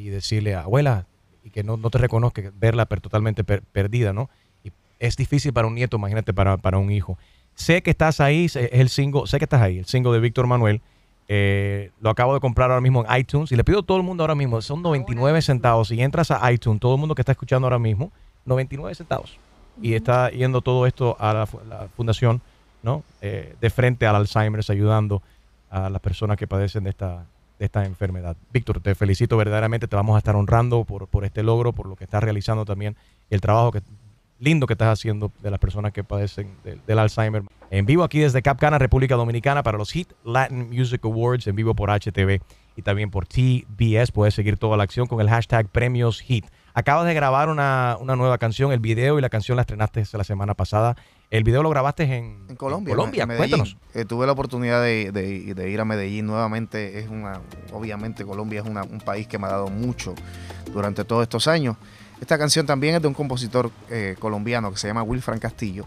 y 0.01 0.09
decirle, 0.09 0.55
abuela, 0.55 1.05
y 1.43 1.49
que 1.49 1.63
no, 1.63 1.77
no 1.77 1.89
te 1.89 1.97
reconozca, 1.97 2.41
verla 2.55 2.85
totalmente 2.85 3.43
per- 3.43 3.63
perdida, 3.63 4.13
¿no? 4.13 4.29
Y 4.63 4.71
es 4.99 5.15
difícil 5.15 5.53
para 5.53 5.67
un 5.67 5.75
nieto, 5.75 5.97
imagínate, 5.97 6.33
para, 6.33 6.57
para 6.57 6.77
un 6.77 6.91
hijo. 6.91 7.17
Sé 7.55 7.81
que 7.81 7.89
estás 7.91 8.19
ahí, 8.19 8.45
es 8.45 8.55
el 8.55 8.89
single, 8.89 9.23
sé 9.25 9.37
que 9.37 9.45
estás 9.45 9.61
ahí, 9.61 9.79
el 9.79 9.85
single 9.85 10.11
de 10.13 10.19
Víctor 10.19 10.47
Manuel. 10.47 10.81
eh, 11.27 11.91
lo 12.01 12.09
acabo 12.09 12.33
de 12.33 12.39
comprar 12.39 12.69
ahora 12.71 12.81
mismo 12.81 13.05
en 13.07 13.17
iTunes 13.19 13.51
y 13.51 13.55
le 13.55 13.63
pido 13.63 13.79
a 13.79 13.83
todo 13.83 13.97
el 13.97 14.03
mundo 14.03 14.23
ahora 14.23 14.35
mismo, 14.35 14.61
son 14.61 14.81
99 14.81 15.41
centavos. 15.41 15.87
Si 15.89 16.01
entras 16.01 16.29
a 16.31 16.51
iTunes, 16.51 16.79
todo 16.79 16.95
el 16.95 16.99
mundo 16.99 17.15
que 17.15 17.21
está 17.21 17.31
escuchando 17.31 17.67
ahora 17.67 17.79
mismo, 17.79 18.11
99 18.45 18.93
centavos. 18.95 19.37
Y 19.81 19.93
está 19.93 20.29
yendo 20.31 20.61
todo 20.61 20.85
esto 20.85 21.15
a 21.19 21.33
la 21.33 21.45
fundación, 21.95 22.41
¿no? 22.83 23.03
Eh, 23.21 23.55
de 23.61 23.69
frente 23.69 24.05
al 24.05 24.15
Alzheimer, 24.15 24.61
ayudando 24.67 25.21
a 25.69 25.89
las 25.89 26.01
personas 26.01 26.35
que 26.37 26.47
padecen 26.47 26.83
de 26.83 26.89
esta, 26.89 27.25
esta 27.65 27.85
enfermedad. 27.85 28.35
Víctor, 28.51 28.79
te 28.81 28.95
felicito 28.95 29.37
verdaderamente, 29.37 29.87
te 29.87 29.95
vamos 29.95 30.15
a 30.15 30.17
estar 30.19 30.35
honrando 30.35 30.83
por, 30.85 31.07
por 31.07 31.25
este 31.25 31.43
logro, 31.43 31.73
por 31.73 31.87
lo 31.87 31.95
que 31.95 32.03
estás 32.03 32.23
realizando 32.23 32.65
también, 32.65 32.95
el 33.29 33.41
trabajo 33.41 33.71
lindo 34.39 34.65
que 34.65 34.73
estás 34.73 34.89
haciendo 34.99 35.31
de 35.41 35.51
las 35.51 35.59
personas 35.59 35.91
que 35.93 36.03
padecen 36.03 36.55
del- 36.63 36.81
del 36.85 36.99
Alzheimer. 36.99 37.43
En 37.69 37.85
vivo 37.85 38.03
aquí 38.03 38.19
desde 38.19 38.41
Cap 38.41 38.59
Cana, 38.59 38.79
República 38.79 39.15
Dominicana, 39.15 39.61
para 39.63 39.77
los 39.77 39.91
Hit 39.91 40.11
Latin 40.25 40.69
Music 40.69 41.01
Awards, 41.05 41.45
en 41.47 41.55
vivo 41.55 41.75
por 41.75 41.89
HTV 41.91 42.41
y 42.75 42.81
también 42.81 43.11
por 43.11 43.27
TBS. 43.27 44.11
Puedes 44.11 44.33
seguir 44.33 44.57
toda 44.57 44.77
la 44.77 44.83
acción 44.83 45.05
con 45.07 45.21
el 45.21 45.29
hashtag 45.29 45.67
Premios 45.67 46.19
Hit. 46.21 46.45
Acabas 46.73 47.05
de 47.05 47.13
grabar 47.13 47.49
una, 47.49 47.97
una 47.99 48.15
nueva 48.15 48.37
canción, 48.39 48.71
el 48.71 48.79
video 48.79 49.19
y 49.19 49.21
la 49.21 49.29
canción 49.29 49.57
la 49.57 49.61
estrenaste 49.61 50.03
la 50.13 50.23
semana 50.23 50.53
pasada. 50.55 50.95
El 51.31 51.43
video 51.45 51.63
lo 51.63 51.69
grabaste 51.69 52.03
en, 52.03 52.39
En 52.49 52.55
Colombia. 52.57 52.93
Colombia, 52.93 53.23
en 53.23 53.29
Medellín. 53.29 53.49
cuéntanos. 53.57 53.77
Eh, 53.93 54.03
tuve 54.05 54.25
la 54.25 54.33
oportunidad 54.33 54.83
de, 54.83 55.11
de- 55.13 55.53
de 55.55 55.69
ir 55.71 55.79
a 55.79 55.85
Medellín 55.85 56.25
nuevamente. 56.27 56.99
Es 56.99 57.07
una, 57.09 57.39
obviamente 57.71 58.25
Colombia 58.25 58.59
es 58.61 58.67
una- 58.67 58.83
un 58.83 58.99
país 58.99 59.27
que 59.27 59.39
me 59.39 59.47
ha 59.47 59.51
dado 59.51 59.69
mucho 59.69 60.13
durante 60.73 61.05
todos 61.05 61.23
estos 61.23 61.47
años. 61.47 61.77
Esta 62.19 62.37
canción 62.37 62.65
también 62.65 62.95
es 62.95 63.01
de 63.01 63.07
un 63.07 63.13
compositor 63.13 63.71
eh, 63.89 64.15
colombiano 64.19 64.71
que 64.71 64.77
se 64.77 64.87
llama 64.87 65.03
Wilfran 65.03 65.39
Castillo, 65.39 65.85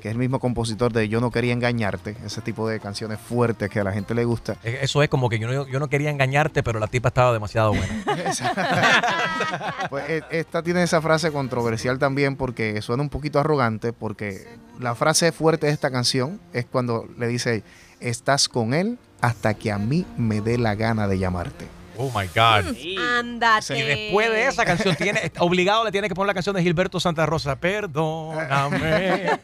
que 0.00 0.08
es 0.08 0.12
el 0.12 0.18
mismo 0.18 0.38
compositor 0.40 0.92
de 0.92 1.08
Yo 1.08 1.20
no 1.20 1.30
quería 1.30 1.52
engañarte, 1.52 2.16
ese 2.24 2.40
tipo 2.42 2.68
de 2.68 2.80
canciones 2.80 3.18
fuertes 3.18 3.68
que 3.70 3.80
a 3.80 3.84
la 3.84 3.92
gente 3.92 4.14
le 4.14 4.24
gusta. 4.24 4.56
E- 4.62 4.78
Eso 4.82 5.02
es 5.02 5.08
como 5.08 5.28
que 5.28 5.38
yo 5.38 5.48
no, 5.48 5.66
yo 5.66 5.78
no 5.80 5.88
quería 5.88 6.10
engañarte, 6.10 6.62
pero 6.62 6.78
la 6.80 6.86
tipa 6.86 7.08
estaba 7.08 7.32
demasiado 7.32 7.70
buena. 7.74 8.04
Pues 9.90 10.04
eh, 10.08 10.22
esta 10.30 10.62
tiene 10.62 10.82
esa 10.82 11.00
frase 11.00 11.30
controversial 11.30 11.98
también 11.98 12.36
porque 12.36 12.80
suena 12.82 13.02
un 13.02 13.08
poquito 13.08 13.38
arrogante, 13.38 13.92
porque 13.92 14.46
la 14.80 14.94
frase 14.94 15.32
fuerte 15.32 15.66
de 15.66 15.72
esta 15.72 15.90
canción 15.90 16.40
es 16.52 16.64
cuando 16.66 17.06
le 17.18 17.28
dice, 17.28 17.62
estás 18.00 18.48
con 18.48 18.74
él 18.74 18.98
hasta 19.20 19.54
que 19.54 19.70
a 19.72 19.78
mí 19.78 20.04
me 20.16 20.40
dé 20.40 20.58
la 20.58 20.74
gana 20.74 21.06
de 21.08 21.18
llamarte. 21.18 21.66
Oh 21.98 22.10
my 22.14 22.26
God. 22.34 22.74
Ándate. 23.18 23.78
Y 23.78 23.82
después 23.82 24.30
de 24.30 24.46
esa 24.46 24.64
canción, 24.64 24.94
tiene, 24.96 25.32
obligado 25.38 25.84
le 25.84 25.92
tiene 25.92 26.08
que 26.08 26.14
poner 26.14 26.28
la 26.28 26.34
canción 26.34 26.54
de 26.56 26.62
Gilberto 26.62 27.00
Santa 27.00 27.26
Rosa. 27.26 27.56
Perdóname. 27.56 29.30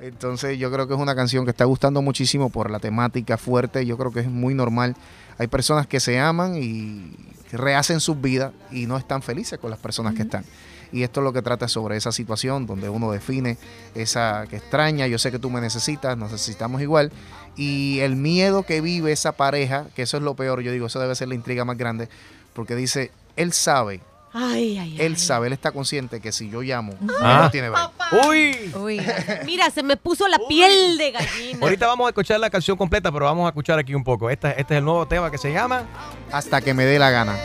Entonces 0.00 0.58
yo 0.58 0.72
creo 0.72 0.88
que 0.88 0.94
es 0.94 1.00
una 1.00 1.14
canción 1.14 1.44
que 1.44 1.50
está 1.50 1.64
gustando 1.66 2.00
muchísimo 2.00 2.48
por 2.48 2.70
la 2.70 2.78
temática 2.78 3.36
fuerte, 3.36 3.84
yo 3.84 3.98
creo 3.98 4.10
que 4.12 4.20
es 4.20 4.28
muy 4.28 4.54
normal. 4.54 4.96
Hay 5.36 5.46
personas 5.46 5.86
que 5.86 6.00
se 6.00 6.18
aman 6.18 6.56
y 6.56 7.12
rehacen 7.52 8.00
sus 8.00 8.20
vidas 8.20 8.52
y 8.70 8.86
no 8.86 8.96
están 8.96 9.22
felices 9.22 9.58
con 9.58 9.70
las 9.70 9.78
personas 9.78 10.14
que 10.14 10.22
están. 10.22 10.44
Y 10.92 11.02
esto 11.04 11.20
es 11.20 11.24
lo 11.24 11.32
que 11.32 11.42
trata 11.42 11.68
sobre 11.68 11.96
esa 11.96 12.10
situación 12.12 12.66
donde 12.66 12.88
uno 12.88 13.10
define 13.12 13.56
esa 13.94 14.46
que 14.50 14.56
extraña, 14.56 15.06
yo 15.06 15.18
sé 15.18 15.30
que 15.30 15.38
tú 15.38 15.48
me 15.50 15.60
necesitas, 15.60 16.16
nos 16.16 16.32
necesitamos 16.32 16.82
igual. 16.82 17.12
Y 17.56 18.00
el 18.00 18.16
miedo 18.16 18.62
que 18.64 18.80
vive 18.80 19.12
esa 19.12 19.32
pareja, 19.32 19.86
que 19.94 20.02
eso 20.02 20.16
es 20.16 20.22
lo 20.22 20.34
peor, 20.34 20.62
yo 20.62 20.72
digo, 20.72 20.86
eso 20.86 20.98
debe 21.00 21.14
ser 21.14 21.28
la 21.28 21.34
intriga 21.34 21.64
más 21.64 21.76
grande, 21.76 22.08
porque 22.54 22.74
dice, 22.74 23.10
él 23.36 23.52
sabe, 23.52 24.00
Ay, 24.32 24.78
ay, 24.78 24.94
ay. 24.94 24.96
él 25.00 25.16
sabe, 25.16 25.48
él 25.48 25.52
está 25.52 25.72
consciente 25.72 26.20
que 26.20 26.30
si 26.30 26.48
yo 26.50 26.62
llamo, 26.62 26.94
Ah. 27.20 27.40
no 27.44 27.50
tiene 27.50 27.68
break. 27.70 27.90
Uy. 28.26 29.00
Mira, 29.44 29.70
se 29.70 29.82
me 29.82 29.96
puso 29.96 30.26
la 30.28 30.38
piel 30.48 30.96
de 30.98 31.10
gallina. 31.12 31.58
Ahorita 31.60 31.86
vamos 31.88 32.06
a 32.06 32.10
escuchar 32.10 32.38
la 32.40 32.50
canción 32.50 32.76
completa, 32.76 33.10
pero 33.10 33.24
vamos 33.26 33.44
a 33.46 33.48
escuchar 33.48 33.78
aquí 33.78 33.94
un 33.94 34.04
poco. 34.04 34.30
Esta- 34.30 34.52
este 34.52 34.74
es 34.74 34.78
el 34.78 34.84
nuevo 34.84 35.06
tema 35.06 35.30
que 35.30 35.38
se 35.38 35.52
llama 35.52 35.84
Hasta 36.32 36.60
que 36.60 36.74
me 36.74 36.84
dé 36.84 36.98
la 36.98 37.10
gana. 37.10 37.36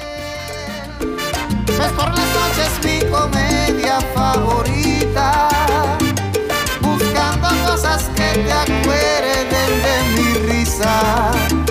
Es 1.84 1.92
por 1.92 2.08
las 2.08 2.28
noches 2.34 2.72
mi 2.84 3.00
comedia 3.10 4.00
favorita. 4.14 5.50
Buscando 6.82 7.50
cosas 7.66 8.10
que 8.16 8.40
te 8.40 8.54
acuerden 8.54 9.82
de 9.84 10.22
mi 10.22 10.34
risa. 10.48 11.65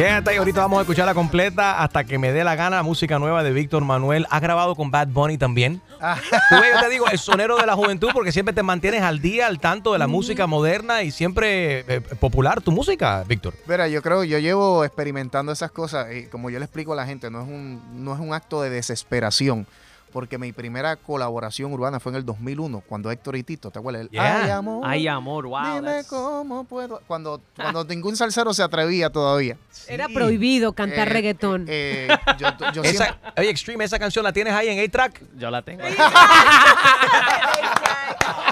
Quédate 0.00 0.30
ahí, 0.30 0.38
ahorita 0.38 0.62
vamos 0.62 0.78
a 0.78 0.80
escuchar 0.80 1.04
la 1.04 1.12
completa 1.12 1.82
hasta 1.82 2.04
que 2.04 2.16
me 2.16 2.32
dé 2.32 2.42
la 2.42 2.54
gana. 2.54 2.82
Música 2.82 3.18
nueva 3.18 3.42
de 3.42 3.52
Víctor 3.52 3.84
Manuel. 3.84 4.26
¿Has 4.30 4.40
grabado 4.40 4.74
con 4.74 4.90
Bad 4.90 5.08
Bunny 5.08 5.36
también? 5.36 5.82
Tú 5.98 6.56
ves, 6.58 6.70
yo 6.72 6.80
te 6.80 6.88
digo, 6.88 7.06
el 7.08 7.18
sonero 7.18 7.58
de 7.58 7.66
la 7.66 7.76
juventud 7.76 8.08
porque 8.14 8.32
siempre 8.32 8.54
te 8.54 8.62
mantienes 8.62 9.02
al 9.02 9.20
día, 9.20 9.46
al 9.46 9.60
tanto 9.60 9.92
de 9.92 9.98
la 9.98 10.06
música 10.06 10.46
moderna 10.46 11.02
y 11.02 11.10
siempre 11.10 11.84
eh, 11.86 12.00
popular 12.18 12.62
tu 12.62 12.72
música, 12.72 13.22
Víctor. 13.28 13.52
Mira, 13.66 13.88
yo 13.88 14.00
creo, 14.00 14.24
yo 14.24 14.38
llevo 14.38 14.86
experimentando 14.86 15.52
esas 15.52 15.70
cosas 15.70 16.06
y 16.14 16.28
como 16.28 16.48
yo 16.48 16.58
le 16.58 16.64
explico 16.64 16.94
a 16.94 16.96
la 16.96 17.04
gente, 17.04 17.30
no 17.30 17.42
es 17.42 17.48
un, 17.48 18.02
no 18.02 18.14
es 18.14 18.20
un 18.20 18.32
acto 18.32 18.62
de 18.62 18.70
desesperación. 18.70 19.66
Porque 20.12 20.38
mi 20.38 20.52
primera 20.52 20.96
colaboración 20.96 21.72
urbana 21.72 22.00
fue 22.00 22.10
en 22.12 22.16
el 22.16 22.24
2001, 22.24 22.82
cuando 22.88 23.10
Héctor 23.10 23.36
y 23.36 23.42
Tito, 23.44 23.70
¿te 23.70 23.78
acuerdas? 23.78 24.02
El, 24.02 24.10
Yeah. 24.10 24.44
Ay, 24.44 24.50
amor. 24.50 24.82
Ay, 24.84 25.08
amor, 25.08 25.46
wow. 25.46 25.74
Dime 25.76 25.88
that's- 25.88 26.06
cómo 26.08 26.64
puedo. 26.64 27.00
Cuando, 27.06 27.40
cuando 27.54 27.84
ningún 27.84 28.16
salsero 28.16 28.52
se 28.52 28.62
atrevía 28.62 29.10
todavía. 29.10 29.56
Era 29.86 30.08
prohibido 30.08 30.72
cantar 30.72 31.08
Eh, 31.08 31.12
reggaetón. 31.12 31.64
eh, 31.68 32.08
yo, 32.38 32.48
yo 32.72 32.82
Esa- 32.82 33.04
siempre- 33.04 33.32
oye, 33.38 33.50
Extreme, 33.50 33.84
esa 33.84 33.98
canción 33.98 34.24
la 34.24 34.32
tienes 34.32 34.52
ahí 34.52 34.68
en 34.68 34.84
A-Track. 34.84 35.22
Yo 35.36 35.50
la 35.50 35.62
tengo. 35.62 35.82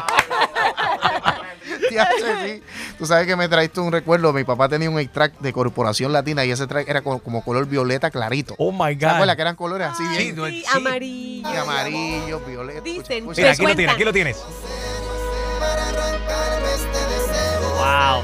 Sí. 1.89 2.63
Tú 2.99 3.07
sabes 3.07 3.27
que 3.27 3.37
me 3.37 3.49
traiste 3.49 3.81
un 3.81 3.91
recuerdo. 3.93 4.33
Mi 4.33 4.45
papá 4.45 4.69
tenía 4.69 4.91
un 4.91 5.09
track 5.09 5.39
de 5.41 5.53
Corporación 5.53 6.13
Latina 6.13 6.45
y 6.45 6.51
ese 6.51 6.67
track 6.67 6.89
era 6.89 7.03
co- 7.03 7.19
como, 7.21 7.43
color 7.43 7.67
violeta 7.67 8.11
clarito. 8.11 8.55
Oh 8.59 8.73
my 8.73 8.97
¿Te 8.97 9.05
God. 9.07 9.15
acuerdas 9.15 9.37
que 9.37 9.43
eran 9.43 9.57
colores 9.57 9.89
así 9.89 10.03
Sí, 10.17 10.23
bien? 10.25 10.37
no, 10.37 10.47
Sí, 10.47 10.61
sí. 10.71 10.77
amarillo. 10.77 11.49
Y 11.53 11.57
amarillo, 11.57 12.41
violeta. 12.41 12.81
Dicen, 12.81 13.19
Escucha, 13.19 13.41
Mira, 13.43 13.55
pues 13.57 13.59
aquí 13.59 13.65
lo 13.67 13.75
tienes, 13.77 13.95
aquí 13.95 14.05
lo 14.05 14.13
tienes. 14.13 14.37
Wow. 17.79 18.23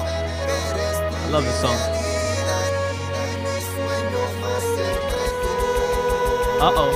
I 0.00 1.30
love 1.30 1.44
this 1.44 1.54
song. 1.60 1.97
Uh 6.60 6.72
oh. 6.74 6.90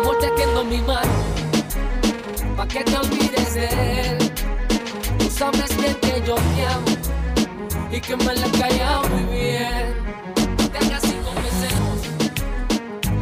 Amor, 0.00 0.18
te 0.18 0.28
tiendo 0.30 0.64
mi 0.64 0.78
mano, 0.78 1.12
pa' 2.56 2.66
que 2.66 2.82
te 2.82 2.96
olvides 2.96 3.54
de 3.54 3.66
él. 3.66 4.32
Tú 5.18 5.28
sabes 5.30 5.76
bien 5.76 5.94
que 6.00 6.22
yo 6.26 6.34
te 6.34 6.66
amo 6.66 6.86
y 7.90 8.00
que 8.00 8.16
me 8.16 8.34
la 8.34 8.46
he 8.46 8.50
callado 8.52 9.08
muy 9.10 9.24
bien. 9.24 9.94
No 10.58 10.68
te 10.70 10.78
hagas 10.78 11.04
y 11.04 11.16
comencemos, 11.28 11.98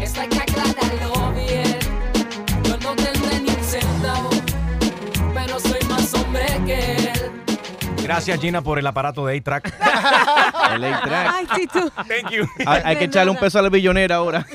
esto 0.00 0.20
hay 0.20 0.28
que 0.28 0.38
aclararlo 0.38 1.32
bien. 1.32 1.78
Yo 2.62 2.76
no 2.78 2.94
tendré 2.94 3.40
ni 3.40 3.50
un 3.50 3.64
centavo, 3.64 4.30
pero 5.34 5.58
soy 5.58 5.80
más 5.88 6.14
hombre 6.14 6.46
que 6.64 6.96
él. 6.96 7.32
Gracias, 8.00 8.38
Gina, 8.40 8.62
por 8.62 8.78
el 8.78 8.86
aparato 8.86 9.26
de 9.26 9.38
A-Track. 9.38 9.74
El 10.74 10.84
A-Track. 10.84 11.28
Ay, 11.32 11.46
Tito. 11.56 11.90
Thank 11.90 12.30
you. 12.30 12.46
Hay, 12.66 12.82
hay 12.84 12.96
que 12.96 13.04
echarle 13.04 13.30
un 13.30 13.38
peso 13.38 13.58
a 13.58 13.62
la 13.62 13.68
billonera 13.68 14.16
ahora. 14.16 14.46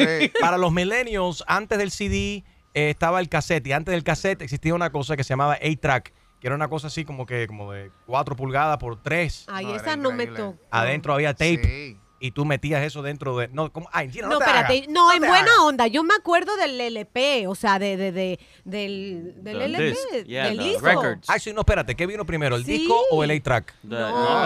Para 0.42 0.58
los 0.58 0.72
millennials, 0.72 1.44
antes 1.48 1.78
del 1.78 1.92
CD 1.92 2.44
eh, 2.74 2.90
estaba 2.92 3.20
el 3.20 3.30
cassette 3.30 3.66
y 3.68 3.72
antes 3.72 3.92
del 3.94 4.04
cassette 4.04 4.42
existía 4.42 4.74
una 4.76 4.92
cosa 4.92 5.16
que 5.18 5.24
se 5.24 5.30
llamaba 5.30 5.54
A-Track, 5.56 6.14
que 6.40 6.48
era 6.48 6.56
una 6.56 6.68
cosa 6.68 6.88
así 6.88 7.04
como 7.06 7.26
que 7.26 7.48
como 7.48 7.72
de 7.72 7.92
4 8.06 8.36
pulgadas 8.36 8.78
por 8.78 9.02
3. 9.02 9.46
Ay, 9.50 9.66
No, 9.66 9.76
esa 9.76 9.96
no 9.96 10.12
me 10.12 10.28
tocó. 10.28 10.58
Adentro 10.72 11.14
había 11.14 11.34
tape 11.34 11.62
Sí. 11.64 12.00
Y 12.20 12.32
tú 12.32 12.46
metías 12.46 12.84
eso 12.84 13.02
dentro 13.02 13.38
de... 13.38 13.48
No, 13.50 13.72
como, 13.72 13.90
ay, 13.92 14.10
Gina, 14.12 14.28
no, 14.28 14.34
No, 14.34 14.40
te 14.40 14.46
espérate, 14.46 14.78
hagas. 14.80 14.90
no, 14.90 15.12
en 15.14 15.22
te 15.22 15.28
buena 15.28 15.44
hagas. 15.46 15.60
onda. 15.60 15.88
Yo 15.88 16.04
me 16.04 16.14
acuerdo 16.14 16.56
del 16.58 16.80
LP, 16.80 17.48
o 17.48 17.56
sea, 17.56 17.80
de, 17.80 17.96
de, 17.98 18.12
de- 18.12 18.40
del, 18.66 19.34
del 19.44 19.58
The 19.58 19.66
LP, 19.66 19.84
disc, 19.86 20.26
yeah, 20.28 20.46
del 20.48 20.58
the 20.58 20.64
disco. 20.64 20.86
records. 20.86 21.30
Ay, 21.30 21.40
sí, 21.40 21.54
no, 21.54 21.62
espérate, 21.62 21.96
¿qué 21.96 22.06
vino 22.06 22.26
primero, 22.26 22.56
el 22.56 22.66
Sí. 22.66 22.80
disco 22.80 23.00
o 23.12 23.24
el 23.24 23.32
A-Track? 23.32 23.74
No, 23.84 24.00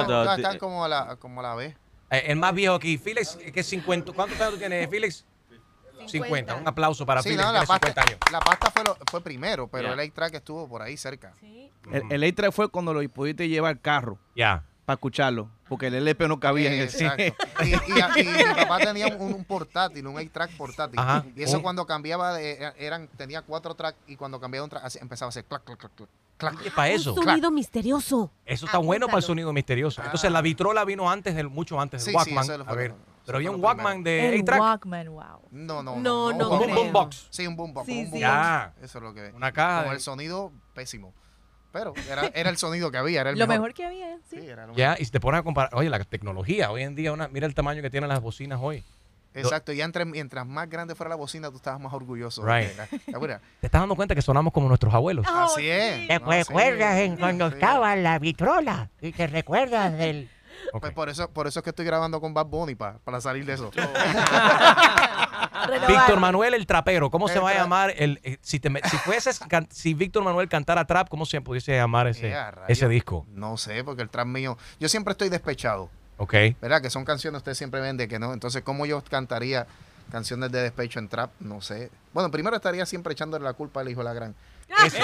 no, 0.07 0.25
no, 0.25 0.33
están 0.36 0.57
como 0.59 0.86
a 0.86 0.88
la, 0.88 1.15
como 1.17 1.41
la 1.41 1.55
vez. 1.55 1.75
Eh, 2.12 2.23
el 2.27 2.36
más 2.38 2.53
viejo 2.53 2.75
aquí, 2.75 2.97
Felix, 2.97 3.36
que 3.36 3.59
es 3.59 3.65
50. 3.67 4.12
¿Cuántos 4.13 4.39
años 4.39 4.53
tú 4.53 4.59
tienes, 4.59 4.88
Felix? 4.89 5.25
50. 6.05 6.55
Un 6.55 6.67
aplauso 6.67 7.05
para 7.05 7.21
Sí, 7.21 7.29
Felix, 7.29 7.43
no, 7.45 7.51
que 7.53 7.59
la 7.59 7.65
tiene 7.65 7.79
50 7.79 7.95
pasta, 7.95 8.01
años. 8.12 8.19
la 8.31 8.39
pasta 8.39 8.71
fue, 8.71 8.83
lo- 8.83 8.97
fue 9.09 9.21
primero, 9.21 9.67
pero 9.67 9.83
Yeah. 9.86 9.93
el 9.93 9.99
A-Track 10.09 10.33
estuvo 10.36 10.67
por 10.67 10.81
ahí 10.81 10.97
cerca. 10.97 11.33
El, 11.91 12.03
el 12.12 12.23
A-Track 12.23 12.51
fue 12.51 12.69
cuando 12.69 12.93
lo 12.93 13.07
pudiste 13.09 13.47
llevar 13.47 13.79
carro 13.79 14.17
Ya. 14.36 14.63
Para 14.86 14.96
escucharlo, 14.96 15.50
porque 15.69 15.88
el 15.88 15.96
LP 15.96 16.28
no 16.28 16.39
cabía 16.39 16.67
en 16.74 16.80
el 16.82 16.89
Exacto. 16.89 17.24
cine. 17.24 17.36
Y, 17.63 18.19
y- 18.19 18.22
y 18.22 18.26
mi 18.26 18.43
papá 18.56 18.80
tenía 18.80 19.08
un, 19.08 19.34
un 19.34 19.43
portátil, 19.46 20.06
un 20.08 20.17
A-Track 20.19 20.58
portátil. 20.58 21.00
Ajá. 21.00 21.26
Y 21.36 21.43
eso 21.43 21.58
Un- 21.58 21.63
cuando 21.63 21.86
cambiaba 21.86 22.34
de, 22.34 22.74
eran, 22.78 23.08
tenía 23.15 23.41
cuatro 23.41 23.74
tracks 23.76 23.98
y 24.08 24.15
cuando 24.17 24.39
cambiaba 24.39 24.65
un 24.65 24.69
track 24.69 24.84
así, 24.86 25.00
empezaba 25.02 25.28
a 25.28 25.30
hacer 25.30 25.46
clac, 25.46 25.63
clac, 25.63 25.78
clac, 25.80 25.91
clac, 25.96 26.10
clac. 26.38 26.58
¿Qué 26.62 26.67
es 26.67 26.74
para 26.74 26.89
eso? 26.89 27.13
Un 27.13 27.24
sonido 27.24 27.50
misterioso. 27.52 28.30
Eso 28.46 28.65
está 28.65 28.78
bueno 28.80 29.06
para 29.08 29.19
el 29.19 29.24
sonido 29.24 29.54
misterioso. 29.54 30.02
Entonces 30.04 30.30
la 30.32 30.41
vitrola 30.41 30.84
vino 30.84 31.10
antes 31.10 31.34
del, 31.36 31.50
mucho 31.50 31.80
antes 31.80 32.04
del 32.04 32.13
Sí, 32.15 32.19
sí, 32.26 32.34
Walkman. 32.36 32.62
eso 32.62 32.69
a 32.69 32.74
ver. 32.76 32.93
Pero 33.26 33.38
había 33.38 33.52
un 33.52 33.63
Walkman 33.63 34.04
de 34.04 34.36
El 34.36 34.41
A-Track. 34.41 34.60
Walkman, 34.60 35.08
wow. 35.10 35.24
No, 35.52 35.82
no, 35.82 35.96
No, 35.96 36.34
no 36.34 36.50
Como 36.50 36.58
un 36.60 36.63
creo. 36.65 36.76
boombox. 36.76 37.28
Sí, 37.30 37.48
un 37.48 37.56
boombox. 37.56 37.86
Sí, 37.86 38.00
un 38.00 38.06
sí. 38.08 38.12
boombox. 38.12 38.19
Ya. 38.19 38.74
Eso 38.82 38.98
es 38.98 39.04
lo 39.04 39.13
que 39.13 39.32
Una 39.34 39.54
caja 39.54 39.86
Con 39.86 39.93
el 39.93 40.02
sonido 40.02 40.52
pésimo. 40.74 41.13
Pero 41.73 41.93
era, 42.09 42.27
era 42.36 42.49
el 42.51 42.57
sonido 42.57 42.89
que 42.91 42.97
había, 42.99 43.19
era 43.21 43.31
el 43.31 43.38
Lo 43.39 43.47
mejor. 43.47 43.62
mejor 43.63 43.73
que 43.73 43.86
había, 43.86 44.15
sí. 44.29 44.39
Sí, 44.39 44.47
era 44.47 44.67
lo 44.67 44.75
Ya, 44.75 44.95
y 44.97 45.03
si 45.05 45.12
te 45.12 45.19
pones 45.19 45.39
a 45.39 45.43
comparar, 45.43 45.71
oye, 45.73 45.89
la 45.89 45.99
tecnología, 46.03 46.71
hoy 46.71 46.83
en 46.83 46.93
día, 46.95 47.12
una, 47.12 47.27
mira 47.27 47.47
el 47.47 47.55
tamaño 47.55 47.81
que 47.81 47.89
tienen 47.89 48.07
las 48.09 48.21
bocinas 48.21 48.59
hoy. 48.62 48.83
Exacto, 49.36 49.71
y 49.73 49.81
entre, 49.81 50.05
mientras 50.05 50.45
más 50.45 50.69
grande 50.69 50.93
fuera 50.93 51.09
la 51.09 51.15
bocina, 51.15 51.49
tú 51.49 51.55
estabas 51.57 51.81
más 51.81 51.91
orgulloso. 51.91 52.45
Right. 52.45 52.67
de 52.77 52.88
que- 52.88 53.12
¿te? 53.12 53.41
¿Te 53.62 53.65
estás 53.67 53.81
dando 53.81 53.95
cuenta 53.95 54.13
que 54.13 54.21
sonamos 54.21 54.53
como 54.53 54.67
nuestros 54.67 54.93
abuelos? 54.93 55.25
Así 55.27 55.67
es. 55.67 56.07
¿Te 56.07 56.19
No, 56.19 56.31
sí, 56.31 56.38
recuerdas 56.38 56.97
en 56.99 57.17
cuando 57.17 57.47
sí. 57.49 57.55
estaba 57.55 57.95
la 57.95 58.19
vitrola? 58.19 58.91
¿Y 59.01 59.12
te 59.12 59.25
recuerdas 59.25 59.91
del...? 59.97 60.29
Ok. 60.71 60.81
Pues 60.81 60.93
por 60.93 61.09
eso, 61.09 61.27
por 61.31 61.47
eso 61.47 61.59
es 61.59 61.63
que 61.63 61.71
estoy 61.71 61.86
grabando 61.86 62.21
con 62.21 62.36
Bad 62.36 62.45
Bunny 62.45 62.75
pa- 62.75 62.99
para 63.03 63.19
salir 63.19 63.43
de 63.47 63.53
eso. 63.53 63.71
Víctor 65.88 66.19
Manuel 66.19 66.54
el 66.54 66.65
trapero, 66.67 67.10
¿cómo 67.10 67.28
se 67.28 67.39
va 67.39 67.52
a 67.52 67.54
llamar 67.54 67.93
el 67.97 68.19
eh, 68.23 68.38
si 68.41 68.60
te 68.60 68.69
si 68.89 68.97
fueses 68.97 69.39
can- 69.49 69.67
si 69.71 69.93
Víctor 69.93 70.23
Manuel 70.23 70.47
cantara 70.49 70.86
trap, 70.86 71.10
¿cómo 71.10 71.26
se 71.26 71.41
pudiese 71.41 71.76
llamar 71.76 72.08
ese 72.08 72.30
rayos. 72.30 72.69
ese 72.69 72.88
disco? 72.88 73.26
No 73.30 73.58
sé, 73.58 73.84
porque 73.84 74.02
el 74.02 74.10
trap 74.10 74.28
mío. 74.28 74.58
Yo 74.80 74.89
siempre 74.89 75.12
estoy 75.13 75.30
despechado. 75.30 75.89
Ok. 76.17 76.34
¿Verdad? 76.62 76.82
Que 76.82 76.89
son 76.89 77.06
canciones 77.06 77.38
ustedes 77.39 77.58
siempre 77.58 77.82
ven 77.82 77.97
de 77.97 78.08
que 78.08 78.19
no. 78.19 78.34
Entonces, 78.34 78.62
¿cómo 78.63 78.86
yo 78.86 79.04
cantaría 79.04 79.65
canciones 80.12 80.52
de 80.52 80.62
despecho 80.62 80.99
en 80.99 81.08
trap? 81.10 81.32
No 81.39 81.62
sé. 81.62 81.89
Bueno, 82.13 82.30
primero 82.30 82.56
estaría 82.56 82.86
siempre 82.86 83.13
echándole 83.13 83.43
la 83.43 83.54
culpa 83.54 83.82
al 83.82 83.89
hijo 83.89 84.02
de 84.02 84.06
la 84.06 84.13
gran. 84.13 84.36
Eso. 84.86 84.97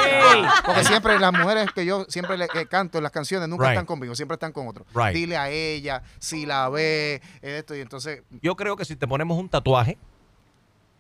Porque 0.66 0.84
siempre 0.84 1.20
las 1.20 1.34
mujeres 1.34 1.72
que 1.74 1.86
yo 1.86 2.06
siempre 2.10 2.38
le 2.38 2.46
eh, 2.46 2.66
canto 2.70 2.98
en 2.98 3.04
las 3.04 3.12
canciones 3.12 3.48
nunca 3.50 3.66
Right. 3.66 3.74
están 3.74 3.86
conmigo, 3.86 4.16
siempre 4.16 4.36
están 4.36 4.52
con 4.52 4.68
otro. 4.68 4.86
Right. 4.96 5.14
Dile 5.14 5.38
a 5.38 5.50
ella, 5.50 6.02
si 6.20 6.46
la 6.46 6.70
ve, 6.70 7.22
esto, 7.42 7.76
y 7.76 7.82
entonces. 7.82 8.24
Yo 8.42 8.56
creo 8.56 8.76
que 8.78 8.86
si 8.86 8.96
te 8.96 9.08
ponemos 9.08 9.38
un 9.38 9.50
tatuaje, 9.50 9.94
¿qué 9.94 10.00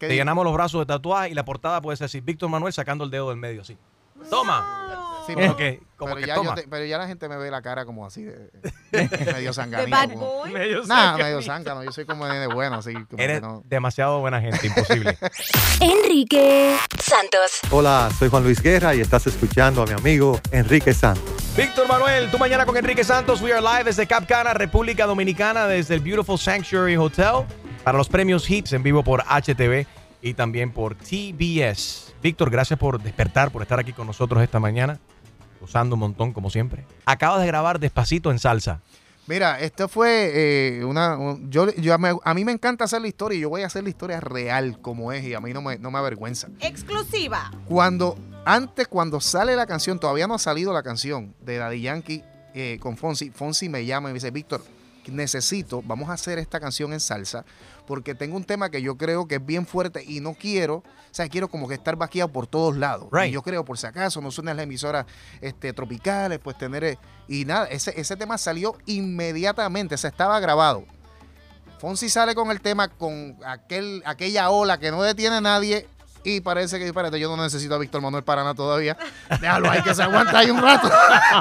te 0.08 0.14
digo? 0.14 0.22
llenamos 0.22 0.44
los 0.46 0.54
brazos 0.54 0.82
de 0.82 0.86
tatuaje 0.86 1.30
y 1.30 1.34
la 1.34 1.46
portada 1.46 1.82
puede 1.82 1.98
ser 1.98 2.06
así, 2.06 2.22
Víctor 2.22 2.50
Manuel 2.50 2.74
sacando 2.74 3.04
el 3.04 3.12
dedo 3.12 3.30
del 3.30 3.38
medio 3.38 3.62
así. 3.62 3.78
Toma. 4.30 4.86
Sí, 5.26 5.34
como 5.36 5.46
pero, 5.46 5.58
que, 5.58 5.80
como 5.96 6.16
pero 6.16 6.22
que 6.22 6.28
ya 6.28 6.36
toma. 6.36 6.56
te- 6.56 6.68
pero 6.68 6.84
ya 6.86 6.98
la 6.98 7.06
gente 7.08 7.30
me 7.30 7.38
ve 7.38 7.52
la 7.52 7.62
cara 7.62 7.86
como 7.86 8.06
así, 8.06 8.24
de, 8.24 8.50
de- 8.92 9.32
medio 9.34 9.54
sanganito. 9.54 9.92
Bad 9.96 10.10
como- 10.14 10.26
Boy? 10.26 10.52
Medio 10.52 10.80
Nah, 10.80 10.88
sanganito. 10.88 11.24
medio 11.26 11.42
zángano. 11.44 11.84
Yo 11.84 11.92
soy 11.92 12.06
como 12.06 12.26
de 12.26 12.48
bueno, 12.48 12.78
así. 12.78 12.94
Como 12.94 13.08
que 13.16 13.24
Eres 13.24 13.42
no. 13.42 13.62
demasiado 13.66 14.20
buena 14.20 14.42
gente, 14.42 14.66
imposible. 14.68 15.18
Enrique 15.80 16.76
Santos. 17.02 17.60
Hola, 17.72 18.10
soy 18.18 18.30
Juan 18.30 18.44
Luis 18.44 18.62
Guerra 18.62 18.96
y 18.96 19.02
estás 19.02 19.26
escuchando 19.28 19.84
a 19.84 19.86
mi 19.86 19.94
amigo 19.94 20.40
Enrique 20.52 20.94
Santos. 20.94 21.24
Víctor 21.56 21.88
Manuel, 21.88 22.30
tú 22.32 22.38
mañana 22.38 22.66
con 22.66 22.76
Enrique 22.76 23.04
Santos. 23.04 23.42
We 23.42 23.54
are 23.54 23.62
live 23.62 23.84
desde 23.86 24.08
Cap 24.08 24.26
Cana, 24.28 24.54
República 24.54 25.06
Dominicana, 25.06 25.68
desde 25.68 25.96
el 25.96 26.02
Beautiful 26.02 26.38
Sanctuary 26.38 26.98
Hotel 26.98 27.46
para 27.84 27.98
los 27.98 28.10
premios 28.10 28.50
Hits 28.50 28.74
en 28.74 28.84
vivo 28.84 29.04
por 29.04 29.24
HTV 29.24 29.86
y 30.22 30.34
también 30.34 30.72
por 30.72 30.96
TBS. 30.96 32.14
Víctor, 32.22 32.50
gracias 32.50 32.78
por 32.78 33.02
despertar, 33.02 33.52
por 33.52 33.62
estar 33.62 33.80
aquí 33.80 33.94
con 33.94 34.06
nosotros 34.08 34.44
esta 34.44 34.60
mañana, 34.60 35.00
usando 35.62 35.96
un 35.96 36.00
montón 36.02 36.34
como 36.34 36.50
siempre. 36.50 36.86
Acabas 37.06 37.40
de 37.42 37.48
grabar 37.48 37.80
Despacito 37.80 38.32
en 38.32 38.40
salsa. 38.40 38.82
Mira, 39.28 39.60
esto 39.60 39.88
fue 39.88 40.32
eh, 40.80 40.84
una. 40.84 41.16
un- 41.16 41.52
yo, 41.52 41.72
yo 41.76 41.94
a 41.94 42.34
mí 42.34 42.46
me 42.46 42.52
encanta 42.52 42.86
hacer 42.86 43.00
la 43.02 43.08
historia 43.08 43.38
y 43.38 43.42
yo 43.42 43.50
voy 43.50 43.62
a 43.62 43.68
hacer 43.68 43.84
la 43.84 43.90
historia 43.90 44.20
real 44.20 44.80
como 44.82 45.12
es 45.14 45.24
y 45.24 45.36
a 45.36 45.40
mí 45.40 45.54
no 45.54 45.62
me, 45.62 45.78
no 45.78 45.92
me 45.92 46.00
avergüenza. 46.00 46.48
Exclusiva. 46.60 47.52
Cuando, 47.66 48.18
antes, 48.44 48.88
cuando 48.88 49.22
sale 49.22 49.56
la 49.56 49.68
canción, 49.68 50.00
todavía 50.00 50.26
no 50.28 50.34
ha 50.34 50.40
salido 50.40 50.74
la 50.74 50.82
canción 50.82 51.36
de 51.42 51.58
Daddy 51.58 51.82
Yankee 51.82 52.24
eh, 52.56 52.80
con 52.82 52.98
Fonsi. 52.98 53.30
Fonsi 53.30 53.70
me 53.70 53.86
llama 53.86 54.10
y 54.10 54.14
me 54.14 54.16
dice, 54.16 54.32
Víctor, 54.32 54.64
necesito, 55.08 55.82
vamos 55.86 56.10
a 56.10 56.14
hacer 56.14 56.40
esta 56.40 56.60
canción 56.60 56.92
en 56.94 57.00
salsa 57.00 57.46
porque 57.90 58.14
tengo 58.14 58.38
un 58.38 58.44
tema 58.44 58.70
que 58.70 58.84
yo 58.84 58.98
creo 58.98 59.28
que 59.28 59.36
es 59.38 59.46
bien 59.46 59.66
fuerte 59.66 60.04
y 60.06 60.20
no 60.20 60.36
quiero, 60.36 60.76
o 60.76 60.84
sea, 61.10 61.28
quiero 61.28 61.48
como 61.48 61.68
que 61.68 61.74
estar 61.74 61.96
vaqueado 61.96 62.32
por 62.32 62.46
todos 62.46 62.78
lados. 62.78 63.08
Right. 63.12 63.30
Y 63.30 63.32
yo 63.32 63.42
creo, 63.42 63.66
por 63.66 63.80
si 63.80 63.88
acaso, 63.88 64.22
no 64.22 64.30
suenan 64.30 64.58
las 64.58 64.66
emisoras 64.66 65.08
este, 65.42 65.74
tropicales, 65.74 66.38
pues 66.38 66.56
tener... 66.56 66.84
eh, 66.84 67.00
Y 67.28 67.46
nada, 67.46 67.66
ese, 67.66 68.00
ese 68.00 68.16
tema 68.16 68.38
salió 68.38 68.78
inmediatamente, 68.86 69.98
se 69.98 70.08
estaba 70.08 70.40
grabado. 70.40 70.86
Fonsi 71.80 72.10
sale 72.10 72.36
con 72.36 72.52
el 72.52 72.62
tema 72.62 72.90
con 72.90 73.36
aquel, 73.44 74.04
aquella 74.06 74.52
ola 74.52 74.80
que 74.80 74.92
no 74.92 75.02
detiene 75.02 75.38
a 75.38 75.42
nadie. 75.42 75.88
Y 76.24 76.42
parece 76.42 76.78
que, 76.80 76.86
espérate, 76.86 77.20
yo 77.20 77.34
no 77.36 77.42
necesito 77.42 77.76
a 77.76 77.78
Víctor 77.78 78.02
Manuel 78.02 78.24
para 78.24 78.42
nada 78.42 78.54
todavía. 78.54 78.98
Déjalo 79.40 79.72
ahí 79.72 79.82
que 79.82 79.96
se 79.96 80.04
aguanta 80.04 80.40
ahí 80.40 80.52
un 80.52 80.62
rato. 80.62 80.90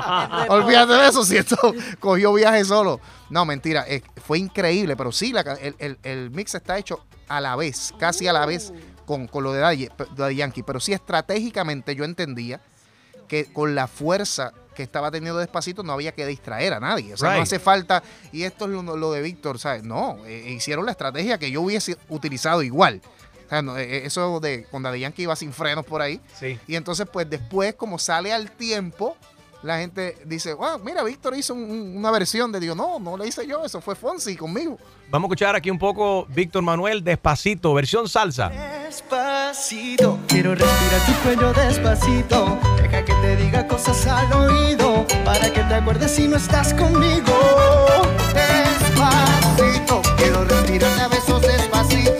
Olvídate 0.49 0.93
de 0.93 1.09
eso, 1.09 1.25
si 1.25 1.37
esto 1.37 1.57
cogió 1.99 2.33
viaje 2.33 2.65
solo. 2.65 3.01
No, 3.31 3.45
mentira, 3.45 3.85
eh, 3.89 4.03
fue 4.25 4.39
increíble, 4.39 4.97
pero 4.97 5.13
sí, 5.13 5.33
la 5.33 5.41
el, 5.41 5.75
el- 5.79 5.99
el 6.03 6.31
mix 6.31 6.55
está 6.55 6.79
hecho 6.79 7.05
a 7.29 7.41
la 7.41 7.57
vez, 7.57 7.93
casi 7.99 8.27
a 8.29 8.33
la 8.33 8.47
vez 8.47 8.73
con, 9.05 9.27
con 9.27 9.45
lo 9.45 9.53
de 9.53 9.61
Daddy, 9.61 9.89
Daddy 10.17 10.37
Yankee. 10.37 10.63
Pero 10.63 10.81
sí, 10.81 10.93
estratégicamente 10.93 11.95
yo 11.95 12.05
entendía 12.05 12.61
que 13.27 13.53
con 13.53 13.75
la 13.75 13.87
fuerza 13.89 14.53
que 14.75 14.83
estaba 14.85 15.11
teniendo 15.11 15.39
Despacito 15.41 15.83
no 15.83 15.93
había 15.93 16.13
que 16.13 16.25
distraer 16.25 16.73
a 16.73 16.81
nadie. 16.81 17.13
O 17.15 17.17
sea, 17.17 17.31
no 17.31 17.43
hace 17.43 17.59
falta, 17.59 18.03
y 18.33 18.45
esto 18.45 18.67
es 18.67 18.71
lo, 18.71 18.97
lo 18.97 19.11
de 19.13 19.21
Víctor, 19.23 19.59
¿sabes? 19.59 19.83
No, 19.83 20.19
eh, 20.25 20.53
hicieron 20.57 20.87
la 20.87 20.93
estrategia 20.93 21.37
que 21.37 21.51
yo 21.51 21.63
hubiese 21.63 21.97
utilizado 22.09 22.63
igual. 22.63 23.03
O 23.49 23.51
sea, 23.51 23.63
no, 23.63 23.77
eh, 23.79 24.05
eso 24.05 24.41
de 24.41 24.65
con 24.71 24.83
Daddy 24.83 25.01
Yankee 25.01 25.23
iba 25.23 25.35
sin 25.35 25.53
frenos 25.53 25.85
por 25.87 26.03
ahí. 26.03 26.21
Sí. 26.39 26.59
Y 26.67 26.77
entonces, 26.77 27.07
pues 27.11 27.29
después, 27.29 27.75
como 27.75 27.99
sale 27.99 28.33
al 28.33 28.51
tiempo, 28.51 29.17
la 29.63 29.79
gente 29.79 30.17
dice, 30.27 30.53
wow, 30.55 30.79
mira, 30.85 31.03
Víctor 31.03 31.35
hizo 31.37 31.53
un- 31.55 31.63
un- 31.69 31.97
una 31.97 32.11
versión 32.13 32.53
de 32.53 32.61
Dios. 32.61 32.77
No, 32.77 33.01
no 33.01 33.17
la 33.17 33.27
hice 33.27 33.47
yo, 33.47 33.65
eso 33.65 33.81
fue 33.81 33.97
Fonsi 33.97 34.37
conmigo. 34.37 34.79
Vamos 35.11 35.25
a 35.25 35.29
escuchar 35.29 35.57
aquí 35.57 35.71
un 35.71 35.79
poco 35.79 36.27
Víctor 36.29 36.63
Manuel 36.63 37.03
Despacito, 37.03 37.73
versión 37.75 38.09
salsa. 38.09 38.51
Despacito, 38.51 40.19
quiero 40.29 40.55
respirar 40.55 41.07
tu 41.07 41.13
cuello 41.25 41.53
despacito. 41.55 42.59
Deja 42.83 43.05
que 43.05 43.15
te 43.15 43.37
diga 43.37 43.67
cosas 43.67 44.07
al 44.07 44.31
oído 44.33 45.07
para 45.25 45.51
que 45.53 45.63
te 45.63 45.75
acuerdes 45.75 46.11
si 46.15 46.29
no 46.29 46.37
estás 46.37 46.75
conmigo. 46.75 47.33
Despacito, 48.35 50.03
quiero 50.19 50.45
respirarte 50.45 51.01
a 51.01 51.09
besos 51.09 51.41
despacito. 51.43 52.18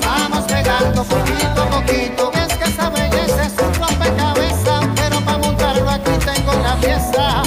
Vamos 0.00 0.44
pegando 0.44 1.04
poquito 1.04 1.62
a 1.62 1.70
poquito. 1.70 2.32
Es 2.34 2.56
que 2.56 2.64
belleza 2.90 3.44
es 3.44 3.52
un 3.52 3.74
rompecabezas, 3.74 4.88
pero 4.96 5.20
para 5.20 5.38
montarlo 5.38 5.88
aquí 5.90 6.10
tengo 6.24 6.52
la 6.62 6.76
pieza. 6.76 7.42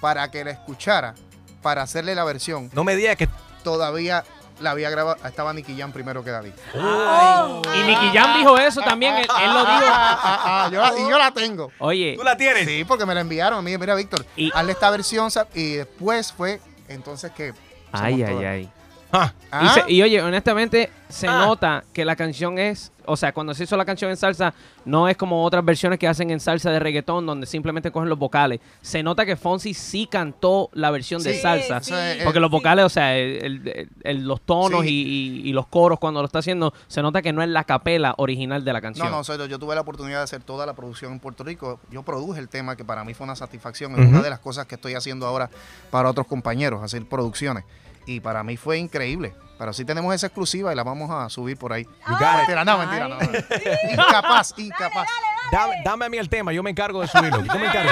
para 0.00 0.30
que 0.30 0.44
la 0.44 0.50
escuchara, 0.52 1.14
para 1.62 1.82
hacerle 1.82 2.14
la 2.14 2.24
versión, 2.24 2.70
No 2.72 2.84
me 2.84 2.96
digas 2.96 3.16
que... 3.16 3.28
todavía 3.62 4.24
la 4.60 4.70
había 4.72 4.90
grabado. 4.90 5.16
Estaba 5.26 5.52
Nicky 5.52 5.76
Jam 5.76 5.92
primero 5.92 6.22
que 6.22 6.30
David. 6.30 6.52
Y 6.74 7.82
Nicky 7.86 8.16
Jam 8.16 8.38
dijo 8.38 8.58
eso 8.58 8.80
también, 8.82 9.14
él, 9.16 9.26
él 9.42 9.50
lo 9.52 9.60
dijo. 9.60 9.84
Ah, 9.86 10.18
ah, 10.22 10.40
ah, 10.66 10.70
yo 10.72 10.80
la- 10.80 10.98
y 10.98 11.10
yo 11.10 11.18
la 11.18 11.30
tengo. 11.32 11.72
Oye, 11.78 12.14
¿Tú 12.16 12.22
la 12.24 12.36
tienes? 12.36 12.66
Sí, 12.66 12.84
porque 12.84 13.06
me 13.06 13.14
la 13.14 13.20
enviaron 13.22 13.58
a 13.58 13.62
mí. 13.62 13.76
Mira, 13.76 13.94
Víctor, 13.94 14.24
Y- 14.36 14.50
hazle 14.54 14.72
esta 14.72 14.90
versión. 14.90 15.28
Y 15.54 15.74
después 15.74 16.32
fue 16.32 16.60
entonces 16.88 17.30
que. 17.32 17.52
ay, 17.92 18.22
ay, 18.22 18.44
ay. 18.44 18.70
Ah, 19.12 19.32
Y, 19.36 19.48
Ah, 19.50 19.74
se- 19.84 19.92
y 19.92 20.00
oye, 20.02 20.22
honestamente, 20.22 20.90
se 21.08 21.26
Ah. 21.26 21.44
nota 21.44 21.82
que 21.92 22.04
la 22.04 22.14
canción 22.14 22.56
es, 22.60 22.92
o 23.04 23.16
sea, 23.16 23.32
cuando 23.32 23.52
se 23.52 23.64
hizo 23.64 23.76
la 23.76 23.84
canción 23.84 24.08
en 24.12 24.16
salsa, 24.16 24.54
no 24.84 25.08
es 25.08 25.16
como 25.16 25.42
otras 25.44 25.64
versiones 25.64 25.98
que 25.98 26.06
hacen 26.06 26.30
en 26.30 26.38
salsa 26.38 26.70
de 26.70 26.78
reggaetón, 26.78 27.26
donde 27.26 27.46
simplemente 27.48 27.90
cogen 27.90 28.08
los 28.08 28.16
vocales. 28.18 28.60
Se 28.80 29.02
nota 29.02 29.26
que 29.26 29.34
Fonsi 29.34 29.74
sí 29.74 30.06
cantó 30.08 30.70
la 30.72 30.92
versión 30.92 31.20
de 31.24 31.34
salsa. 31.40 31.80
sí, 31.80 31.92
sí. 31.92 32.20
Porque 32.22 32.38
los 32.38 32.48
vocales, 32.52 32.84
o 32.84 32.88
sea, 32.88 33.16
el- 33.18 33.66
el- 33.66 33.88
el- 34.04 34.28
los 34.28 34.40
tonos 34.42 34.82
Sí. 34.82 34.88
y, 34.90 35.40
y- 35.46 35.48
y 35.50 35.52
los 35.52 35.66
coros 35.66 35.98
cuando 35.98 36.20
lo 36.20 36.26
está 36.26 36.38
haciendo, 36.38 36.72
se 36.86 37.02
nota 37.02 37.20
que 37.20 37.32
no 37.32 37.42
es 37.42 37.48
la 37.48 37.64
capela 37.64 38.14
original 38.18 38.64
de 38.64 38.72
la 38.72 38.78
No, 38.78 38.82
canción. 38.82 39.10
no, 39.10 39.24
soy- 39.24 39.48
yo 39.48 39.58
tuve 39.58 39.74
la 39.74 39.80
oportunidad 39.80 40.18
de 40.18 40.24
hacer 40.24 40.42
toda 40.44 40.64
la 40.64 40.74
producción 40.74 41.10
en 41.12 41.18
Puerto 41.18 41.42
Rico. 41.42 41.80
Yo 41.90 42.04
produje 42.04 42.38
el 42.38 42.48
tema, 42.48 42.76
que 42.76 42.84
para 42.84 43.02
mí 43.02 43.14
fue 43.14 43.24
una 43.24 43.34
satisfacción. 43.34 43.98
Es 44.00 44.06
una 44.08 44.22
de 44.22 44.30
las 44.30 44.38
cosas 44.38 44.66
que 44.66 44.76
estoy 44.76 44.94
haciendo 44.94 45.26
ahora 45.26 45.50
para 45.90 46.08
otros 46.08 46.28
compañeros, 46.28 46.84
hacer 46.84 47.04
producciones. 47.04 47.64
Y 48.10 48.18
para 48.18 48.42
mí 48.42 48.56
fue 48.56 48.76
increíble. 48.76 49.34
Pero 49.56 49.72
sí 49.72 49.84
tenemos 49.84 50.12
esa 50.12 50.26
exclusiva 50.26 50.72
y 50.72 50.74
la 50.74 50.82
vamos 50.82 51.08
a 51.12 51.28
subir 51.28 51.56
por 51.56 51.72
ahí. 51.72 51.86
Mentira, 52.08 52.64
no, 52.64 52.78
mentira, 52.78 53.06
no. 53.06 53.18
Incapaz, 53.92 54.52
incapaz. 54.56 55.06
Dame, 55.52 55.74
dame 55.84 56.04
a 56.06 56.08
mí 56.08 56.18
el 56.18 56.28
tema, 56.28 56.52
yo 56.52 56.60
me 56.60 56.70
encargo 56.70 57.02
de 57.02 57.06
subirlo. 57.06 57.44
Yo 57.44 57.54
me 57.56 57.66
encargo. 57.66 57.90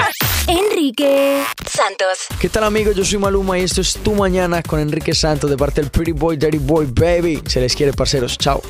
Enrique 0.49 1.45
Santos. 1.65 2.27
¿Qué 2.41 2.49
tal 2.49 2.65
amigos? 2.65 2.97
Yo 2.97 3.05
soy 3.05 3.19
Maluma 3.19 3.59
y 3.59 3.63
esto 3.63 3.81
es 3.81 3.95
Tu 4.03 4.13
Mañana 4.13 4.61
con 4.61 4.81
Enrique 4.81 5.15
Santos 5.15 5.51
de 5.51 5.57
parte 5.57 5.83
del 5.83 5.91
Pretty 5.91 6.13
Boy, 6.13 6.37
Dirty 6.37 6.59
Boy, 6.59 6.87
Baby. 6.87 7.41
Se 7.47 7.61
les 7.61 7.77
quiere, 7.77 7.93
parceros. 7.93 8.37
Chao. 8.39 8.61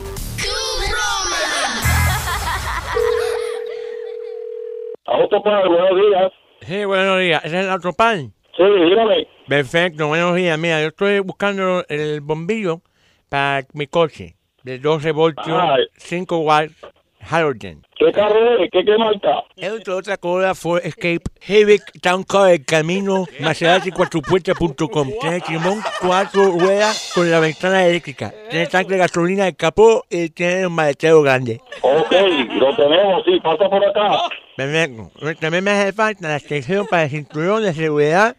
Autopar, 5.07 5.67
buenos 5.67 5.97
días. 5.97 6.33
Sí, 6.61 6.85
buenos 6.85 7.19
días. 7.21 7.43
¿Ese 7.43 7.61
es 7.61 7.65
el 7.65 7.71
otro 7.71 7.95
pan? 7.95 8.35
Sí, 8.59 8.65
dígame. 8.65 9.27
Perfecto, 9.47 10.09
buenos 10.09 10.35
días. 10.35 10.59
Mira, 10.59 10.81
yo 10.83 10.89
estoy 10.89 11.21
buscando 11.21 11.85
el 11.89 12.21
bombillo 12.21 12.83
para 13.29 13.65
mi 13.73 13.87
coche 13.87 14.35
de 14.65 14.81
12 14.81 15.13
voltios, 15.13 15.47
Ay. 15.63 15.85
5 15.97 16.39
watts, 16.39 16.75
halogen. 17.21 17.83
¿Qué 17.97 18.11
carro 18.11 18.61
es? 18.61 18.69
¿Qué, 18.73 18.85
qué 18.85 18.99
marca? 18.99 19.45
Es 19.57 19.71
un 19.71 19.81
Toyota 19.83 20.17
Corolla 20.17 20.55
Ford 20.57 20.81
Escape 20.85 21.23
Civic 21.41 21.83
Town 22.03 22.25
Car 22.25 22.51
del 22.51 22.65
camino 22.65 23.27
Maserati 23.41 23.93
cuatropuertas.com. 23.93 25.09
Tiene 25.21 25.41
timón, 25.41 25.81
cuatro 26.01 26.51
ruedas 26.59 27.13
con 27.15 27.31
la 27.31 27.39
ventana 27.39 27.87
eléctrica. 27.87 28.35
Tiene 28.51 28.67
tanque 28.67 28.95
de 28.95 28.99
gasolina 28.99 29.45
de 29.45 29.55
capó 29.55 30.05
y 30.11 30.31
tiene 30.31 30.67
un 30.67 30.73
maletero 30.73 31.23
grande. 31.23 31.61
Ok, 31.83 32.13
lo 32.57 32.75
tenemos, 32.75 33.25
sí, 33.25 33.39
pasa 33.41 33.69
por 33.71 33.85
acá. 33.85 34.23
Perfecto. 34.57 35.11
También 35.41 35.63
me 35.63 35.71
hace 35.71 35.93
falta 35.93 36.27
la 36.27 36.37
extensión 36.37 36.87
para 36.89 37.05
el 37.05 37.11
cinturón 37.11 37.63
de 37.63 37.73
seguridad 37.73 38.37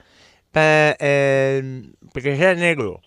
para 0.52 0.96
eh, 1.00 1.82
que 2.14 2.36
sea 2.36 2.54
negro. 2.56 3.02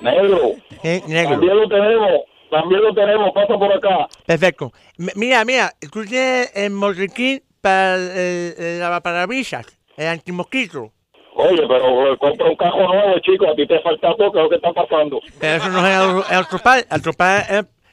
Negro. 0.00 0.52
Sí, 0.82 1.02
negro. 1.06 1.30
También 1.32 1.56
lo 1.56 1.68
tenemos, 1.68 2.10
también 2.50 2.82
lo 2.82 2.94
tenemos, 2.94 3.30
pasa 3.32 3.54
por 3.58 3.72
acá. 3.72 4.08
Perfecto. 4.26 4.72
M- 4.98 5.12
Mira, 5.16 5.44
mira, 5.44 5.72
tú 5.92 6.04
tienes 6.04 6.50
el 6.56 6.70
motriquín 6.70 7.42
para 7.60 7.94
el, 7.96 8.54
el 8.58 8.80
lavaparabrisa, 8.80 9.62
el 9.96 10.06
antimosquito. 10.08 10.90
Oye, 11.36 11.62
pero 11.66 12.12
eh, 12.12 12.16
compra 12.18 12.46
un 12.48 12.56
cajo 12.56 12.80
nuevo, 12.82 13.18
chico, 13.20 13.48
a 13.50 13.54
ti 13.56 13.66
te 13.66 13.80
falta 13.80 14.14
¿qué 14.16 14.26
es 14.26 14.34
lo 14.34 14.48
que 14.48 14.54
está 14.56 14.72
pasando? 14.72 15.20
Pero 15.40 15.56
eso 15.56 15.68
no 15.68 15.86
es 15.86 16.26
el, 16.28 16.32
el 16.34 16.40
atropar. 16.42 16.78
El 16.78 16.86
atropar 16.90 17.44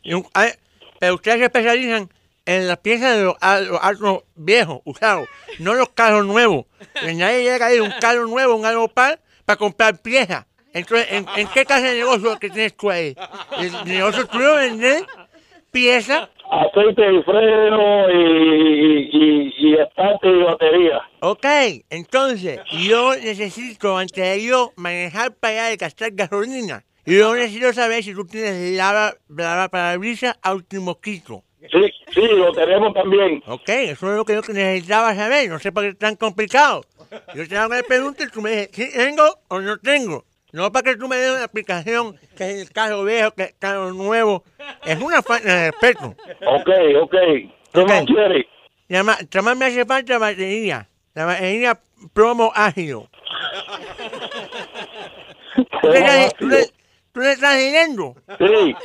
es... 0.04 0.14
un- 0.14 0.26
pero 1.00 1.16
ustedes 1.16 1.40
se 1.40 1.46
especializan 1.46 2.08
en 2.56 2.68
las 2.68 2.78
piezas 2.78 3.18
de 3.18 3.24
los, 3.24 3.36
los 3.68 3.80
autos 3.82 4.24
viejos, 4.36 4.82
usados, 4.86 5.28
no 5.60 5.74
los 5.74 5.90
carros 5.90 6.26
nuevos. 6.26 6.66
Que 7.00 7.14
nadie 7.14 7.44
llega 7.44 7.68
a 7.68 7.74
ir 7.74 7.82
un 7.82 7.94
carro 8.00 8.28
nuevo, 8.28 8.56
un 8.56 8.66
aeropar, 8.66 9.20
para 9.46 9.58
comprar 9.58 10.02
piezas. 10.02 10.46
Entonces, 10.74 11.08
¿en, 11.12 11.26
en 11.36 11.48
qué 11.50 11.66
clase 11.66 11.88
de 11.88 12.00
negocio 12.00 12.40
que 12.40 12.50
tienes 12.50 12.76
tú 12.76 12.90
ahí? 12.90 13.16
El 13.60 13.72
negocio 13.86 14.26
tuyo 14.28 14.56
vender 14.56 15.04
piezas. 15.72 16.30
Aceite 16.50 17.02
y 17.14 17.24
freno 17.24 18.10
y, 18.10 19.10
y, 19.12 19.54
y 19.58 19.74
estante 19.76 20.28
y 20.28 20.44
batería. 20.44 21.02
Ok, 21.22 21.46
entonces 21.90 22.60
yo 22.72 23.16
necesito, 23.16 23.98
antes 23.98 24.22
de 24.24 24.44
yo 24.44 24.74
manejar 24.76 25.34
para 25.34 25.54
allá 25.54 25.70
de 25.70 25.78
gastar 25.78 26.12
gasolina, 26.12 26.84
yo 27.06 27.36
necesito 27.36 27.72
saber 27.74 28.04
si 28.04 28.14
tú 28.14 28.26
tienes 28.26 28.76
lava, 28.76 29.14
lava 29.30 29.70
parabrisas 29.70 30.38
automoquito. 30.42 31.44
Sí, 31.70 31.92
sí, 32.14 32.22
lo 32.28 32.52
tenemos 32.54 32.94
también. 32.94 33.44
Ok, 33.46 33.70
eso 33.70 34.10
es 34.12 34.18
lo 34.18 34.26
que 34.26 34.34
yo 34.34 34.42
necesitaba 34.54 35.14
saber, 35.16 35.48
no 35.50 35.60
sé 35.60 35.72
por 35.72 35.84
qué 35.84 35.90
es 35.90 35.98
tan 35.98 36.16
complicado. 36.16 36.84
Yo 37.36 37.48
te 37.48 37.56
hago 37.58 37.72
una 37.74 37.84
pregunta 37.84 38.24
y 38.24 38.28
tú 38.30 38.42
me 38.42 38.50
dices, 38.52 38.70
¿sí 38.74 38.90
tengo 38.94 39.24
o 39.48 39.60
no 39.62 39.78
tengo? 39.78 40.26
No 40.54 40.72
para 40.72 40.92
que 40.92 40.98
tú 40.98 41.08
me 41.08 41.18
des 41.18 41.32
una 41.32 41.44
explicación 41.44 42.18
que 42.36 42.50
es 42.52 42.62
el 42.62 42.72
carro 42.72 43.04
viejo, 43.04 43.32
que 43.32 43.44
es 43.44 43.50
el 43.50 43.58
carro 43.60 43.92
nuevo. 43.94 44.44
Es 44.86 45.00
una 45.00 45.22
falta 45.22 45.48
de 45.54 45.72
respeto. 45.72 46.16
Ok, 46.46 46.70
ok. 47.02 47.16
¿Qué 47.74 47.86
más 47.86 48.04
quieres? 48.06 48.46
Llama, 48.90 49.18
además 49.20 49.58
me 49.58 49.66
hace 49.66 49.86
falta 49.86 50.18
batería. 50.18 50.88
La 51.14 51.26
batería 51.26 51.80
promo 52.14 52.52
ágil. 52.56 52.98
¿Tú 55.82 55.90
le 55.90 56.00
estás- 56.00 56.74
tú 57.14 57.20
le- 57.22 57.32
estás 57.34 57.56
siguiendo? 57.60 58.16
Sí. 58.38 58.76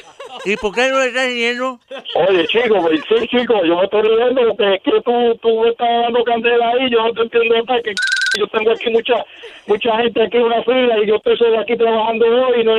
¿Y 0.45 0.57
por 0.57 0.75
qué 0.75 0.89
no 0.91 1.01
le 1.01 1.07
estás 1.09 1.27
siguiendo? 1.27 1.79
Oye, 2.29 2.47
chico, 2.47 2.81
pues, 2.83 3.01
sí, 3.09 3.27
chico, 3.29 3.65
yo 3.65 3.77
me 3.77 3.85
estoy 3.85 4.03
riendo 4.03 4.43
porque 4.49 4.75
es 4.75 4.83
que 4.83 5.01
tú, 5.03 5.35
tú 5.43 5.61
me 5.61 5.71
estás 5.71 5.89
dando 6.03 6.25
candela 6.25 6.69
ahí, 6.71 6.91
yo 6.91 7.03
no 7.03 7.13
te 7.13 7.23
entiendo 7.23 7.57
hasta 7.57 7.83
que 7.83 7.95
yo 8.39 8.47
tengo 8.49 8.71
aquí 8.73 8.91
mucha 8.91 9.25
mucha 9.67 9.97
gente 9.97 10.23
aquí 10.23 10.37
en 10.37 10.43
una 10.43 10.63
fila 10.63 10.99
y 11.03 11.07
yo 11.07 11.17
estoy 11.17 11.39
solo 11.39 11.59
aquí 11.61 11.77
trabajando 11.77 12.27
hoy 12.27 12.61
y 12.61 12.65
no, 12.65 12.75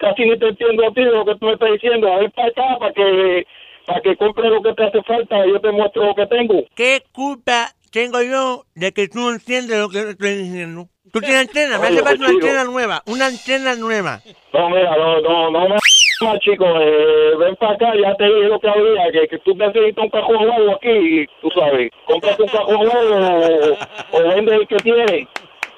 casi 0.00 0.24
ni 0.24 0.38
te 0.38 0.48
entiendo 0.48 0.86
a 0.86 0.92
ti 0.92 1.02
lo 1.02 1.24
que 1.26 1.34
tú 1.36 1.46
me 1.46 1.52
estás 1.52 1.72
diciendo. 1.72 2.10
A 2.12 2.18
ver 2.20 2.30
para 2.32 2.48
acá 2.48 2.78
para 2.78 2.92
que 2.92 3.46
para 3.86 4.00
que 4.00 4.16
compre 4.16 4.48
lo 4.48 4.62
que 4.62 4.72
te 4.72 4.82
hace 4.84 5.02
falta 5.02 5.46
y 5.46 5.50
yo 5.50 5.60
te 5.60 5.70
muestro 5.72 6.06
lo 6.06 6.14
que 6.14 6.26
tengo. 6.26 6.64
¿Qué 6.74 7.02
culpa 7.12 7.68
tengo 7.94 8.20
yo 8.22 8.64
de 8.74 8.92
que 8.92 9.06
tú 9.06 9.20
no 9.20 9.30
entiendes 9.30 9.78
lo 9.78 9.88
que 9.88 10.00
estoy 10.00 10.34
diciendo? 10.34 10.88
Tú 11.12 11.20
tienes 11.20 11.42
antena, 11.42 11.78
me 11.78 11.86
hace 11.86 12.02
falta 12.02 12.24
una 12.24 12.28
antena 12.28 12.64
nueva, 12.64 13.02
una 13.06 13.26
antena 13.26 13.76
nueva. 13.76 14.20
No, 14.52 14.68
mira, 14.68 14.96
no, 14.96 15.20
no, 15.20 15.50
no 15.52 15.68
más, 15.68 16.38
chico, 16.40 16.64
eh, 16.80 17.36
ven 17.38 17.54
para 17.54 17.74
acá, 17.74 17.92
ya 17.94 18.16
te 18.16 18.24
dije 18.24 18.48
lo 18.48 18.58
que 18.58 18.68
había, 18.68 19.12
que, 19.12 19.28
que 19.28 19.38
tú 19.38 19.54
necesitas 19.54 20.04
un 20.04 20.10
cajón 20.10 20.44
nuevo 20.44 20.74
aquí, 20.74 21.24
tú 21.40 21.48
sabes, 21.50 21.90
cómprate 22.06 22.42
un 22.42 22.48
cajón 22.48 22.84
nuevo 22.84 23.76
o, 24.10 24.18
o 24.18 24.34
vende 24.34 24.56
el 24.56 24.66
que 24.66 24.76
tienes. 24.76 25.28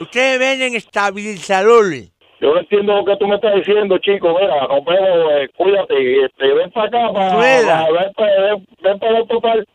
Ustedes 0.00 0.38
venden 0.38 0.74
estabilizadores. 0.74 2.12
Yo 2.40 2.54
no 2.54 2.60
entiendo 2.60 2.96
lo 2.96 3.04
que 3.04 3.16
tú 3.16 3.26
me 3.26 3.34
estás 3.34 3.54
diciendo, 3.56 3.98
chico. 3.98 4.38
Mira, 4.40 4.66
nos 4.68 4.84
vemos, 4.84 5.32
eh, 5.32 5.48
cuídate. 5.56 6.24
Este, 6.24 6.52
ven 6.52 6.70
para 6.70 6.86
acá, 6.86 7.12
para, 7.12 7.36
ven 7.36 8.12
para 8.14 8.42
ven, 8.42 8.66
ven 8.82 8.98
para 8.98 9.18
el 9.54 9.66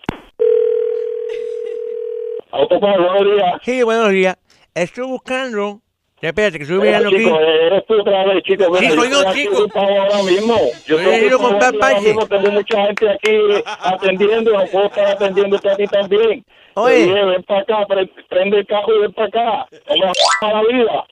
autopar. 2.52 2.90
Autopar, 2.96 3.00
buenos 3.00 3.36
días. 3.36 3.54
Sí, 3.64 3.84
buenos 3.84 4.10
días. 4.12 4.38
Estoy 4.74 5.06
buscando... 5.08 5.80
Espérate, 6.22 6.60
que 6.60 6.64
estoy 6.66 6.78
Mira, 6.80 7.00
mirando 7.00 7.18
aquí. 7.18 7.26
chico, 7.26 7.40
eh, 7.42 7.66
eres 7.66 7.86
tú 7.88 8.00
otra 8.00 8.24
vez, 8.26 8.44
chico. 8.44 8.78
Sí, 8.78 8.90
soy 8.92 9.10
yo, 9.10 9.28
aquí 9.28 9.42
chico. 9.42 9.68
ahora 9.74 10.22
mismo. 10.24 10.56
Yo 10.86 11.02
Yo 11.02 11.10
a 11.10 11.36
ocupado 11.36 11.50
comprar 11.50 11.74
parche. 11.80 12.14
Tengo 12.30 12.52
mucha 12.52 12.86
gente 12.86 13.10
aquí 13.10 13.38
atendiendo. 13.82 14.52
No 14.54 14.66
puedo 14.68 14.86
estar 14.86 15.06
atendiéndote 15.08 15.70
a 15.72 15.76
ti 15.78 15.88
también. 15.88 16.46
Oye. 16.76 16.96
Dije, 17.06 17.26
ven 17.26 17.44
para 17.44 17.62
acá, 17.62 17.86
pre- 17.88 18.12
prende 18.30 18.60
el 18.60 18.68
carro 18.68 18.96
y 18.98 19.02
ven 19.02 19.14
para 19.14 19.28
acá. 19.30 19.68
Me 19.90 20.48
a 20.48 20.54
la 20.54 20.62
vida. 20.62 21.06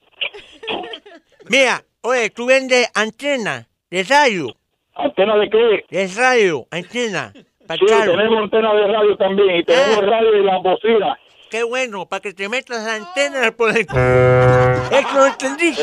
Mira, 1.49 1.81
oye, 2.01 2.29
tú 2.29 2.45
vendes 2.45 2.87
antena 2.93 3.67
de 3.89 4.03
radio. 4.03 4.55
¿Antena 4.93 5.37
de 5.37 5.49
qué? 5.49 5.85
De 5.89 6.07
radio, 6.15 6.67
antena. 6.69 7.31
Sí, 7.33 7.85
tenemos 7.87 8.43
antena 8.43 8.73
de 8.75 8.87
radio 8.87 9.17
también 9.17 9.55
y 9.57 9.63
tenemos 9.63 9.97
Ah. 9.97 10.01
radio 10.05 10.35
y 10.37 10.43
las 10.43 10.61
bocinas. 10.61 11.17
Qué 11.49 11.63
bueno, 11.63 12.05
para 12.05 12.21
que 12.21 12.33
te 12.33 12.47
metas 12.47 12.83
la 12.83 12.95
antena 12.95 13.51
por 13.51 13.71
el... 13.71 13.81
Eso 13.81 15.15
lo 15.15 15.25
entendiste. 15.25 15.81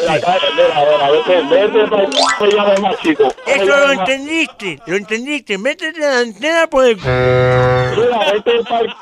Eso 3.47 3.67
lo 3.67 3.93
entendiste, 3.93 4.79
lo 4.87 4.97
entendiste. 4.97 5.59
Métete 5.59 5.99
la 5.99 6.21
antena 6.21 6.69
por 6.69 6.85
el... 6.85 6.97
Mira, 6.97 8.33
vete 8.33 8.63
para 8.63 8.97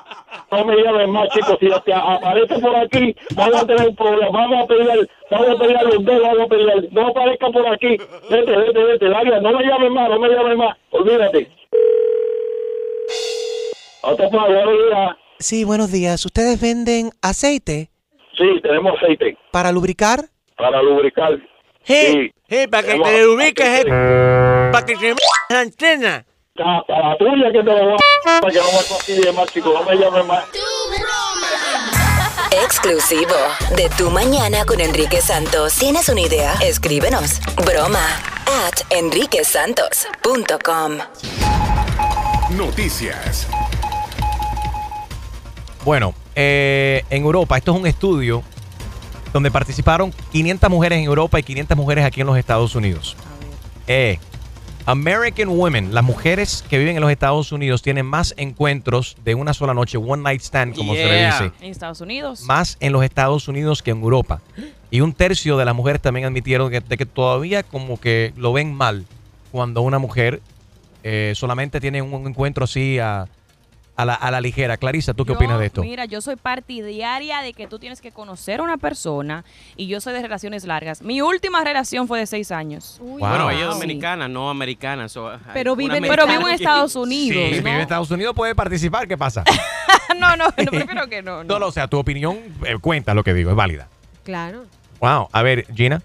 no 0.53 0.65
me 0.65 0.77
llames 0.77 1.09
más, 1.09 1.29
chicos. 1.31 1.57
Si 1.61 1.69
te 1.85 1.93
aparece 1.93 2.59
por 2.59 2.77
aquí, 2.77 3.15
vamos 3.35 3.62
a 3.62 3.67
tener 3.67 3.89
un 3.89 3.97
problema. 3.97 4.31
Vamos 4.31 4.65
a 4.65 4.67
pelear, 4.67 4.99
vamos 5.31 5.49
a 5.49 5.57
pelear 5.57 5.85
los 5.85 6.05
dos, 6.05 6.23
vamos 6.23 6.41
a 6.41 6.47
pelear. 6.47 6.85
No 6.93 7.09
aparezca 7.09 7.51
por 7.51 7.69
aquí. 7.69 7.99
Vete, 8.31 8.57
vete, 8.57 8.85
vete, 8.85 9.09
Laria, 9.09 9.41
no 9.41 9.53
me 9.53 9.65
llames 9.65 9.91
más, 9.91 10.09
no 10.09 10.19
me 10.19 10.29
llames 10.29 10.57
más. 10.57 10.77
Olvídate. 10.91 11.51
Otro 14.03 14.31
para. 14.31 15.24
Sí, 15.45 15.64
buenos 15.64 15.92
días. 15.92 16.24
¿Ustedes 16.24 16.59
venden 16.59 17.11
aceite 17.20 17.90
Sí, 18.34 18.45
tenemos 18.62 18.95
aceite 18.97 19.36
para 19.53 19.70
lubricar? 19.72 20.24
para 20.57 20.80
lubricar. 20.80 21.32
Sí, 21.82 22.32
sí, 22.49 22.66
para 22.70 22.88
que 22.88 22.99
te 22.99 23.26
ubiques, 23.26 23.68
aceite. 23.68 23.90
para 24.72 24.86
que 24.86 24.97
te 24.97 25.14
la 25.51 25.61
antena. 25.61 26.24
Para 26.55 27.11
la 27.11 27.18
tuya 27.18 27.53
que 27.53 27.59
te 27.59 27.64
lo 27.64 27.90
voy 27.90 27.97
a... 28.24 28.40
Para 28.40 28.53
que 28.55 28.59
no 28.59 28.64
me 28.64 28.84
consigue 28.88 29.32
más, 29.32 29.53
chicos. 29.53 29.74
No 29.74 29.82
me 29.84 29.97
llames 29.97 30.24
más. 30.24 30.45
Exclusivo 32.64 33.36
de 33.76 33.90
Tu 33.99 34.11
Mañana 34.11 34.64
con 34.64 34.80
Enrique 34.80 35.20
Santos. 35.20 35.74
¿Tienes 35.78 36.09
una 36.09 36.22
idea? 36.22 36.55
Escríbenos. 36.62 37.38
Broma 37.66 38.07
at 38.66 38.80
enriquesantos.com. 38.88 41.01
Noticias. 42.57 43.47
Bueno, 45.85 46.14
eh, 46.35 47.05
en 47.11 47.24
Europa, 47.24 47.59
esto 47.59 47.74
es 47.74 47.80
un 47.80 47.87
estudio 47.87 48.43
donde 49.35 49.51
participaron 49.51 50.14
500 50.32 50.70
mujeres 50.70 50.99
en 50.99 51.05
Europa 51.05 51.39
y 51.39 51.43
500 51.43 51.76
mujeres 51.76 52.07
aquí 52.07 52.22
en 52.22 52.26
los 52.26 52.39
Estados 52.39 52.74
Unidos. 52.74 53.16
Eh, 53.87 54.18
American 54.87 55.49
Women, 55.49 55.93
las 55.93 56.03
mujeres 56.03 56.64
que 56.70 56.78
viven 56.78 56.97
en 56.97 57.03
los 57.03 57.11
Estados 57.11 57.53
Unidos 57.53 57.82
tienen 57.82 58.07
más 58.07 58.32
encuentros 58.39 59.18
de 59.24 59.35
una 59.35 59.53
sola 59.53 59.74
noche, 59.74 59.99
one 59.99 60.22
night 60.22 60.41
stand, 60.41 60.74
como 60.74 60.95
se 60.95 61.05
le 61.05 61.26
dice, 61.26 61.53
En 61.61 61.70
Estados 61.70 62.01
Unidos. 62.01 62.43
más 62.45 62.78
en 62.80 62.93
los 62.93 63.05
Estados 63.05 63.47
Unidos 63.49 63.82
que 63.82 63.91
en 63.91 64.01
Europa. 64.01 64.41
Y 64.91 65.03
un 65.03 65.12
tercio 65.12 65.59
de 65.59 65.66
las 65.66 65.74
mujeres 65.74 66.01
también 66.01 66.24
admitieron 66.24 66.70
que, 66.70 66.80
de 66.80 66.97
que 66.97 67.05
todavía 67.05 67.62
como 67.62 68.01
que 68.01 68.32
lo 68.37 68.55
ven 68.55 68.72
mal 68.72 69.05
cuando 69.53 69.82
una 69.82 69.99
mujer 69.99 70.41
eh, 71.03 71.32
solamente 71.35 71.78
tiene 71.78 72.01
un 72.01 72.26
encuentro 72.26 72.64
así 72.64 72.99
a, 72.99 73.26
a 73.97 74.05
la, 74.05 74.14
a 74.14 74.30
la 74.30 74.40
ligera. 74.40 74.76
Clarisa, 74.76 75.14
¿tú 75.14 75.24
qué 75.24 75.32
Yo, 75.32 75.36
opinas 75.36 75.59
de 75.59 75.66
esto? 75.66 75.82
Mira, 75.82 76.05
yo 76.05 76.20
soy 76.20 76.36
partidaria 76.36 77.40
de 77.42 77.53
que 77.53 77.66
tú 77.66 77.78
tienes 77.78 78.01
que 78.01 78.11
conocer 78.12 78.61
a 78.61 78.62
una 78.62 78.76
persona 78.76 79.45
y 79.76 79.86
yo 79.86 80.01
soy 80.01 80.12
de 80.14 80.22
relaciones 80.22 80.64
largas. 80.64 81.03
Mi 81.03 81.20
última 81.20 81.62
relación 81.64 82.09
fue 82.09 82.18
de 82.18 82.26
seis 82.26 82.51
años. 82.51 82.99
Bueno, 83.01 83.51
ella 83.51 83.61
es 83.68 83.74
Sí. 83.74 83.80
dominicana, 83.80 84.28
no 84.28 84.51
americana. 84.51 85.09
so, 85.09 85.30
Pero 85.53 85.76
vive 85.76 86.01
pero 86.01 86.26
vive 86.26 86.42
en. 86.42 86.49
Estados 86.55 86.97
Unidos, 86.97 87.42
Si 87.51 87.55
vive 87.55 87.70
en 87.70 87.80
Estados 87.80 88.11
Unidos 88.11 88.34
puede 88.34 88.55
participar, 88.55 89.07
¿qué 89.07 89.16
pasa? 89.18 89.45
no, 90.18 90.36
no, 90.36 90.47
no, 90.47 90.53
prefiero 90.53 91.07
que 91.09 91.22
no. 91.22 91.45
No, 91.45 91.59
no, 91.59 91.66
o 91.66 91.72
sea, 91.72 91.88
tu 91.88 91.99
opinión 91.99 92.38
eh, 92.64 92.76
cuenta 92.80 93.14
lo 93.14 93.22
que 93.24 93.34
digo, 93.34 93.51
es 93.51 93.57
válida. 93.57 93.88
Claro. 94.24 94.64
Wow, 95.01 95.28
a 95.32 95.42
ver, 95.42 95.66
Gina. 95.74 96.03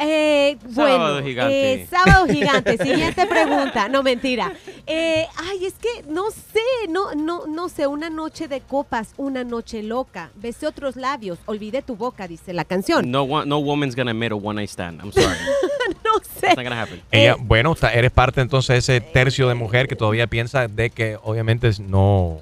Eh, 0.00 0.56
bueno, 0.70 0.96
Sábado 0.96 1.22
gigante. 1.22 1.72
eh, 1.74 1.86
sábado 1.90 2.26
gigante. 2.26 2.78
Siguiente 2.78 3.26
pregunta. 3.26 3.88
No, 3.88 4.02
mentira. 4.02 4.52
Eh, 4.86 5.26
ay, 5.36 5.66
es 5.66 5.74
que 5.74 6.02
no 6.08 6.30
sé, 6.30 6.88
no, 6.88 7.14
no, 7.14 7.46
no 7.46 7.68
sé. 7.68 7.86
Una 7.86 8.08
noche 8.10 8.48
de 8.48 8.60
copas, 8.60 9.12
una 9.18 9.44
noche 9.44 9.82
loca. 9.82 10.30
Besé 10.36 10.66
otros 10.66 10.96
labios, 10.96 11.38
olvidé 11.46 11.82
tu 11.82 11.96
boca, 11.96 12.26
dice 12.26 12.52
la 12.52 12.64
canción. 12.64 13.10
No, 13.10 13.22
one- 13.24 13.46
no 13.46 13.58
woman's 13.58 13.94
gonna 13.94 14.12
admit 14.12 14.32
a 14.32 14.36
one 14.36 14.54
night 14.56 14.70
stand. 14.70 15.00
I'm 15.02 15.12
sorry. 15.12 15.36
no 16.04 16.12
sé. 16.40 16.46
It's 16.48 16.56
not 16.56 16.64
gonna 16.64 16.80
happen. 16.82 17.02
Ella, 17.10 17.36
bueno, 17.38 17.74
ta- 17.74 17.92
eres 17.92 18.10
parte 18.10 18.40
entonces 18.40 18.86
de 18.86 18.96
ese 18.96 19.00
tercio 19.02 19.48
de 19.48 19.54
mujer 19.54 19.86
que 19.86 19.96
todavía 19.96 20.26
piensa 20.26 20.66
de 20.66 20.90
que 20.90 21.18
obviamente 21.22 21.70
no 21.80 22.38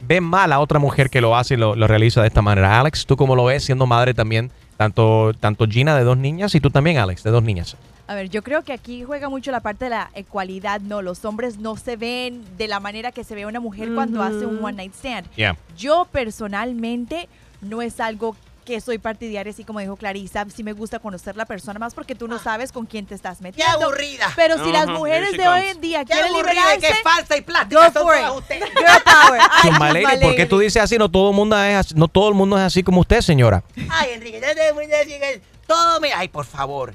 ve 0.00 0.20
mal 0.20 0.50
a 0.52 0.58
otra 0.60 0.78
mujer 0.78 1.10
que 1.10 1.20
lo 1.20 1.36
hace 1.36 1.54
y 1.54 1.56
lo, 1.58 1.76
lo 1.76 1.86
realiza 1.86 2.22
de 2.22 2.28
esta 2.28 2.42
manera. 2.42 2.80
Alex, 2.80 3.06
¿tú 3.06 3.16
cómo 3.16 3.36
lo 3.36 3.44
ves 3.44 3.64
siendo 3.64 3.86
madre 3.86 4.14
también? 4.14 4.50
Tanto, 4.76 5.32
tanto 5.34 5.66
Gina 5.66 5.96
de 5.96 6.04
dos 6.04 6.16
niñas 6.16 6.54
y 6.54 6.60
tú 6.60 6.70
también, 6.70 6.98
Alex, 6.98 7.22
de 7.22 7.30
dos 7.30 7.42
niñas. 7.42 7.76
A 8.06 8.14
ver, 8.14 8.28
yo 8.28 8.42
creo 8.42 8.62
que 8.62 8.72
aquí 8.72 9.04
juega 9.04 9.28
mucho 9.28 9.50
la 9.52 9.60
parte 9.60 9.86
de 9.86 9.90
la 9.90 10.10
ecualidad, 10.14 10.80
¿no? 10.80 11.02
Los 11.02 11.24
hombres 11.24 11.58
no 11.58 11.76
se 11.76 11.96
ven 11.96 12.44
de 12.58 12.68
la 12.68 12.80
manera 12.80 13.12
que 13.12 13.24
se 13.24 13.34
ve 13.34 13.46
una 13.46 13.60
mujer 13.60 13.94
cuando 13.94 14.22
hace 14.22 14.44
un 14.44 14.62
one 14.62 14.76
night 14.76 14.92
stand. 14.94 15.30
Yeah. 15.36 15.56
Yo 15.78 16.06
personalmente 16.10 17.28
no 17.60 17.80
es 17.80 18.00
algo 18.00 18.36
que 18.64 18.80
soy 18.80 18.98
partidaria, 18.98 19.50
así 19.52 19.64
como 19.64 19.80
dijo 19.80 19.96
Clarisa, 19.96 20.46
sí 20.54 20.62
me 20.62 20.72
gusta 20.72 20.98
conocer 20.98 21.36
la 21.36 21.46
persona 21.46 21.78
más 21.78 21.94
porque 21.94 22.14
tú 22.14 22.28
no 22.28 22.38
sabes 22.38 22.72
con 22.72 22.86
quién 22.86 23.06
te 23.06 23.14
estás 23.14 23.40
metiendo. 23.40 23.86
aburrida! 23.86 24.32
Pero 24.36 24.62
si 24.64 24.72
las 24.72 24.86
mujeres 24.86 25.32
de 25.32 25.48
hoy 25.48 25.66
en 25.68 25.80
día 25.80 26.04
¡Qué 26.04 26.12
quieren 26.12 26.32
aburrida, 26.32 26.52
liberarse, 26.52 26.86
qué 26.86 26.94
falsa 27.02 27.36
y 27.36 27.40
plástica 27.42 27.92
son 27.92 28.02
todas 28.02 28.36
ustedes! 28.36 28.64
Girl 28.64 29.02
power. 29.04 29.40
Ay, 29.80 30.02
Lady, 30.02 30.22
¿por 30.22 30.34
qué 30.34 30.46
tú 30.46 30.58
dices 30.58 30.82
así? 30.82 30.98
No 30.98 31.10
todo 31.10 31.30
el 31.30 31.36
mundo 31.36 31.62
es 31.62 31.76
así, 31.76 31.94
no 31.94 32.08
todo 32.08 32.28
el 32.28 32.34
mundo 32.34 32.56
es 32.56 32.62
así 32.62 32.82
como 32.82 33.00
usted, 33.00 33.20
señora. 33.20 33.62
Ay, 33.90 34.10
Enrique, 34.14 34.40
ya 34.40 34.54
te 34.54 34.72
voy 34.72 34.84
a 34.84 34.98
decir 34.98 35.20
todo 35.66 36.00
me... 36.00 36.12
Ay, 36.12 36.28
por 36.28 36.44
favor. 36.44 36.94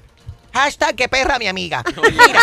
Hashtag 0.54 0.96
que 0.96 1.08
perra 1.08 1.38
mi 1.38 1.48
amiga. 1.48 1.84
Mira, 2.12 2.40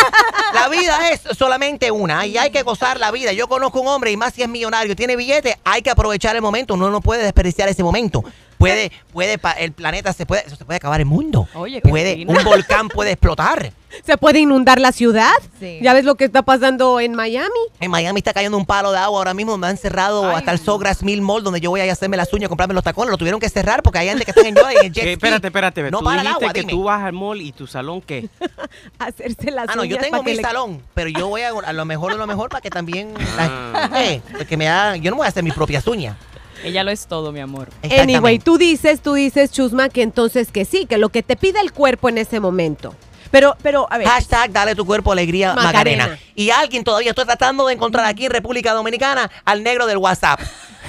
la 0.53 0.69
vida 0.69 1.09
es 1.09 1.21
solamente 1.37 1.91
una 1.91 2.25
y 2.25 2.37
hay 2.37 2.49
que 2.49 2.63
gozar 2.63 2.99
la 2.99 3.11
vida. 3.11 3.33
Yo 3.33 3.47
conozco 3.47 3.81
un 3.81 3.87
hombre 3.87 4.11
y 4.11 4.17
más 4.17 4.33
si 4.33 4.41
es 4.41 4.47
millonario, 4.47 4.95
tiene 4.95 5.15
billete, 5.15 5.57
hay 5.63 5.81
que 5.81 5.89
aprovechar 5.89 6.35
el 6.35 6.41
momento. 6.41 6.75
Uno 6.75 6.89
no 6.89 7.01
puede 7.01 7.23
desperdiciar 7.23 7.67
ese 7.67 7.83
momento. 7.83 8.23
Puede, 8.71 8.91
puede, 9.13 9.39
el 9.63 9.71
planeta 9.71 10.13
se 10.13 10.25
puede, 10.25 10.43
eso 10.45 10.55
se 10.55 10.65
puede 10.65 10.77
acabar 10.77 10.99
el 10.99 11.05
mundo. 11.05 11.47
Oye, 11.53 11.81
qué 11.81 11.89
puede, 11.89 12.25
un 12.27 12.43
volcán 12.43 12.89
puede 12.89 13.11
explotar. 13.11 13.71
¿Se 14.05 14.17
puede 14.17 14.39
inundar 14.39 14.81
la 14.81 14.91
ciudad? 14.91 15.31
¿Ya 15.61 15.93
ves 15.93 16.03
lo 16.03 16.15
que 16.15 16.25
está 16.25 16.41
pasando 16.41 16.99
en 16.99 17.15
Miami? 17.15 17.47
En 17.79 17.89
Miami 17.89 18.17
está 18.19 18.33
cayendo 18.33 18.57
un 18.57 18.65
palo 18.65 18.91
de 18.91 18.97
agua 18.97 19.19
ahora 19.19 19.33
mismo. 19.33 19.57
Me 19.57 19.67
han 19.67 19.77
cerrado 19.77 20.35
hasta 20.35 20.51
el 20.51 20.59
Sogras 20.59 21.01
Mill 21.01 21.21
Mall, 21.21 21.43
donde 21.45 21.61
yo 21.61 21.69
voy 21.69 21.79
a 21.79 21.85
a 21.85 21.91
hacerme 21.93 22.17
las 22.17 22.33
uñas, 22.33 22.49
comprarme 22.49 22.73
los 22.73 22.83
tacones. 22.83 23.09
Lo 23.11 23.17
tuvieron 23.17 23.39
que 23.39 23.47
cerrar 23.47 23.81
porque 23.83 23.99
hay 23.99 24.09
gente 24.09 24.25
que 24.25 24.31
está 24.31 24.45
en 24.45 24.53
Yoda 24.55 24.73
y 24.73 24.85
en 24.87 24.93
jet 24.93 25.03
Eh, 25.03 25.07
ski. 25.07 25.13
espérate, 25.13 25.47
espérate. 25.47 25.91
No 25.91 25.99
tú 25.99 26.03
para 26.05 26.21
el 26.21 26.27
agua, 26.27 26.51
que 26.51 26.59
dime. 26.61 26.73
tú 26.73 26.83
vas 26.83 27.03
al 27.03 27.13
mall 27.13 27.39
y 27.41 27.53
tu 27.53 27.67
salón, 27.67 28.01
¿qué? 28.01 28.27
Hacerse 28.99 29.51
las 29.51 29.69
Ah, 29.69 29.75
no, 29.75 29.83
yo 29.85 29.95
uñas 29.95 30.03
tengo 30.03 30.17
pa' 30.17 30.23
que 30.25 30.31
mi 30.31 30.35
le- 30.37 30.41
salón, 30.43 30.81
pero 30.93 31.09
yo 31.09 31.27
voy 31.29 31.41
a, 31.43 31.49
a 31.49 31.71
lo 31.73 31.85
mejor 31.85 32.11
de 32.11 32.17
lo 32.17 32.27
mejor 32.27 32.49
para 32.49 32.59
que 32.61 32.69
también... 32.69 33.13
Ah. 33.37 33.89
eh, 33.97 34.21
porque 34.37 34.57
me 34.57 34.65
da, 34.65 34.95
yo 34.97 35.11
no 35.11 35.17
voy 35.17 35.25
a 35.25 35.29
hacer 35.29 35.43
mis 35.43 35.53
propias 35.53 35.85
uñas. 35.87 36.17
Ella 36.65 36.83
lo 36.83 36.91
es 36.91 37.07
todo, 37.07 37.31
mi 37.31 37.39
amor. 37.39 37.69
Anyway, 37.83 38.39
tú 38.39 38.57
dices, 38.57 39.01
tú 39.01 39.13
dices, 39.13 39.51
Chusma, 39.51 39.89
que 39.89 40.01
entonces 40.01 40.51
que 40.51 40.65
sí, 40.65 40.85
que 40.85 40.97
lo 40.97 41.09
que 41.09 41.23
te 41.23 41.35
pide 41.35 41.59
el 41.59 41.71
cuerpo 41.71 42.09
en 42.09 42.17
ese 42.17 42.39
momento. 42.39 42.95
Pero, 43.31 43.55
pero, 43.61 43.87
a 43.89 43.97
ver. 43.97 44.07
Hashtag 44.07 44.51
dale 44.51 44.75
tu 44.75 44.85
cuerpo 44.85 45.11
alegría 45.11 45.53
Macarena. 45.53 46.03
Macarena. 46.03 46.19
Y 46.35 46.51
alguien 46.51 46.83
todavía 46.83 47.09
estoy 47.09 47.25
tratando 47.25 47.67
de 47.67 47.73
encontrar 47.73 48.05
aquí 48.05 48.25
en 48.25 48.31
República 48.31 48.73
Dominicana 48.73 49.29
al 49.43 49.63
negro 49.63 49.85
del 49.85 49.97
WhatsApp. 49.97 50.39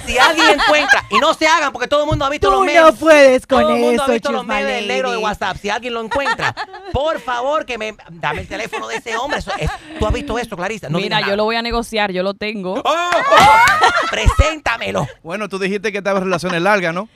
Si 0.07 0.17
alguien 0.17 0.59
encuentra, 0.59 1.03
y 1.09 1.17
no 1.19 1.33
se 1.33 1.47
hagan 1.47 1.71
porque 1.71 1.87
todo 1.87 2.01
el 2.03 2.07
mundo 2.07 2.25
ha 2.25 2.29
visto 2.29 2.47
Tú 2.47 2.51
los 2.51 2.61
no 2.61 2.65
memes. 2.65 2.95
puedes 2.99 3.45
con 3.45 3.61
todo 3.61 3.73
el 3.75 3.79
mundo 3.81 4.03
eso, 4.03 4.11
ha 4.11 4.13
visto 4.13 4.31
los 4.31 4.45
memes 4.45 4.65
del 4.67 4.87
negro 4.87 5.11
de. 5.11 5.17
WhatsApp. 5.17 5.57
Si 5.61 5.69
alguien 5.69 5.93
lo 5.93 6.01
encuentra, 6.01 6.55
por 6.93 7.19
favor 7.19 7.65
que 7.65 7.77
me 7.77 7.95
dame 8.11 8.41
el 8.41 8.47
teléfono 8.47 8.87
de 8.87 8.95
ese 8.95 9.15
hombre. 9.17 9.39
Eso 9.39 9.51
es- 9.59 9.69
¿Tú 9.99 10.05
has 10.07 10.13
visto 10.13 10.37
eso, 10.39 10.55
Clarisa? 10.55 10.89
No 10.89 10.99
Mira, 10.99 11.21
yo 11.27 11.35
lo 11.35 11.43
voy 11.43 11.55
a 11.57 11.61
negociar, 11.61 12.11
yo 12.11 12.23
lo 12.23 12.33
tengo. 12.33 12.81
Preséntamelo. 14.09 15.07
Bueno, 15.23 15.49
tú 15.49 15.59
dijiste 15.59 15.91
que 15.91 15.97
estaba 15.99 16.19
en 16.19 16.25
relaciones 16.25 16.61
largas, 16.61 16.93
¿no? 16.93 17.09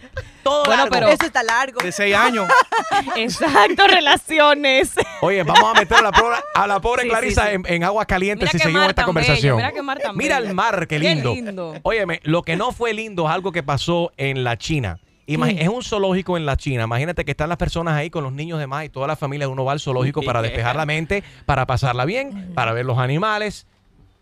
Todo 0.43 0.65
Bueno, 0.65 0.83
largo. 0.83 0.93
pero- 0.93 1.07
Eso 1.09 1.25
está 1.25 1.43
largo. 1.43 1.79
De 1.81 1.91
seis 1.91 2.15
años. 2.15 2.47
Exacto, 3.15 3.87
relaciones. 3.87 4.91
Oye, 5.21 5.43
vamos 5.43 5.75
a 5.75 5.79
meter 5.79 5.97
a 5.97 6.01
la 6.01 6.11
pobre, 6.11 6.37
a 6.55 6.67
la 6.67 6.79
pobre 6.79 7.03
Sí, 7.03 7.09
Clarisa 7.09 7.43
sí, 7.43 7.49
sí. 7.49 7.55
En, 7.55 7.65
en 7.75 7.83
aguas 7.83 8.05
calientes 8.05 8.41
Mira 8.47 8.51
si 8.51 8.57
qué 8.57 8.63
seguimos 8.63 8.81
mar 8.81 8.89
esta 8.89 9.01
bello, 9.01 9.07
conversación. 9.07 9.55
mira 9.57 9.71
qué 9.71 9.81
mar 9.81 9.99
tan 9.99 10.17
Mira 10.17 10.37
bello. 10.39 10.49
el 10.49 10.55
mar, 10.55 10.79
qué 10.87 10.99
Qué 10.99 11.15
lindo. 11.15 11.33
lindo. 11.33 11.73
Óyeme, 11.83 12.19
lo 12.23 12.43
que 12.43 12.55
no 12.55 12.71
fue 12.71 12.93
lindo 12.93 13.25
es 13.27 13.31
algo 13.33 13.51
que 13.51 13.63
pasó 13.63 14.11
en 14.17 14.43
la 14.43 14.57
China. 14.57 14.99
¿Qué? 15.27 15.35
Es 15.59 15.69
un 15.69 15.81
zoológico 15.81 16.35
en 16.35 16.45
la 16.45 16.57
China. 16.57 16.83
Imagínate 16.83 17.23
que 17.23 17.31
están 17.31 17.47
las 17.47 17.57
personas 17.57 17.93
ahí 17.95 18.09
con 18.09 18.23
los 18.23 18.33
niños 18.33 18.59
demás 18.59 18.83
y 18.85 18.89
toda 18.89 19.07
la 19.07 19.15
familia. 19.15 19.47
Uno 19.47 19.63
va 19.63 19.71
al 19.71 19.79
zoológico 19.79 20.21
para 20.23 20.41
despejar 20.41 20.75
la 20.75 20.85
mente, 20.85 21.23
para 21.45 21.65
pasarla 21.65 22.03
bien, 22.03 22.51
para 22.53 22.73
ver 22.73 22.85
los 22.85 22.97
animales 22.97 23.65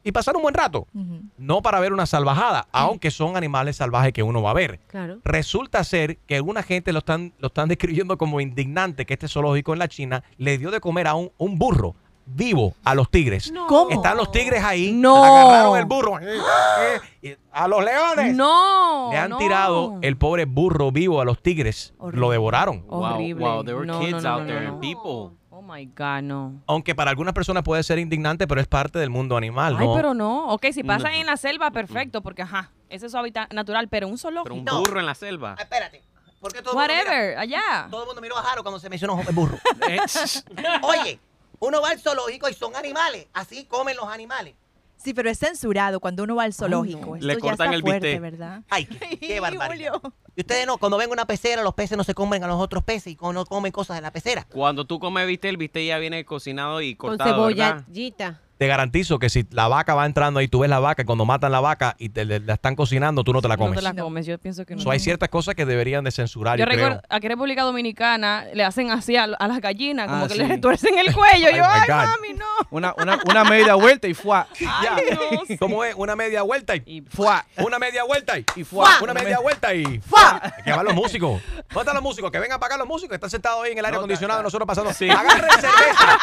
y 0.04 0.12
pasar 0.12 0.36
un 0.36 0.42
buen 0.44 0.54
rato. 0.54 0.88
No 1.38 1.62
para 1.62 1.80
ver 1.80 1.94
una 1.94 2.06
salvajada, 2.06 2.68
aunque 2.72 3.12
son 3.12 3.36
animales 3.38 3.76
salvajes 3.78 4.14
que 4.14 4.24
uno 4.24 4.42
va 4.42 4.52
a 4.52 4.54
ver. 4.54 4.80
Claro. 4.88 5.20
Resulta 5.24 5.84
ser 5.84 6.18
que 6.28 6.36
alguna 6.36 6.64
gente 6.64 6.94
lo 6.94 7.00
están, 7.00 7.34
lo 7.40 7.48
están 7.48 7.68
describiendo 7.70 8.18
como 8.18 8.40
indignante 8.42 9.06
que 9.06 9.14
este 9.14 9.28
zoológico 9.28 9.74
en 9.74 9.80
la 9.80 9.88
China 9.88 10.24
le 10.38 10.58
dio 10.58 10.72
de 10.72 10.80
comer 10.80 11.08
a 11.08 11.16
un, 11.16 11.32
un 11.38 11.58
burro 11.60 11.96
vivo 12.32 12.76
a 12.84 12.94
los 12.94 13.10
tigres. 13.10 13.52
¿Cómo? 13.68 13.90
Están 13.90 14.16
los 14.16 14.32
tigres 14.32 14.64
ahí, 14.64 14.92
No. 14.94 15.24
agarraron 15.26 15.78
el 15.80 15.86
burro. 15.86 16.20
eh, 16.20 16.38
eh, 17.24 17.38
a 17.52 17.68
los 17.68 17.84
leones. 17.84 18.36
No. 18.36 19.10
Le 19.12 19.18
han 19.18 19.32
no. 19.32 19.38
tirado 19.38 19.98
el 20.04 20.16
pobre 20.16 20.46
burro 20.46 20.92
vivo 20.92 21.22
a 21.22 21.26
los 21.26 21.42
tigres. 21.42 21.94
Lo 22.12 22.30
devoraron. 22.30 22.86
Horrible. 22.88 23.44
Wow, 23.44 23.54
wow, 23.56 23.64
there 23.66 23.76
were 23.76 23.88
No, 23.88 24.00
kids 24.00 24.12
no, 24.12 24.22
no, 24.22 24.30
out 24.30 24.42
no, 24.42 24.46
there 24.48 24.62
no. 24.68 24.74
and 24.74 24.80
people. 24.80 25.32
Oh 25.70 25.74
my 25.76 25.86
God, 25.86 26.22
no. 26.24 26.62
Aunque 26.66 26.96
para 26.96 27.12
algunas 27.12 27.34
personas 27.34 27.64
puede 27.64 27.84
ser 27.84 28.00
indignante, 28.00 28.48
pero 28.48 28.60
es 28.60 28.68
parte 28.68 28.98
del 28.98 29.10
mundo 29.12 29.38
animal, 29.38 29.76
Ay, 29.78 29.86
¿no? 29.88 29.94
pero 29.94 30.14
no. 30.14 30.48
Ok, 30.50 30.66
si 30.74 30.84
pasa 30.84 31.10
No. 31.10 31.16
en 31.16 31.26
la 31.28 31.38
selva, 31.38 31.70
perfecto, 31.72 32.22
porque 32.22 32.42
ajá, 32.42 32.72
ese 32.90 33.06
es 33.06 33.12
su 33.12 33.18
hábitat 33.18 33.54
natural, 33.54 33.88
pero 33.88 34.08
un 34.08 34.18
zoológico. 34.18 34.56
Pero 34.66 34.78
un 34.78 34.84
burro 34.84 35.00
en 35.00 35.06
la 35.06 35.14
selva. 35.16 35.56
Espérate. 35.60 36.02
¿Por 36.40 36.54
qué 36.54 36.62
todo 36.62 36.72
el 36.72 36.78
mundo 36.88 36.94
Whatever, 36.94 37.30
mira- 37.30 37.42
allá. 37.42 37.88
Todo 37.92 38.02
el 38.02 38.08
mundo 38.08 38.22
miró 38.22 38.38
a 38.38 38.42
Jaro 38.42 38.64
cuando 38.64 38.80
se 38.80 38.90
mencionó 38.90 39.22
el 39.28 39.36
burro. 39.36 39.60
Oye, 40.84 41.20
uno 41.60 41.82
va 41.82 41.90
al 41.90 42.00
zoológico 42.00 42.50
y 42.50 42.54
son 42.54 42.76
animales. 42.76 43.28
Así 43.34 43.66
comen 43.66 43.96
los 43.98 44.08
animales. 44.08 44.56
Sí, 44.98 45.14
pero 45.14 45.30
es 45.30 45.38
censurado 45.40 46.00
cuando 46.00 46.24
uno 46.24 46.36
va 46.36 46.44
al 46.44 46.54
zoológico. 46.54 47.16
Esto 47.16 47.28
Le 47.28 47.34
ya 47.36 47.40
cortan 47.40 47.68
está 47.68 47.76
el 47.76 47.82
fuerte, 47.82 48.08
bistec. 48.08 48.22
¿verdad? 48.22 48.62
Ay, 48.70 48.86
qué, 48.86 49.18
qué 49.20 49.40
barbaridad. 49.40 49.94
Y 50.40 50.42
ustedes 50.42 50.66
no, 50.66 50.78
cuando 50.78 50.98
ven 50.98 51.12
una 51.12 51.26
pecera, 51.26 51.62
los 51.64 51.74
peces 51.74 51.98
no 51.98 52.06
se 52.06 52.14
comen 52.14 52.42
a 52.46 52.48
los 52.48 52.62
otros 52.62 52.82
peces 52.82 53.12
y 53.12 53.18
no 53.22 53.46
comen 53.46 53.74
cosas 53.74 53.98
de 53.98 54.02
la 54.02 54.14
pecera. 54.14 54.48
Cuando 54.50 54.86
tú 54.86 54.98
comes 54.98 55.28
bistec, 55.28 55.50
el 55.50 55.58
bistec 55.58 55.86
ya 55.88 55.98
viene 55.98 56.24
cocinado 56.24 56.80
y 56.80 56.96
Con 56.96 57.18
cortado, 57.18 57.48
¿verdad? 57.48 57.84
cebollita. 57.84 58.42
Te 58.60 58.68
garantizo 58.68 59.18
que 59.20 59.30
si 59.30 59.48
la 59.52 59.68
vaca 59.70 59.96
va 59.96 60.06
entrando 60.06 60.40
ahí, 60.42 60.48
tú 60.50 60.60
ves 60.60 60.70
la 60.70 60.80
vaca, 60.80 61.02
y 61.02 61.06
cuando 61.06 61.24
matan 61.24 61.50
la 61.52 61.62
vaca 61.62 61.96
y 61.98 62.10
te, 62.10 62.26
le- 62.26 62.42
la 62.42 62.56
están 62.56 62.76
cocinando, 62.76 63.24
tú 63.24 63.32
no 63.34 63.42
te 63.42 63.48
la 63.48 63.56
No 63.56 63.64
comes. 63.64 63.78
te 63.78 63.82
la 63.82 63.94
comes, 63.96 64.26
yo 64.26 64.38
pienso 64.38 64.66
que 64.66 64.76
no. 64.76 64.82
So, 64.82 64.92
hay 64.92 65.00
ciertas 65.00 65.30
cosas 65.30 65.56
que 65.56 65.66
deberían 65.66 66.04
de 66.04 66.12
censurar, 66.12 66.58
Yo 66.58 66.66
yo, 66.66 66.70
creo. 66.70 66.78
recuerdo, 66.90 67.02
aquí 67.10 67.26
en 67.28 67.32
República 67.32 67.64
Dominicana 67.64 68.44
le 68.54 68.64
hacen 68.66 68.92
así 68.92 69.16
a, 69.16 69.24
a 69.24 69.48
las 69.48 69.62
gallinas, 69.62 70.08
como 70.10 70.26
Ah, 70.26 70.28
que 70.28 70.34
sí. 70.34 70.40
le 70.42 70.48
retuercen 70.50 70.98
el 70.98 71.14
cuello. 71.16 71.48
Ay, 71.52 71.56
yo, 71.58 71.64
ay, 71.66 71.82
God. 71.88 71.96
mami, 71.96 72.34
no. 72.34 72.46
Una, 72.70 72.94
una, 72.98 73.18
una 73.26 73.44
media 73.46 73.76
vuelta 73.76 74.08
y 74.10 74.14
fue. 74.14 74.44
¿Cómo 75.60 75.84
es? 75.86 75.96
Una 75.96 76.18
media 76.18 76.42
vuelta 76.42 76.76
y, 76.76 77.02
fuá. 77.10 77.46
Una 77.60 77.80
media 77.80 78.04
vuelta 78.04 78.38
y, 78.38 78.46
Y 78.58 78.64
fuá. 78.66 78.98
Una 79.02 79.14
media 79.14 79.40
vuelta 79.40 79.74
y 79.74 80.00
fuá. 80.02 80.42
Que 80.66 80.72
van 80.74 80.84
los 80.86 80.94
músicos. 81.02 81.42
¿Dónde 81.70 81.80
están 81.80 81.96
los 81.96 82.04
músicos? 82.04 82.30
Que 82.30 82.40
vengan 82.40 82.58
a 82.58 82.60
pagar 82.60 82.78
los 82.78 82.88
músicos. 82.88 83.10
que 83.12 83.16
Están 83.16 83.30
sentados 83.30 83.64
ahí 83.64 83.72
en 83.72 83.78
el 83.78 83.86
aire 83.86 83.96
acondicionado. 83.96 84.44
Nosotros 84.44 84.68
pasando. 84.68 84.92
Sí. 84.94 85.10
Agarren 85.10 85.50
cerveza. 85.62 86.18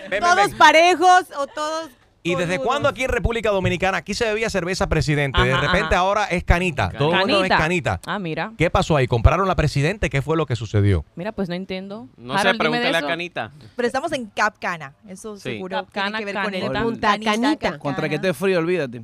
Ven, 0.00 0.10
ven, 0.10 0.20
Todos 0.20 0.36
ven. 0.36 0.58
parejos 0.58 1.13
o 1.38 1.46
todos. 1.46 1.90
¿Y 2.26 2.36
desde 2.36 2.58
cuándo 2.58 2.88
aquí 2.88 3.02
en 3.04 3.10
República 3.10 3.50
Dominicana 3.50 3.98
aquí 3.98 4.14
se 4.14 4.24
bebía 4.24 4.48
cerveza 4.48 4.88
presidente? 4.88 5.38
de 5.42 5.54
repente 5.54 5.94
ajá. 5.94 5.98
ahora 5.98 6.24
es 6.24 6.42
canita. 6.42 6.90
Todo 6.96 7.12
el 7.12 7.18
mundo 7.20 7.44
es 7.44 7.50
canita. 7.50 8.00
Ah, 8.06 8.18
mira. 8.18 8.52
¿Qué 8.56 8.70
pasó 8.70 8.96
ahí? 8.96 9.06
¿Compraron 9.06 9.46
la 9.46 9.54
presidente? 9.56 10.08
¿Qué 10.08 10.22
fue 10.22 10.34
lo 10.38 10.46
que 10.46 10.56
sucedió? 10.56 11.04
Mira, 11.16 11.32
pues 11.32 11.50
no 11.50 11.54
entiendo. 11.54 12.08
No 12.16 12.32
Harold, 12.32 12.54
sé, 12.54 12.58
pregúntale 12.58 12.96
a. 12.96 13.02
Canita. 13.06 13.50
Pero 13.76 13.86
estamos 13.86 14.10
en 14.12 14.24
Cap 14.30 14.54
Cana. 14.58 14.94
Eso 15.06 15.36
Sí. 15.36 15.42
seguro 15.42 15.76
Cap 15.84 15.90
Cana, 15.92 16.16
tiene 16.16 16.32
que 16.32 16.38
ver 16.38 16.44
con 16.44 16.54
el. 16.76 16.82
Punta 16.82 17.18
Canita. 17.18 17.56
Cap 17.58 17.78
Contra 17.78 17.96
Cana. 17.96 18.08
que 18.08 18.14
esté 18.14 18.32
frío, 18.32 18.58
olvídate. 18.58 19.02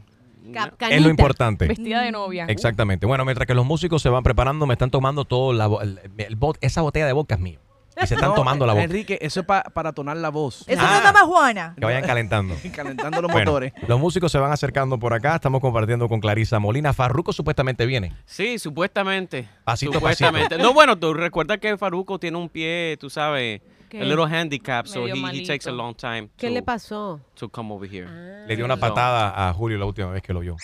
Cap 0.55 0.69
Es 0.73 0.79
Canita. 0.79 1.01
lo 1.03 1.11
importante. 1.11 1.67
Vestida 1.69 2.01
de 2.01 2.13
novia. 2.13 2.47
Exactamente. 2.49 3.05
Bueno, 3.05 3.27
mientras 3.27 3.47
que 3.47 3.53
los 3.55 3.67
músicos 3.67 4.01
se 4.01 4.09
van 4.09 4.23
preparando, 4.23 4.65
me 4.67 4.73
están 4.73 4.91
tomando 4.91 5.27
todo 5.27 5.53
la, 5.53 5.67
bo- 5.67 5.83
el- 5.83 6.01
el 6.17 6.39
bot- 6.39 6.57
esa 6.63 6.81
botella 6.81 7.05
de 7.07 7.13
vodka 7.13 7.35
es 7.35 7.41
mío. 7.43 7.61
Y 8.03 8.07
se 8.07 8.15
están 8.15 8.31
No, 8.31 8.35
tomando 8.35 8.67
la 8.67 8.73
vodka. 8.73 8.85
Enrique, 8.85 9.19
eso 9.21 9.41
es 9.41 9.47
pa- 9.47 9.63
para 9.63 9.93
tonar 9.93 10.17
la 10.17 10.29
voz. 10.31 10.65
Eso 10.67 10.81
Ah. 10.81 10.85
no 10.91 10.97
es 10.97 10.99
nada 11.01 11.13
más 11.13 11.23
Juana. 11.23 11.75
Que 11.79 11.85
vayan 11.85 12.03
calentando. 12.05 12.55
Calentando 12.75 13.21
los 13.23 13.31
Bueno, 13.31 13.51
motores. 13.51 13.73
los 13.87 14.01
músicos 14.01 14.33
se 14.33 14.39
van 14.39 14.53
acercando 14.53 14.99
por 14.99 15.13
acá. 15.13 15.35
Estamos 15.37 15.61
compartiendo 15.61 16.09
con 16.09 16.21
Clarisa 16.21 16.59
Molina. 16.59 16.93
Farruco 16.93 17.33
supuestamente 17.33 17.87
viene. 17.87 18.15
Sí, 18.25 18.59
supuestamente. 18.59 19.49
Pasito 19.65 19.91
a 19.93 19.95
supuestamente. 19.95 20.49
pasito. 20.51 20.67
No, 20.67 20.73
bueno, 20.75 20.97
tú 20.99 21.13
recuerda 21.15 21.59
que 21.59 21.77
Faruco 21.77 22.19
tiene 22.19 22.37
un 22.39 22.49
pie, 22.49 22.97
tú 23.01 23.11
sabes. 23.11 23.61
A 23.95 24.05
little 24.05 24.27
handicap, 24.27 24.87
so 24.87 25.07
he, 25.07 25.13
he 25.33 25.47
takes 25.47 25.67
a 25.69 25.73
long 25.73 25.95
time 25.95 26.29
¿Qué 26.37 26.49
to, 26.49 26.55
le 26.55 26.63
pasó? 26.63 27.21
to 27.35 27.49
come 27.49 27.73
over 27.73 27.89
here. 27.91 28.07
Le 28.47 28.57
dio 28.57 28.65
una 28.65 28.75
So- 28.75 28.81
patada 28.81 29.49
a 29.49 29.53
Julio 29.53 29.79
la 29.79 29.87
última 29.87 30.11
vez 30.11 30.23
que 30.23 30.33
lo 30.33 30.41
vio. 30.41 30.57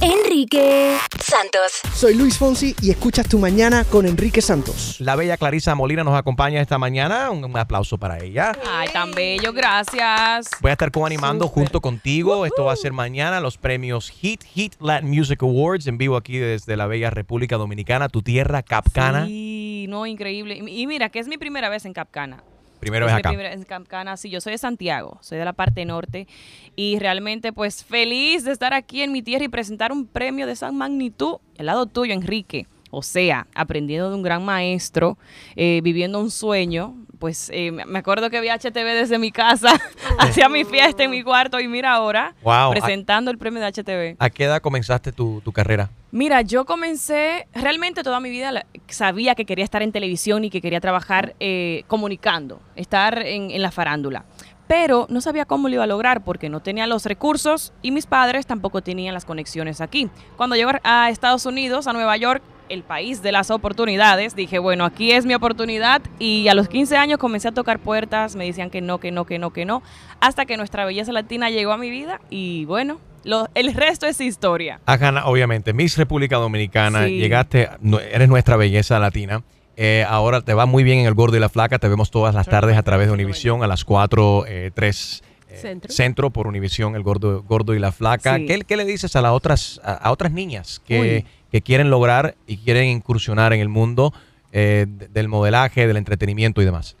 Enrique 0.00 0.98
Santos. 1.22 1.80
Soy 1.94 2.14
Luis 2.14 2.36
Fonsi 2.36 2.74
y 2.82 2.90
escuchas 2.90 3.28
Tu 3.28 3.38
Mañana 3.38 3.84
con 3.84 4.06
Enrique 4.06 4.42
Santos. 4.42 5.00
La 5.00 5.16
bella 5.16 5.36
Clarisa 5.36 5.74
Molina 5.74 6.04
nos 6.04 6.14
acompaña 6.14 6.60
esta 6.60 6.78
mañana. 6.78 7.30
Un, 7.30 7.44
un 7.44 7.56
aplauso 7.56 7.96
para 7.96 8.18
ella. 8.22 8.52
Ay, 8.70 8.88
tan 8.92 9.12
bello, 9.12 9.52
gracias. 9.52 10.50
Voy 10.60 10.70
a 10.70 10.72
estar 10.72 10.90
coanimando 10.90 11.48
junto 11.48 11.80
contigo. 11.80 12.44
Esto 12.44 12.64
va 12.64 12.72
a 12.72 12.76
ser 12.76 12.92
mañana 12.92 13.40
los 13.40 13.56
premios 13.56 14.10
Hit 14.10 14.42
Hit 14.44 14.74
Latin 14.80 15.08
Music 15.10 15.42
Awards 15.42 15.86
en 15.86 15.96
vivo 15.96 16.16
aquí 16.16 16.36
desde 16.38 16.76
la 16.76 16.86
bella 16.86 17.10
República 17.10 17.56
Dominicana, 17.56 18.08
tu 18.08 18.20
tierra, 18.22 18.62
Capcana. 18.62 19.26
Sí, 19.26 19.86
no, 19.88 20.06
increíble. 20.06 20.58
Y 20.66 20.84
y 20.84 20.86
mira, 20.86 21.08
que 21.08 21.18
es 21.18 21.28
mi 21.28 21.38
primera 21.38 21.70
vez 21.70 21.86
en 21.86 21.94
Capcana. 21.94 22.42
Primero 22.84 23.06
Es 23.06 23.12
acá. 23.14 23.32
en 23.32 23.62
Capcana, 23.64 24.16
sí, 24.16 24.28
yo 24.30 24.40
soy 24.40 24.52
de 24.52 24.58
Santiago, 24.58 25.18
soy 25.22 25.38
de 25.38 25.44
la 25.44 25.52
parte 25.54 25.84
norte 25.84 26.28
y 26.76 26.98
realmente 26.98 27.52
pues 27.52 27.82
feliz 27.84 28.44
de 28.44 28.52
estar 28.52 28.74
aquí 28.74 29.02
en 29.02 29.10
mi 29.12 29.22
tierra 29.22 29.44
y 29.44 29.48
presentar 29.48 29.90
un 29.90 30.06
premio 30.06 30.46
de 30.46 30.52
esa 30.52 30.70
magnitud, 30.70 31.36
el 31.56 31.66
lado 31.66 31.86
tuyo, 31.86 32.12
Enrique. 32.12 32.66
O 32.90 33.02
sea, 33.02 33.48
aprendiendo 33.56 34.08
de 34.10 34.14
un 34.14 34.22
gran 34.22 34.44
maestro, 34.44 35.18
eh, 35.56 35.80
viviendo 35.82 36.20
un 36.20 36.30
sueño. 36.30 36.94
Pues 37.18 37.50
eh, 37.52 37.72
me 37.72 37.98
acuerdo 37.98 38.28
que 38.30 38.40
vi 38.40 38.48
HTV 38.50 38.84
desde 38.94 39.18
mi 39.18 39.32
casa, 39.32 39.72
hacía 40.18 40.48
mi 40.48 40.64
fiesta 40.64 41.02
en 41.04 41.10
mi 41.10 41.22
cuarto 41.24 41.58
y 41.58 41.66
mira 41.66 41.92
ahora, 41.92 42.34
Wow. 42.42 42.70
presentando 42.72 43.30
el 43.32 43.38
premio 43.38 43.60
de 43.60 43.66
HTV. 43.72 44.16
¿A 44.18 44.30
qué 44.30 44.44
edad 44.44 44.60
comenzaste 44.60 45.10
tu, 45.10 45.40
tu 45.40 45.50
carrera? 45.50 45.90
Mira, 46.14 46.42
yo 46.42 46.64
comencé, 46.64 47.48
realmente 47.52 48.04
toda 48.04 48.20
mi 48.20 48.30
vida 48.30 48.64
sabía 48.86 49.34
que 49.34 49.44
quería 49.44 49.64
estar 49.64 49.82
en 49.82 49.90
televisión 49.90 50.44
y 50.44 50.50
que 50.50 50.60
quería 50.60 50.80
trabajar 50.80 51.34
eh, 51.40 51.82
comunicando, 51.88 52.60
estar 52.76 53.18
en, 53.26 53.60
la 53.60 53.72
farándula. 53.72 54.24
Pero 54.68 55.08
no 55.10 55.20
sabía 55.20 55.44
cómo 55.44 55.68
lo 55.68 55.74
iba 55.74 55.82
a 55.82 55.88
lograr 55.88 56.22
porque 56.22 56.48
no 56.48 56.60
tenía 56.60 56.86
los 56.86 57.04
recursos 57.04 57.72
y 57.82 57.90
mis 57.90 58.06
padres 58.06 58.46
tampoco 58.46 58.80
tenían 58.80 59.12
las 59.12 59.24
conexiones 59.24 59.80
aquí. 59.80 60.08
Cuando 60.36 60.54
llego 60.54 60.70
a 60.84 61.10
Estados 61.10 61.46
Unidos, 61.46 61.88
a 61.88 61.92
Nueva 61.92 62.16
York, 62.16 62.44
el 62.68 62.84
país 62.84 63.20
de 63.20 63.32
las 63.32 63.50
oportunidades, 63.50 64.36
dije, 64.36 64.60
bueno, 64.60 64.84
aquí 64.84 65.10
es 65.10 65.26
mi 65.26 65.34
oportunidad 65.34 66.00
y 66.20 66.46
a 66.46 66.54
los 66.54 66.68
15 66.68 66.96
años 66.96 67.18
comencé 67.18 67.48
a 67.48 67.52
tocar 67.52 67.80
puertas, 67.80 68.36
me 68.36 68.46
decían 68.46 68.70
que 68.70 68.80
no, 68.80 68.98
que 69.00 69.10
no, 69.10 69.24
que 69.24 69.40
no, 69.40 69.52
que 69.52 69.64
no, 69.64 69.82
hasta 70.20 70.46
que 70.46 70.56
nuestra 70.56 70.84
belleza 70.84 71.10
latina 71.10 71.50
llegó 71.50 71.72
a 71.72 71.76
mi 71.76 71.90
vida 71.90 72.20
y 72.30 72.66
bueno, 72.66 73.00
lo- 73.24 73.48
el 73.54 73.74
resto 73.74 74.06
es 74.06 74.20
historia. 74.20 74.80
Has 74.86 75.00
ganado, 75.00 75.26
obviamente, 75.28 75.72
Miss 75.72 75.96
República 75.96 76.36
Dominicana, 76.36 77.06
Sí. 77.06 77.18
llegaste, 77.18 77.68
eres 78.12 78.28
nuestra 78.28 78.56
belleza 78.56 78.98
latina. 78.98 79.42
Eh, 79.76 80.04
ahora 80.08 80.40
te 80.40 80.54
va 80.54 80.66
muy 80.66 80.84
bien 80.84 81.00
en 81.00 81.06
El 81.06 81.14
Gordo 81.14 81.36
y 81.36 81.40
la 81.40 81.48
Flaca, 81.48 81.78
te 81.78 81.88
vemos 81.88 82.10
todas 82.10 82.34
las 82.34 82.46
tardes 82.46 82.76
a 82.76 82.82
través 82.84 83.08
de 83.08 83.12
Univisión 83.12 83.62
a 83.64 83.66
las 83.66 83.84
4, 83.84 84.44
eh, 84.46 84.70
3 84.72 85.22
Centro. 85.60 85.90
centro 85.92 86.30
por 86.30 86.46
Univisión, 86.46 86.94
El 86.96 87.02
Gordo, 87.02 87.42
Gordo 87.42 87.74
y 87.74 87.78
la 87.80 87.90
Flaca. 87.92 88.36
Sí. 88.36 88.46
¿Qué, 88.46 88.60
qué 88.60 88.76
le 88.76 88.84
dices 88.84 89.14
a 89.16 89.20
las 89.20 89.32
otras, 89.32 89.80
a, 89.84 89.92
a 89.94 90.10
otras 90.12 90.30
niñas 90.32 90.80
que, 90.86 91.24
que 91.50 91.60
quieren 91.62 91.90
lograr 91.90 92.36
y 92.46 92.58
quieren 92.58 92.86
incursionar 92.88 93.52
en 93.52 93.60
el 93.60 93.68
mundo 93.68 94.12
eh, 94.52 94.86
de- 94.88 95.08
del 95.08 95.26
modelaje, 95.28 95.86
del 95.88 95.96
entretenimiento 95.96 96.62
y 96.62 96.64
demás? 96.64 96.96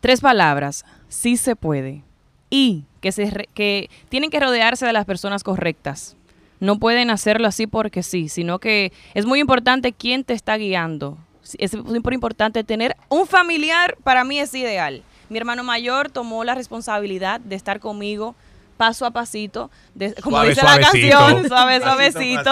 Tres 0.00 0.20
palabras, 0.20 0.84
sí 1.08 1.36
se 1.38 1.56
puede. 1.56 2.02
Y 2.50 2.84
que, 3.00 3.90
tienen 4.08 4.30
que 4.30 4.40
rodearse 4.40 4.86
de 4.86 4.92
las 4.92 5.04
personas 5.04 5.44
correctas. 5.44 6.16
No 6.60 6.78
pueden 6.78 7.10
hacerlo 7.10 7.46
así 7.46 7.66
porque 7.66 8.02
sí, 8.02 8.28
sino 8.28 8.58
que 8.58 8.92
es 9.14 9.26
muy 9.26 9.38
importante 9.40 9.92
quién 9.92 10.24
te 10.24 10.34
está 10.34 10.56
guiando. 10.56 11.18
Es 11.58 11.70
súper 11.70 12.12
importante 12.12 12.64
tener 12.64 12.96
un 13.08 13.26
familiar, 13.26 13.96
para 14.02 14.24
mí 14.24 14.38
es 14.38 14.54
ideal. 14.54 15.02
Mi 15.28 15.38
hermano 15.38 15.62
mayor 15.62 16.10
tomó 16.10 16.42
la 16.44 16.54
responsabilidad 16.54 17.40
de 17.40 17.54
estar 17.54 17.80
conmigo 17.80 18.34
paso 18.78 19.04
a 19.04 19.10
pasito, 19.10 19.70
de- 19.94 20.14
como 20.14 20.36
Suave, 20.36 20.48
dice 20.50 20.62
la 20.62 20.76
suavecito. 20.80 21.18
canción, 21.18 21.48
suave, 21.48 21.80
suavecito. 21.80 22.50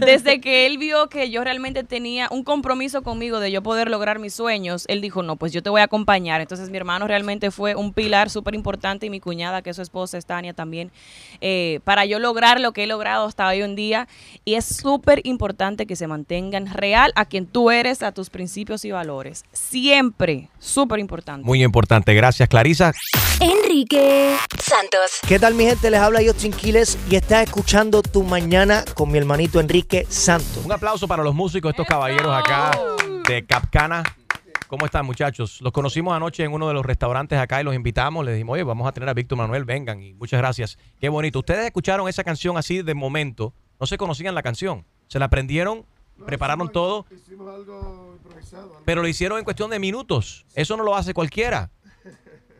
Desde 0.00 0.40
que 0.40 0.64
él 0.66 0.78
vio 0.78 1.08
que 1.10 1.28
yo 1.30 1.44
realmente 1.44 1.84
tenía 1.84 2.28
un 2.30 2.44
compromiso 2.44 3.02
conmigo 3.02 3.40
de 3.40 3.50
yo 3.52 3.62
poder 3.62 3.90
lograr 3.90 4.18
mis 4.18 4.32
sueños, 4.32 4.84
él 4.88 5.02
dijo, 5.02 5.22
no, 5.22 5.36
pues 5.36 5.52
yo 5.52 5.62
te 5.62 5.68
voy 5.68 5.82
a 5.82 5.84
acompañar. 5.84 6.40
Entonces 6.40 6.70
mi 6.70 6.78
hermano 6.78 7.06
realmente 7.06 7.50
fue 7.50 7.74
un 7.74 7.92
pilar 7.92 8.30
súper 8.30 8.54
importante 8.54 9.04
y 9.06 9.10
mi 9.10 9.20
cuñada, 9.20 9.60
que 9.60 9.70
es 9.70 9.76
su 9.76 9.82
esposa, 9.82 10.16
es 10.16 10.24
Tania 10.24 10.54
también, 10.54 10.90
eh, 11.40 11.80
para 11.84 12.04
yo 12.06 12.18
lograr 12.20 12.60
lo 12.60 12.72
que 12.72 12.84
he 12.84 12.86
logrado 12.86 13.26
hasta 13.26 13.46
hoy 13.48 13.60
en 13.60 13.74
día. 13.76 14.08
Y 14.44 14.54
es 14.54 14.64
súper 14.64 15.20
importante 15.24 15.86
que 15.86 15.96
se 15.96 16.06
mantengan 16.06 16.72
real 16.72 17.12
a 17.16 17.24
quien 17.24 17.46
tú 17.46 17.70
eres, 17.72 18.02
a 18.02 18.12
tus 18.12 18.30
principios 18.30 18.84
y 18.84 18.92
valores. 18.92 19.44
Siempre, 19.52 20.48
súper 20.60 21.00
importante. 21.00 21.44
Muy 21.44 21.62
importante. 21.64 22.14
Gracias, 22.14 22.48
Clarisa. 22.48 22.92
Enrique 23.40 24.36
Santos. 24.60 25.18
¿Qué 25.26 25.38
tal 25.38 25.47
mi 25.54 25.64
gente? 25.64 25.90
Les 25.90 26.00
habla 26.00 26.20
Justin 26.24 26.52
Quiles 26.52 26.98
y 27.10 27.16
estás 27.16 27.44
escuchando 27.44 28.02
Tu 28.02 28.22
Mañana 28.22 28.84
con 28.94 29.10
mi 29.10 29.18
hermanito 29.18 29.60
Enrique 29.60 30.06
Santos. 30.08 30.64
Un 30.64 30.72
aplauso 30.72 31.08
para 31.08 31.22
los 31.22 31.34
músicos, 31.34 31.70
estos 31.70 31.86
caballeros 31.86 32.34
acá 32.34 32.70
de 33.26 33.44
Capcana. 33.46 34.02
¿Cómo 34.66 34.84
están, 34.84 35.06
muchachos? 35.06 35.60
Los 35.62 35.72
conocimos 35.72 36.14
anoche 36.14 36.44
en 36.44 36.52
uno 36.52 36.68
de 36.68 36.74
los 36.74 36.84
restaurantes 36.84 37.38
acá 37.38 37.60
y 37.60 37.64
los 37.64 37.74
invitamos. 37.74 38.24
Les 38.24 38.34
dijimos, 38.34 38.54
oye, 38.54 38.64
vamos 38.64 38.86
a 38.86 38.92
tener 38.92 39.08
a 39.08 39.14
Víctor 39.14 39.38
Manuel, 39.38 39.64
vengan. 39.64 40.02
Y 40.02 40.12
muchas 40.14 40.38
gracias. 40.38 40.78
Qué 41.00 41.08
bonito. 41.08 41.38
Ustedes 41.38 41.64
escucharon 41.66 42.06
esa 42.08 42.22
canción 42.22 42.56
así 42.58 42.82
de 42.82 42.94
momento. 42.94 43.54
No 43.80 43.86
se 43.86 43.96
conocían 43.96 44.34
la 44.34 44.42
canción. 44.42 44.84
Se 45.08 45.18
la 45.18 45.24
aprendieron, 45.26 45.86
prepararon 46.26 46.70
todo, 46.70 47.06
Hicimos 47.10 47.48
algo 47.54 48.16
improvisado. 48.22 48.62
algo- 48.64 48.82
pero 48.84 49.00
lo 49.00 49.08
hicieron 49.08 49.38
en 49.38 49.44
cuestión 49.44 49.70
de 49.70 49.78
minutos. 49.78 50.44
Eso 50.54 50.76
no 50.76 50.82
lo 50.84 50.94
hace 50.94 51.14
cualquiera. 51.14 51.70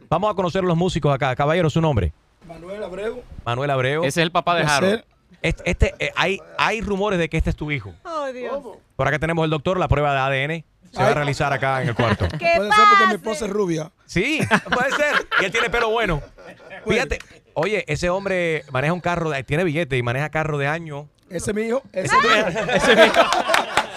Vamos 0.08 0.30
a 0.30 0.34
conocer 0.34 0.64
los 0.64 0.76
músicos 0.78 1.12
acá. 1.14 1.36
Caballero, 1.36 1.68
su 1.68 1.82
nombre. 1.82 2.14
Manuel 2.48 2.82
Abreu. 2.82 3.22
Manuel 3.44 3.70
Abreu. 3.70 4.00
Ese 4.02 4.20
es 4.20 4.24
el 4.24 4.32
papá 4.32 4.56
de 4.56 4.62
Harold. 4.64 5.04
Este, 5.42 5.70
este, 5.70 5.94
eh, 5.98 6.10
hay, 6.16 6.40
hay 6.56 6.80
rumores 6.80 7.18
de 7.18 7.28
que 7.28 7.36
este 7.36 7.50
es 7.50 7.56
tu 7.56 7.70
hijo. 7.70 7.94
Oh, 8.04 8.26
Dios. 8.32 8.64
Por 8.96 9.06
acá 9.06 9.18
tenemos 9.18 9.44
el 9.44 9.50
doctor, 9.50 9.78
la 9.78 9.86
prueba 9.86 10.12
de 10.12 10.46
ADN. 10.46 10.64
Se 10.90 11.02
va 11.02 11.10
a 11.10 11.14
realizar 11.14 11.52
acá 11.52 11.82
en 11.82 11.90
el 11.90 11.94
cuarto. 11.94 12.26
¿Qué 12.38 12.54
Puede 12.56 12.70
ser 12.72 12.84
porque 12.88 13.06
mi 13.08 13.14
esposa 13.14 13.44
es 13.44 13.50
rubia. 13.52 13.92
Sí, 14.06 14.40
puede 14.74 14.90
ser. 14.92 15.26
Y 15.40 15.44
él 15.44 15.52
tiene 15.52 15.68
pelo 15.70 15.90
bueno. 15.90 16.22
Fíjate, 16.88 17.18
oye, 17.54 17.84
ese 17.86 18.08
hombre 18.08 18.64
maneja 18.70 18.92
un 18.94 19.00
carro, 19.00 19.30
de- 19.30 19.44
tiene 19.44 19.64
billete 19.64 19.96
y 19.96 20.02
maneja 20.02 20.30
carro 20.30 20.56
de 20.58 20.66
año. 20.66 21.08
Ese 21.28 21.50
es 21.50 21.54
mi 21.54 21.62
hijo. 21.62 21.82
Ese 21.92 22.14
hijo. 22.16 22.48
Ese 22.74 22.92
es 22.92 22.98
mi 22.98 23.04
hijo. 23.04 23.20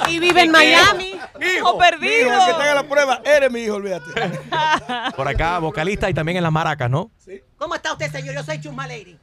Y 0.10 0.20
vive 0.20 0.41
en 0.41 0.52
Miami. 0.52 1.20
Hijo, 1.56 1.78
perdido. 1.78 1.99
Mi 2.02 2.08
hijo, 2.22 2.34
el 2.34 2.45
que 2.45 2.54
te 2.54 2.64
haga 2.64 2.76
la 2.76 2.88
prueba, 2.88 3.22
eres 3.24 3.52
mi 3.52 3.62
hijo, 3.62 3.76
olvídate. 3.76 4.12
Por 5.16 5.28
acá, 5.28 5.60
vocalista 5.60 6.10
y 6.10 6.14
también 6.14 6.38
en 6.38 6.43
las 6.43 6.52
maracas, 6.52 6.89
¿no? 6.89 7.12
¿Cómo 7.58 7.76
está 7.76 7.93
usted, 7.93 8.12
señor? 8.12 8.36
Yo 8.36 8.43
soy 8.43 8.60
Chusma 8.60 8.88
Lady. 8.88 9.18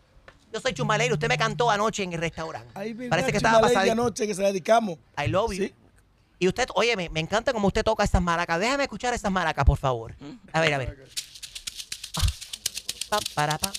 Yo 0.52 0.60
soy 0.60 0.72
Chusma 0.72 0.96
Lady. 0.98 1.12
Usted 1.12 1.28
me 1.28 1.36
cantó 1.38 1.70
anoche 1.70 2.02
en 2.02 2.12
el 2.12 2.20
restaurante. 2.20 2.72
Parece 3.08 3.30
que 3.30 3.36
estaba 3.36 3.60
pasadito. 3.60 3.92
anoche 3.92 4.26
que 4.26 4.34
se 4.34 4.42
la 4.42 4.48
dedicamos. 4.48 4.98
I 5.22 5.28
love 5.28 5.52
you. 5.52 5.70
Y 6.40 6.46
usted, 6.46 6.68
oye, 6.74 6.96
me, 6.96 7.08
me 7.08 7.20
encanta 7.20 7.52
como 7.52 7.66
usted 7.66 7.82
toca 7.82 8.04
esas 8.04 8.22
maracas. 8.22 8.60
Déjame 8.60 8.84
escuchar 8.84 9.12
esas 9.12 9.32
maracas, 9.32 9.64
por 9.64 9.76
favor. 9.76 10.14
A 10.52 10.60
ver, 10.60 10.74
a 10.74 10.78
ver. 10.78 11.08
Ah. 13.10 13.16
Pa, 13.16 13.18
para, 13.34 13.56
pa. 13.58 13.72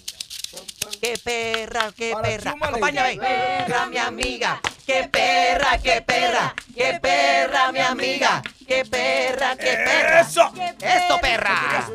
Qué 1.01 1.17
perra, 1.23 1.91
qué 1.95 2.13
perra. 2.21 2.55
Acompáñame. 2.61 3.13
Qué 3.13 3.19
perra, 3.19 3.85
mi 3.87 3.97
amiga. 3.97 4.61
Qué 4.85 5.09
perra, 5.11 5.77
qué 5.77 6.01
perra. 6.01 6.55
Qué 6.75 6.99
perra, 7.01 7.71
mi 7.71 7.79
amiga. 7.79 8.41
Qué 8.67 8.85
perra, 8.85 9.55
qué 9.55 9.73
perra. 9.85 10.21
Eso. 10.21 10.51
Eso, 10.81 11.19
perra. 11.21 11.87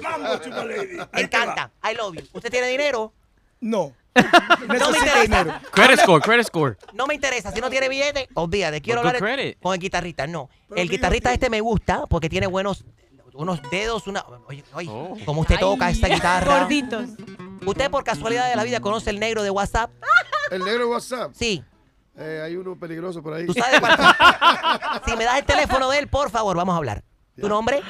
Me 1.13 1.21
encanta. 1.23 1.71
I 1.91 1.95
love 1.97 2.15
you. 2.17 2.23
¿Usted 2.33 2.51
tiene 2.51 2.69
dinero? 2.69 3.13
No. 3.61 3.93
No 4.15 4.91
me 4.91 4.99
interesa. 4.99 5.21
dinero. 5.23 5.55
Credit 5.73 6.01
score, 6.01 6.21
credit 6.23 6.47
score. 6.47 6.79
No 6.93 7.07
me 7.07 7.15
interesa. 7.15 7.51
Si 7.53 7.61
no 7.61 7.69
tiene 7.69 7.89
billete, 7.89 8.29
olvídate. 8.35 8.81
Quiero 8.81 9.01
Good 9.01 9.07
hablar 9.09 9.23
credit. 9.23 9.59
con 9.61 9.75
el 9.75 9.81
guitarrista. 9.81 10.27
No. 10.27 10.49
Pero 10.69 10.81
el 10.81 10.89
guitarrista 10.89 11.33
este 11.33 11.51
me 11.51 11.61
gusta 11.61 12.07
porque 12.07 12.29
tiene 12.29 12.47
buenos 12.47 12.85
unos 13.35 13.61
dedos, 13.71 14.07
una. 14.07 14.25
Oye, 14.47 14.63
oye, 14.75 14.89
Oh. 14.91 15.17
como 15.25 15.41
usted 15.41 15.59
toca 15.59 15.91
esta 15.91 16.07
guitarra. 16.09 16.61
Gorditos. 16.61 17.11
¿Usted 17.67 17.91
por 17.91 18.05
casualidad 18.05 18.49
de 18.49 18.57
la 18.57 18.65
vida 18.65 18.81
conoce 18.81 19.11
el 19.11 19.19
negro 19.19 19.43
de 19.43 19.51
WhatsApp? 19.51 19.91
El 20.51 20.65
negro 20.65 20.87
de 20.87 20.93
WhatsApp. 20.93 21.33
Sí. 21.35 21.63
Eh, 22.17 22.41
hay 22.45 22.57
uno 22.57 22.79
peligroso 22.79 23.23
por 23.23 23.35
ahí. 23.35 23.47
¿Tú 23.47 23.55
sabes 23.55 23.81
cuál? 23.81 23.97
si 25.07 25.17
me 25.17 25.25
das 25.25 25.39
el 25.39 25.45
teléfono 25.45 25.91
de 25.91 25.99
él, 25.99 26.09
por 26.09 26.31
favor, 26.31 26.57
vamos 26.57 26.75
a 26.75 26.77
hablar. 26.77 27.03
¿Tu 27.41 27.49
nombre? 27.49 27.83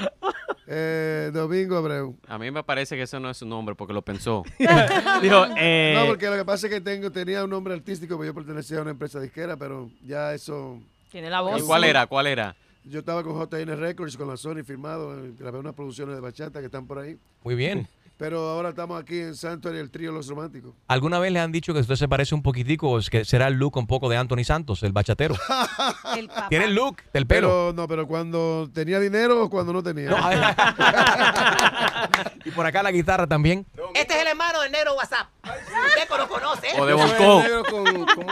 Eh, 0.65 1.29
Domingo 1.31 1.77
Abreu. 1.77 2.17
A 2.27 2.39
mí 2.39 2.49
me 2.49 2.63
parece 2.63 2.95
que 2.95 3.03
ese 3.03 3.19
no 3.19 3.29
es 3.29 3.37
su 3.37 3.45
nombre 3.45 3.75
porque 3.75 3.93
lo 3.93 4.01
pensó. 4.01 4.43
Dijo, 5.21 5.45
eh, 5.57 5.93
No, 5.95 6.07
porque 6.07 6.27
lo 6.27 6.37
que 6.37 6.45
pasa 6.45 6.65
es 6.67 6.73
que 6.73 6.81
tengo, 6.81 7.11
tenía 7.11 7.43
un 7.43 7.51
nombre 7.51 7.75
artístico, 7.75 8.17
pero 8.17 8.31
yo 8.31 8.33
pertenecía 8.33 8.79
a 8.79 8.81
una 8.81 8.91
empresa 8.91 9.19
disquera, 9.19 9.55
pero 9.57 9.91
ya 10.03 10.33
eso... 10.33 10.79
Tiene 11.11 11.29
la 11.29 11.41
voz. 11.41 11.61
¿y 11.61 11.65
cuál 11.65 11.83
era? 11.83 12.07
¿Cuál 12.07 12.27
era? 12.27 12.55
Yo 12.83 12.99
estaba 12.99 13.23
con 13.23 13.33
JN 13.33 13.77
Records, 13.77 14.17
con 14.17 14.27
la 14.27 14.37
Sony 14.37 14.63
firmado, 14.63 15.15
grabé 15.37 15.59
unas 15.59 15.73
producciones 15.73 16.15
de 16.15 16.21
bachata 16.21 16.59
que 16.59 16.65
están 16.65 16.87
por 16.87 16.99
ahí. 16.99 17.17
Muy 17.43 17.55
bien. 17.55 17.87
Pero 18.17 18.49
ahora 18.49 18.69
estamos 18.69 19.01
aquí 19.01 19.19
en 19.19 19.35
Santo 19.35 19.73
y 19.73 19.77
el 19.77 19.91
trío 19.91 20.11
Los 20.11 20.27
Románticos. 20.27 20.73
¿Alguna 20.87 21.19
vez 21.19 21.33
le 21.33 21.41
han 21.41 21.51
dicho 21.51 21.73
que 21.73 21.81
usted 21.81 21.95
se 21.95 22.07
parece 22.07 22.33
un 22.33 22.41
poquitico 22.41 22.91
o 22.91 22.99
es 22.99 23.09
que 23.09 23.25
será 23.25 23.47
el 23.47 23.55
look 23.55 23.75
un 23.75 23.87
poco 23.87 24.07
de 24.07 24.15
Anthony 24.15 24.45
Santos, 24.45 24.83
el 24.83 24.93
bachatero? 24.93 25.35
El 26.15 26.27
papá. 26.27 26.47
Tiene 26.47 26.65
el 26.65 26.75
look 26.75 26.97
del 27.11 27.27
pelo. 27.27 27.47
Pero, 27.47 27.73
no, 27.73 27.89
pero 27.89 28.07
cuando 28.07 28.69
tenía 28.73 29.01
dinero 29.01 29.43
o 29.43 29.49
cuando 29.49 29.73
no 29.73 29.83
tenía. 29.83 30.09
No, 30.09 30.17
y 32.45 32.51
por 32.51 32.65
acá 32.65 32.81
la 32.83 32.91
guitarra 32.91 33.27
también. 33.27 33.65
Este 33.93 34.13
es 34.13 34.21
el 34.21 34.27
hermano 34.27 34.61
de 34.61 34.69
WhatsApp. 34.95 35.27
Usted 35.45 36.17
lo 36.17 36.27
conoce. 36.27 36.67
O 36.79 36.85
de 36.85 36.95
negro 36.95 37.63
con, 37.65 38.05
con, 38.05 38.25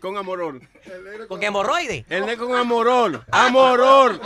con 0.00 0.16
amorol. 0.16 0.60
¿Con 1.28 1.42
hemorroide? 1.42 2.04
El 2.08 2.26
negro 2.26 2.46
con 2.48 2.56
amorol. 2.56 3.22
Amorol. 3.30 4.20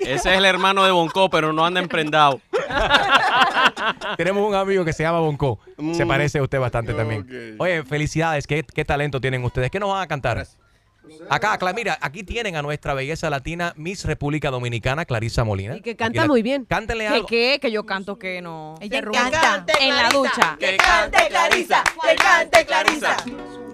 Ese 0.00 0.14
es 0.32 0.38
el 0.38 0.44
hermano 0.44 0.84
de 0.84 0.90
Bonco, 0.90 1.30
pero 1.30 1.52
no 1.52 1.64
anda 1.64 1.80
emprendado. 1.80 2.40
Tenemos 4.16 4.46
un 4.48 4.54
amigo 4.54 4.84
que 4.84 4.92
se 4.92 5.02
llama 5.02 5.20
Bonco. 5.20 5.58
Se 5.94 6.04
Mm. 6.04 6.08
parece 6.08 6.38
a 6.38 6.42
usted 6.42 6.58
bastante 6.60 6.92
también. 6.94 7.56
Oye, 7.58 7.82
felicidades. 7.84 8.46
¿Qué, 8.46 8.64
qué 8.64 8.84
talento 8.84 9.20
tienen 9.20 9.44
ustedes? 9.44 9.70
¿Qué 9.70 9.80
nos 9.80 9.90
van 9.90 10.02
a 10.02 10.06
cantar? 10.06 10.46
Acá, 11.30 11.58
Cla- 11.58 11.74
mira, 11.74 11.98
aquí 12.00 12.22
tienen 12.22 12.56
a 12.56 12.62
nuestra 12.62 12.94
belleza 12.94 13.30
latina, 13.30 13.72
Miss 13.76 14.04
República 14.04 14.50
Dominicana, 14.50 15.04
Clarisa 15.04 15.44
Molina. 15.44 15.76
Y 15.76 15.80
que 15.80 15.96
canta 15.96 16.22
la- 16.22 16.28
muy 16.28 16.42
bien. 16.42 16.64
Cántenle 16.64 17.06
¿Qué 17.06 17.14
algo. 17.14 17.26
qué? 17.26 17.58
Que 17.60 17.70
yo 17.70 17.84
canto 17.86 18.18
que 18.18 18.42
no. 18.42 18.74
Ella 18.80 19.00
Se 19.00 19.10
canta. 19.10 19.64
En 19.80 19.96
la 19.96 20.08
ducha. 20.10 20.56
Que 20.58 20.76
cante 20.76 21.28
Clarisa. 21.28 21.84
Que 22.08 22.16
cante 22.16 22.66
Clarisa. 22.66 23.16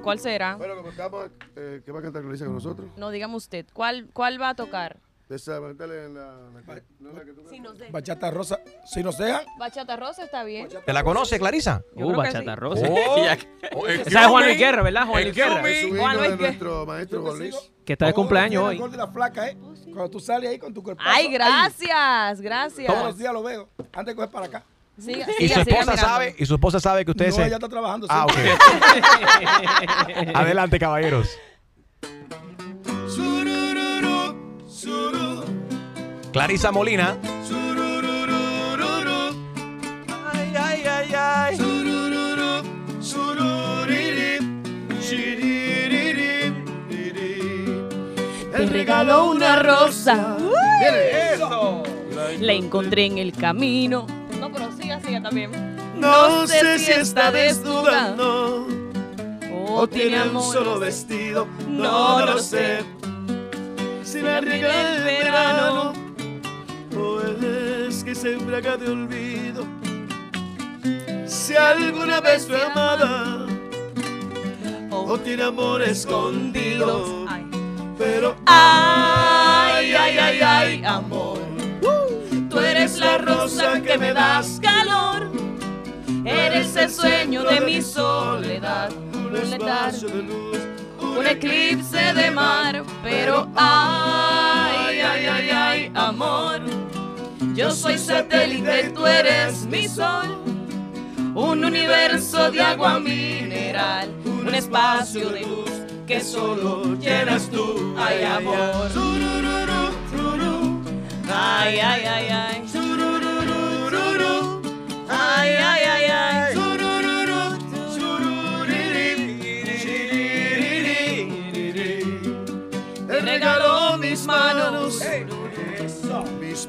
¿Cuál 0.02 0.18
será? 0.18 0.56
Bueno, 0.56 0.74
como 0.76 0.88
estamos, 0.90 1.26
eh, 1.56 1.80
¿qué 1.84 1.92
va 1.92 2.00
a 2.00 2.02
cantar 2.02 2.22
Clarisa 2.22 2.44
con 2.44 2.54
nosotros? 2.54 2.88
No, 2.96 3.10
dígame 3.10 3.36
usted. 3.36 3.66
¿Cuál, 3.72 4.08
cuál 4.12 4.40
va 4.40 4.50
a 4.50 4.54
tocar? 4.54 4.98
Esa, 5.32 5.60
métele 5.60 6.04
en 6.06 6.14
la, 6.14 6.26
la- 6.66 6.82
no, 7.00 7.12
la 7.12 7.24
que 7.24 7.32
tú- 7.32 7.42
Bachata 7.90 8.30
rosa. 8.30 8.60
Si 8.84 9.02
nos 9.02 9.16
dejan. 9.18 9.42
Bachata 9.58 9.96
rosa 9.96 10.24
está 10.24 10.44
bien. 10.44 10.68
¿Te 10.84 10.92
la 10.92 11.02
conoce, 11.02 11.38
Clarisa? 11.38 11.82
Yo 11.96 12.08
que 12.08 12.16
Bachata 12.16 12.54
sí. 12.54 12.60
rosa. 12.60 12.86
Oh, 12.90 13.86
Esa 13.88 14.20
es 14.22 14.26
Juan 14.26 14.44
Luis 14.44 14.58
Guerra, 14.58 14.82
¿verdad? 14.82 15.06
Juan 15.06 15.22
Luis 15.22 15.34
Guerra. 15.34 15.70
Es 15.70 15.84
un 15.84 15.98
Juan 15.98 16.12
hijo 16.12 16.20
Luis 16.20 16.30
de 16.30 16.36
Guerra. 16.36 16.48
nuestro 16.48 16.86
maestro 16.86 17.22
Juan 17.22 17.38
Luis. 17.38 17.56
Que 17.84 17.92
está 17.94 18.06
de 18.06 18.12
cumpleaños 18.14 18.62
hoy. 18.64 18.74
El 18.76 18.80
gol 18.80 18.90
de 18.92 18.96
la 18.98 19.08
flaca, 19.08 19.48
¿eh? 19.48 19.56
Cuando 19.84 20.10
tú 20.10 20.20
sales 20.20 20.50
ahí 20.50 20.58
con 20.58 20.72
tu 20.72 20.82
cuerpo. 20.82 21.02
Ay, 21.04 21.28
gracias, 21.32 22.40
gracias. 22.40 22.86
Todos 22.92 23.04
los 23.06 23.18
días 23.18 23.32
lo 23.32 23.42
veo. 23.42 23.68
Antes 23.92 24.06
de 24.06 24.14
coger 24.14 24.30
para 24.30 24.46
acá. 24.46 24.64
Siga, 24.98 25.26
Y 25.38 25.48
su 25.48 25.54
siga, 25.54 25.64
siga 25.64 25.78
esposa 25.80 25.96
sabe, 25.96 26.34
y 26.38 26.44
su 26.46 26.54
esposa 26.54 26.78
sabe 26.78 27.04
que 27.04 27.10
usted 27.12 27.28
No, 27.28 27.32
se... 27.36 27.46
ella 27.46 27.54
está 27.56 27.68
trabajando. 27.68 28.06
Ah, 28.10 28.26
sí. 28.28 28.34
ok. 28.38 30.34
Adelante, 30.34 30.78
caballeros. 30.78 31.28
Clarisa 36.32 36.72
Molina. 36.72 37.16
Ay, 40.32 40.52
ay, 40.56 40.82
ay, 40.86 41.14
ay. 41.14 41.58
Te 48.52 48.66
regaló 48.66 49.30
una 49.30 49.56
rosa. 49.56 50.36
Eso. 51.34 51.82
La 52.40 52.52
encontré 52.52 53.06
en 53.06 53.18
el 53.18 53.32
camino. 53.32 54.06
No, 54.38 54.52
pero 54.52 54.70
siga, 54.76 55.00
siga 55.00 55.22
también. 55.22 55.50
No 55.96 56.46
sé 56.46 56.78
si 56.78 56.90
está 56.92 57.30
desnudando 57.30 58.66
o 59.74 59.86
tiene 59.88 60.22
un 60.28 60.42
solo 60.42 60.78
vestido. 60.78 61.46
No, 61.68 62.18
No 62.18 62.20
no 62.20 62.26
lo 62.26 62.38
sé. 62.38 62.80
sé. 62.80 62.84
Si 64.04 64.20
la 64.20 64.40
riega 64.40 64.68
el 64.92 64.96
el 64.98 65.04
verano 65.04 65.92
que 68.12 68.16
se 68.16 68.34
embriaga 68.34 68.76
de 68.76 68.90
olvido. 68.90 69.64
Si 71.24 71.56
alguna 71.56 72.20
vez 72.20 72.46
fue 72.46 72.60
amada 72.60 73.46
o 74.90 75.18
tiene 75.18 75.44
amor 75.44 75.80
escondido. 75.80 77.26
Pero 77.96 78.36
ay, 78.44 79.94
ay, 79.94 80.18
ay, 80.18 80.40
ay, 80.42 80.84
amor. 80.84 81.38
Tú 82.50 82.58
eres 82.58 82.98
la 82.98 83.16
rosa 83.16 83.80
que 83.80 83.96
me 83.96 84.12
das 84.12 84.60
calor. 84.60 85.30
Eres 86.26 86.76
el 86.76 86.90
sueño 86.90 87.44
de 87.44 87.62
mi 87.62 87.80
soledad. 87.80 88.90
Un 89.14 89.32
letargo, 89.32 90.08
un 91.00 91.26
eclipse 91.26 92.12
de 92.12 92.30
mar. 92.30 92.82
Pero 93.02 93.48
ay, 93.56 95.00
ay, 95.00 95.26
ay, 95.26 95.50
ay, 95.50 95.92
amor. 95.94 96.60
Yo 97.54 97.70
soy 97.70 97.98
satélite 97.98 98.86
y 98.86 98.92
tú 98.94 99.06
eres 99.06 99.66
mi 99.66 99.86
sol. 99.86 100.42
Un 101.34 101.64
universo 101.64 102.50
de 102.50 102.62
agua 102.62 102.98
mineral. 102.98 104.10
Un 104.24 104.54
espacio 104.54 105.30
de 105.30 105.40
luz 105.42 105.70
que 106.06 106.20
solo 106.20 106.94
llenas 106.96 107.48
tú. 107.50 107.94
Ay, 107.98 108.22
amor. 108.22 108.56
Ay, 111.30 111.78
ay, 111.78 112.04
ay, 112.04 112.28
ay. 112.30 112.62
Ay, 115.08 115.50
ay, 115.56 115.84
ay, 115.84 116.04
ay. 116.10 116.51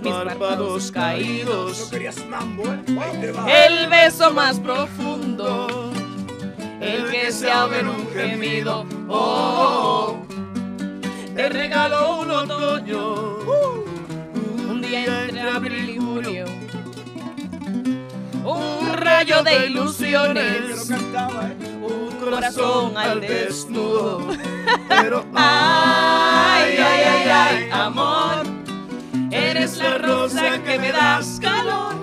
Mis 0.04 0.14
párpados 0.14 0.92
caídos. 0.92 1.92
El 3.48 3.90
beso 3.90 4.34
más 4.34 4.60
profundo. 4.60 5.92
El 6.82 7.10
que 7.10 7.32
se 7.32 7.50
abre 7.50 7.80
en 7.80 7.88
un 7.88 8.08
gemido. 8.12 8.86
Oh, 9.08 9.16
oh, 9.16 10.18
oh. 10.20 10.34
Te 11.34 11.48
regaló 11.48 12.20
un 12.20 12.32
otoño. 12.32 13.38
Un 14.70 14.82
día 14.82 15.24
entre 15.24 15.42
abril 15.42 15.90
y 15.90 15.98
junio. 15.98 16.46
Un 18.44 18.94
rayo 18.94 19.42
de 19.42 19.68
ilusiones. 19.68 20.90
Un 21.82 22.12
corazón 22.20 22.98
al 22.98 23.22
desnudo. 23.22 24.28
Pero 24.90 25.26
ay, 25.34 26.76
ay, 26.78 27.02
ay, 27.04 27.30
ay, 27.30 27.70
amor. 27.72 28.53
Eres 29.34 29.78
la 29.78 29.98
rosa 29.98 30.62
que 30.64 30.78
me 30.78 30.92
das 30.92 31.40
calor. 31.42 31.96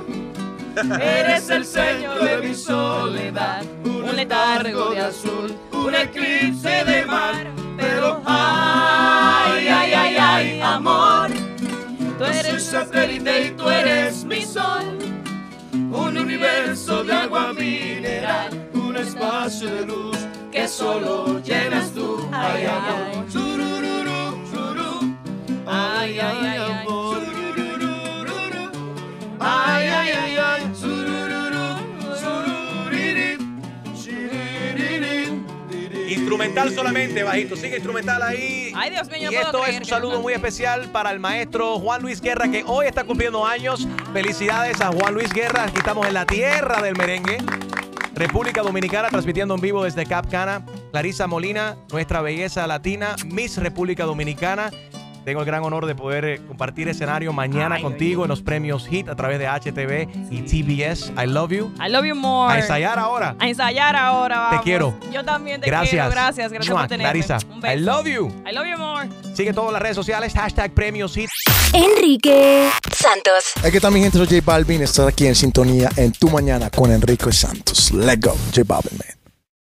Eres 1.01 1.49
el 1.51 1.65
sueño 1.65 2.15
de 2.17 2.39
mi 2.39 2.55
soledad. 2.55 3.63
Un 3.85 4.17
letargo 4.17 4.91
de 4.91 5.01
azul. 5.01 5.55
Un 5.73 5.95
eclipse 5.95 6.85
de 6.85 7.05
mar. 7.07 7.47
Pero 7.77 8.21
ay, 8.27 9.69
ay, 9.69 9.93
ay, 9.93 10.17
ay, 10.19 10.61
amor. 10.61 11.31
Tú 12.19 12.25
eres 12.25 12.65
satélite 12.65 13.47
y 13.47 13.51
tú 13.53 13.69
eres 13.71 14.25
mi 14.25 14.43
sol. 14.43 14.99
Un 15.73 16.19
universo 16.19 17.05
de 17.05 17.13
agua 17.13 17.53
mineral. 17.53 18.69
Un 18.75 18.97
espacio 18.97 19.73
de 19.73 19.87
luz 19.87 20.17
que 20.51 20.67
solo 20.67 21.41
llenas 21.41 21.93
tú. 21.93 22.29
Ay, 22.33 22.67
amor. 22.67 23.25
Ay, 25.73 26.19
ay, 26.19 26.39
ay, 26.43 26.59
ay. 26.59 26.87
Ay, 26.89 27.00
Instrumental 36.31 36.73
solamente, 36.73 37.25
bajito. 37.25 37.57
Sigue 37.57 37.75
instrumental 37.75 38.23
ahí. 38.23 38.73
Ay, 38.77 38.91
Dios 38.91 39.09
mío, 39.11 39.31
Y 39.33 39.35
puedo 39.35 39.47
esto 39.47 39.59
es 39.59 39.65
creer 39.65 39.81
un 39.81 39.85
que 39.85 39.91
saludo 39.91 40.13
no- 40.15 40.21
muy 40.21 40.33
especial 40.33 40.89
para 40.93 41.11
el 41.11 41.19
maestro 41.19 41.81
Juan 41.81 42.03
Luis 42.03 42.21
Guerra, 42.21 42.49
que 42.49 42.63
hoy 42.65 42.87
está 42.87 43.03
cumpliendo 43.03 43.45
años. 43.45 43.89
Felicidades 44.13 44.81
a 44.81 44.93
Juan 44.93 45.13
Luis 45.15 45.33
Guerra. 45.33 45.65
Aquí 45.65 45.79
estamos 45.79 46.07
en 46.07 46.15
la 46.15 46.25
tierra 46.27 46.81
del 46.83 46.95
merengue. 46.97 47.39
República 48.15 48.63
Dominicana, 48.63 49.09
transmitiendo 49.09 49.55
en 49.57 49.61
vivo 49.61 49.83
desde 49.83 50.07
Cap 50.07 50.31
Cana. 50.31 50.65
Clarisa 50.93 51.27
Molina, 51.27 51.77
nuestra 51.91 52.21
belleza 52.21 52.65
latina, 52.69 53.17
Miss 53.27 53.57
República 53.57 54.05
Dominicana. 54.05 54.71
Tengo 55.25 55.41
el 55.41 55.47
gran 55.47 55.63
honor 55.65 55.87
de 55.87 55.95
poder 55.95 56.25
eh, 56.25 56.41
compartir 56.47 56.89
escenario 56.89 57.33
mañana 57.33 57.77
Ay, 57.77 57.83
contigo 57.83 58.25
en 58.25 58.29
los 58.29 58.43
premios 58.43 58.87
HIT 58.89 59.09
a 59.09 59.17
través 59.17 59.39
de 59.39 59.47
HTV 59.47 60.09
y 60.31 60.43
TBS. 60.43 61.13
I 61.23 61.27
love 61.27 61.51
you. 61.53 61.73
I 61.85 61.91
love 61.91 62.05
you 62.07 62.15
more. 62.15 62.53
A 62.53 62.59
ensayar 62.59 62.99
ahora. 62.99 63.37
A 63.39 63.49
ensayar 63.49 63.97
ahora, 63.97 64.51
Te 64.53 64.61
quiero. 64.63 64.95
Yo 65.13 65.25
también 65.25 65.61
te 65.61 65.67
Gracias. 65.67 65.91
quiero. 65.91 66.11
Gracias, 66.11 66.53
gracias 66.53 66.71
Mua, 66.73 66.81
por 66.83 66.89
tenerme. 66.89 67.23
Clarisa, 67.23 67.39
Un 67.53 67.61
beso. 67.61 67.75
I 67.75 67.81
love 67.81 68.07
you. 68.07 68.29
I 68.49 68.53
love 68.55 68.67
you 68.67 68.79
more. 68.79 69.09
Sigue 69.35 69.53
todas 69.53 69.73
las 69.73 69.83
redes 69.83 69.97
sociales, 69.97 70.33
hashtag 70.35 70.73
premios 70.73 71.17
HIT. 71.17 71.29
Enrique 71.75 72.69
Santos. 72.97 73.45
Aquí 73.65 73.77
está 73.77 73.91
mi 73.91 74.01
gente, 74.01 74.19
soy 74.19 74.27
J 74.27 74.41
Balvin. 74.45 74.83
Estás 74.83 75.07
aquí 75.07 75.27
en 75.27 75.35
sintonía 75.35 75.89
en 75.97 76.13
Tu 76.13 76.29
Mañana 76.31 76.71
con 76.71 76.91
Enrique 76.91 77.31
Santos. 77.33 77.93
Let's 77.93 78.21
go, 78.21 78.35
J 78.55 78.63
Balvin, 78.67 78.99
man. 78.99 79.20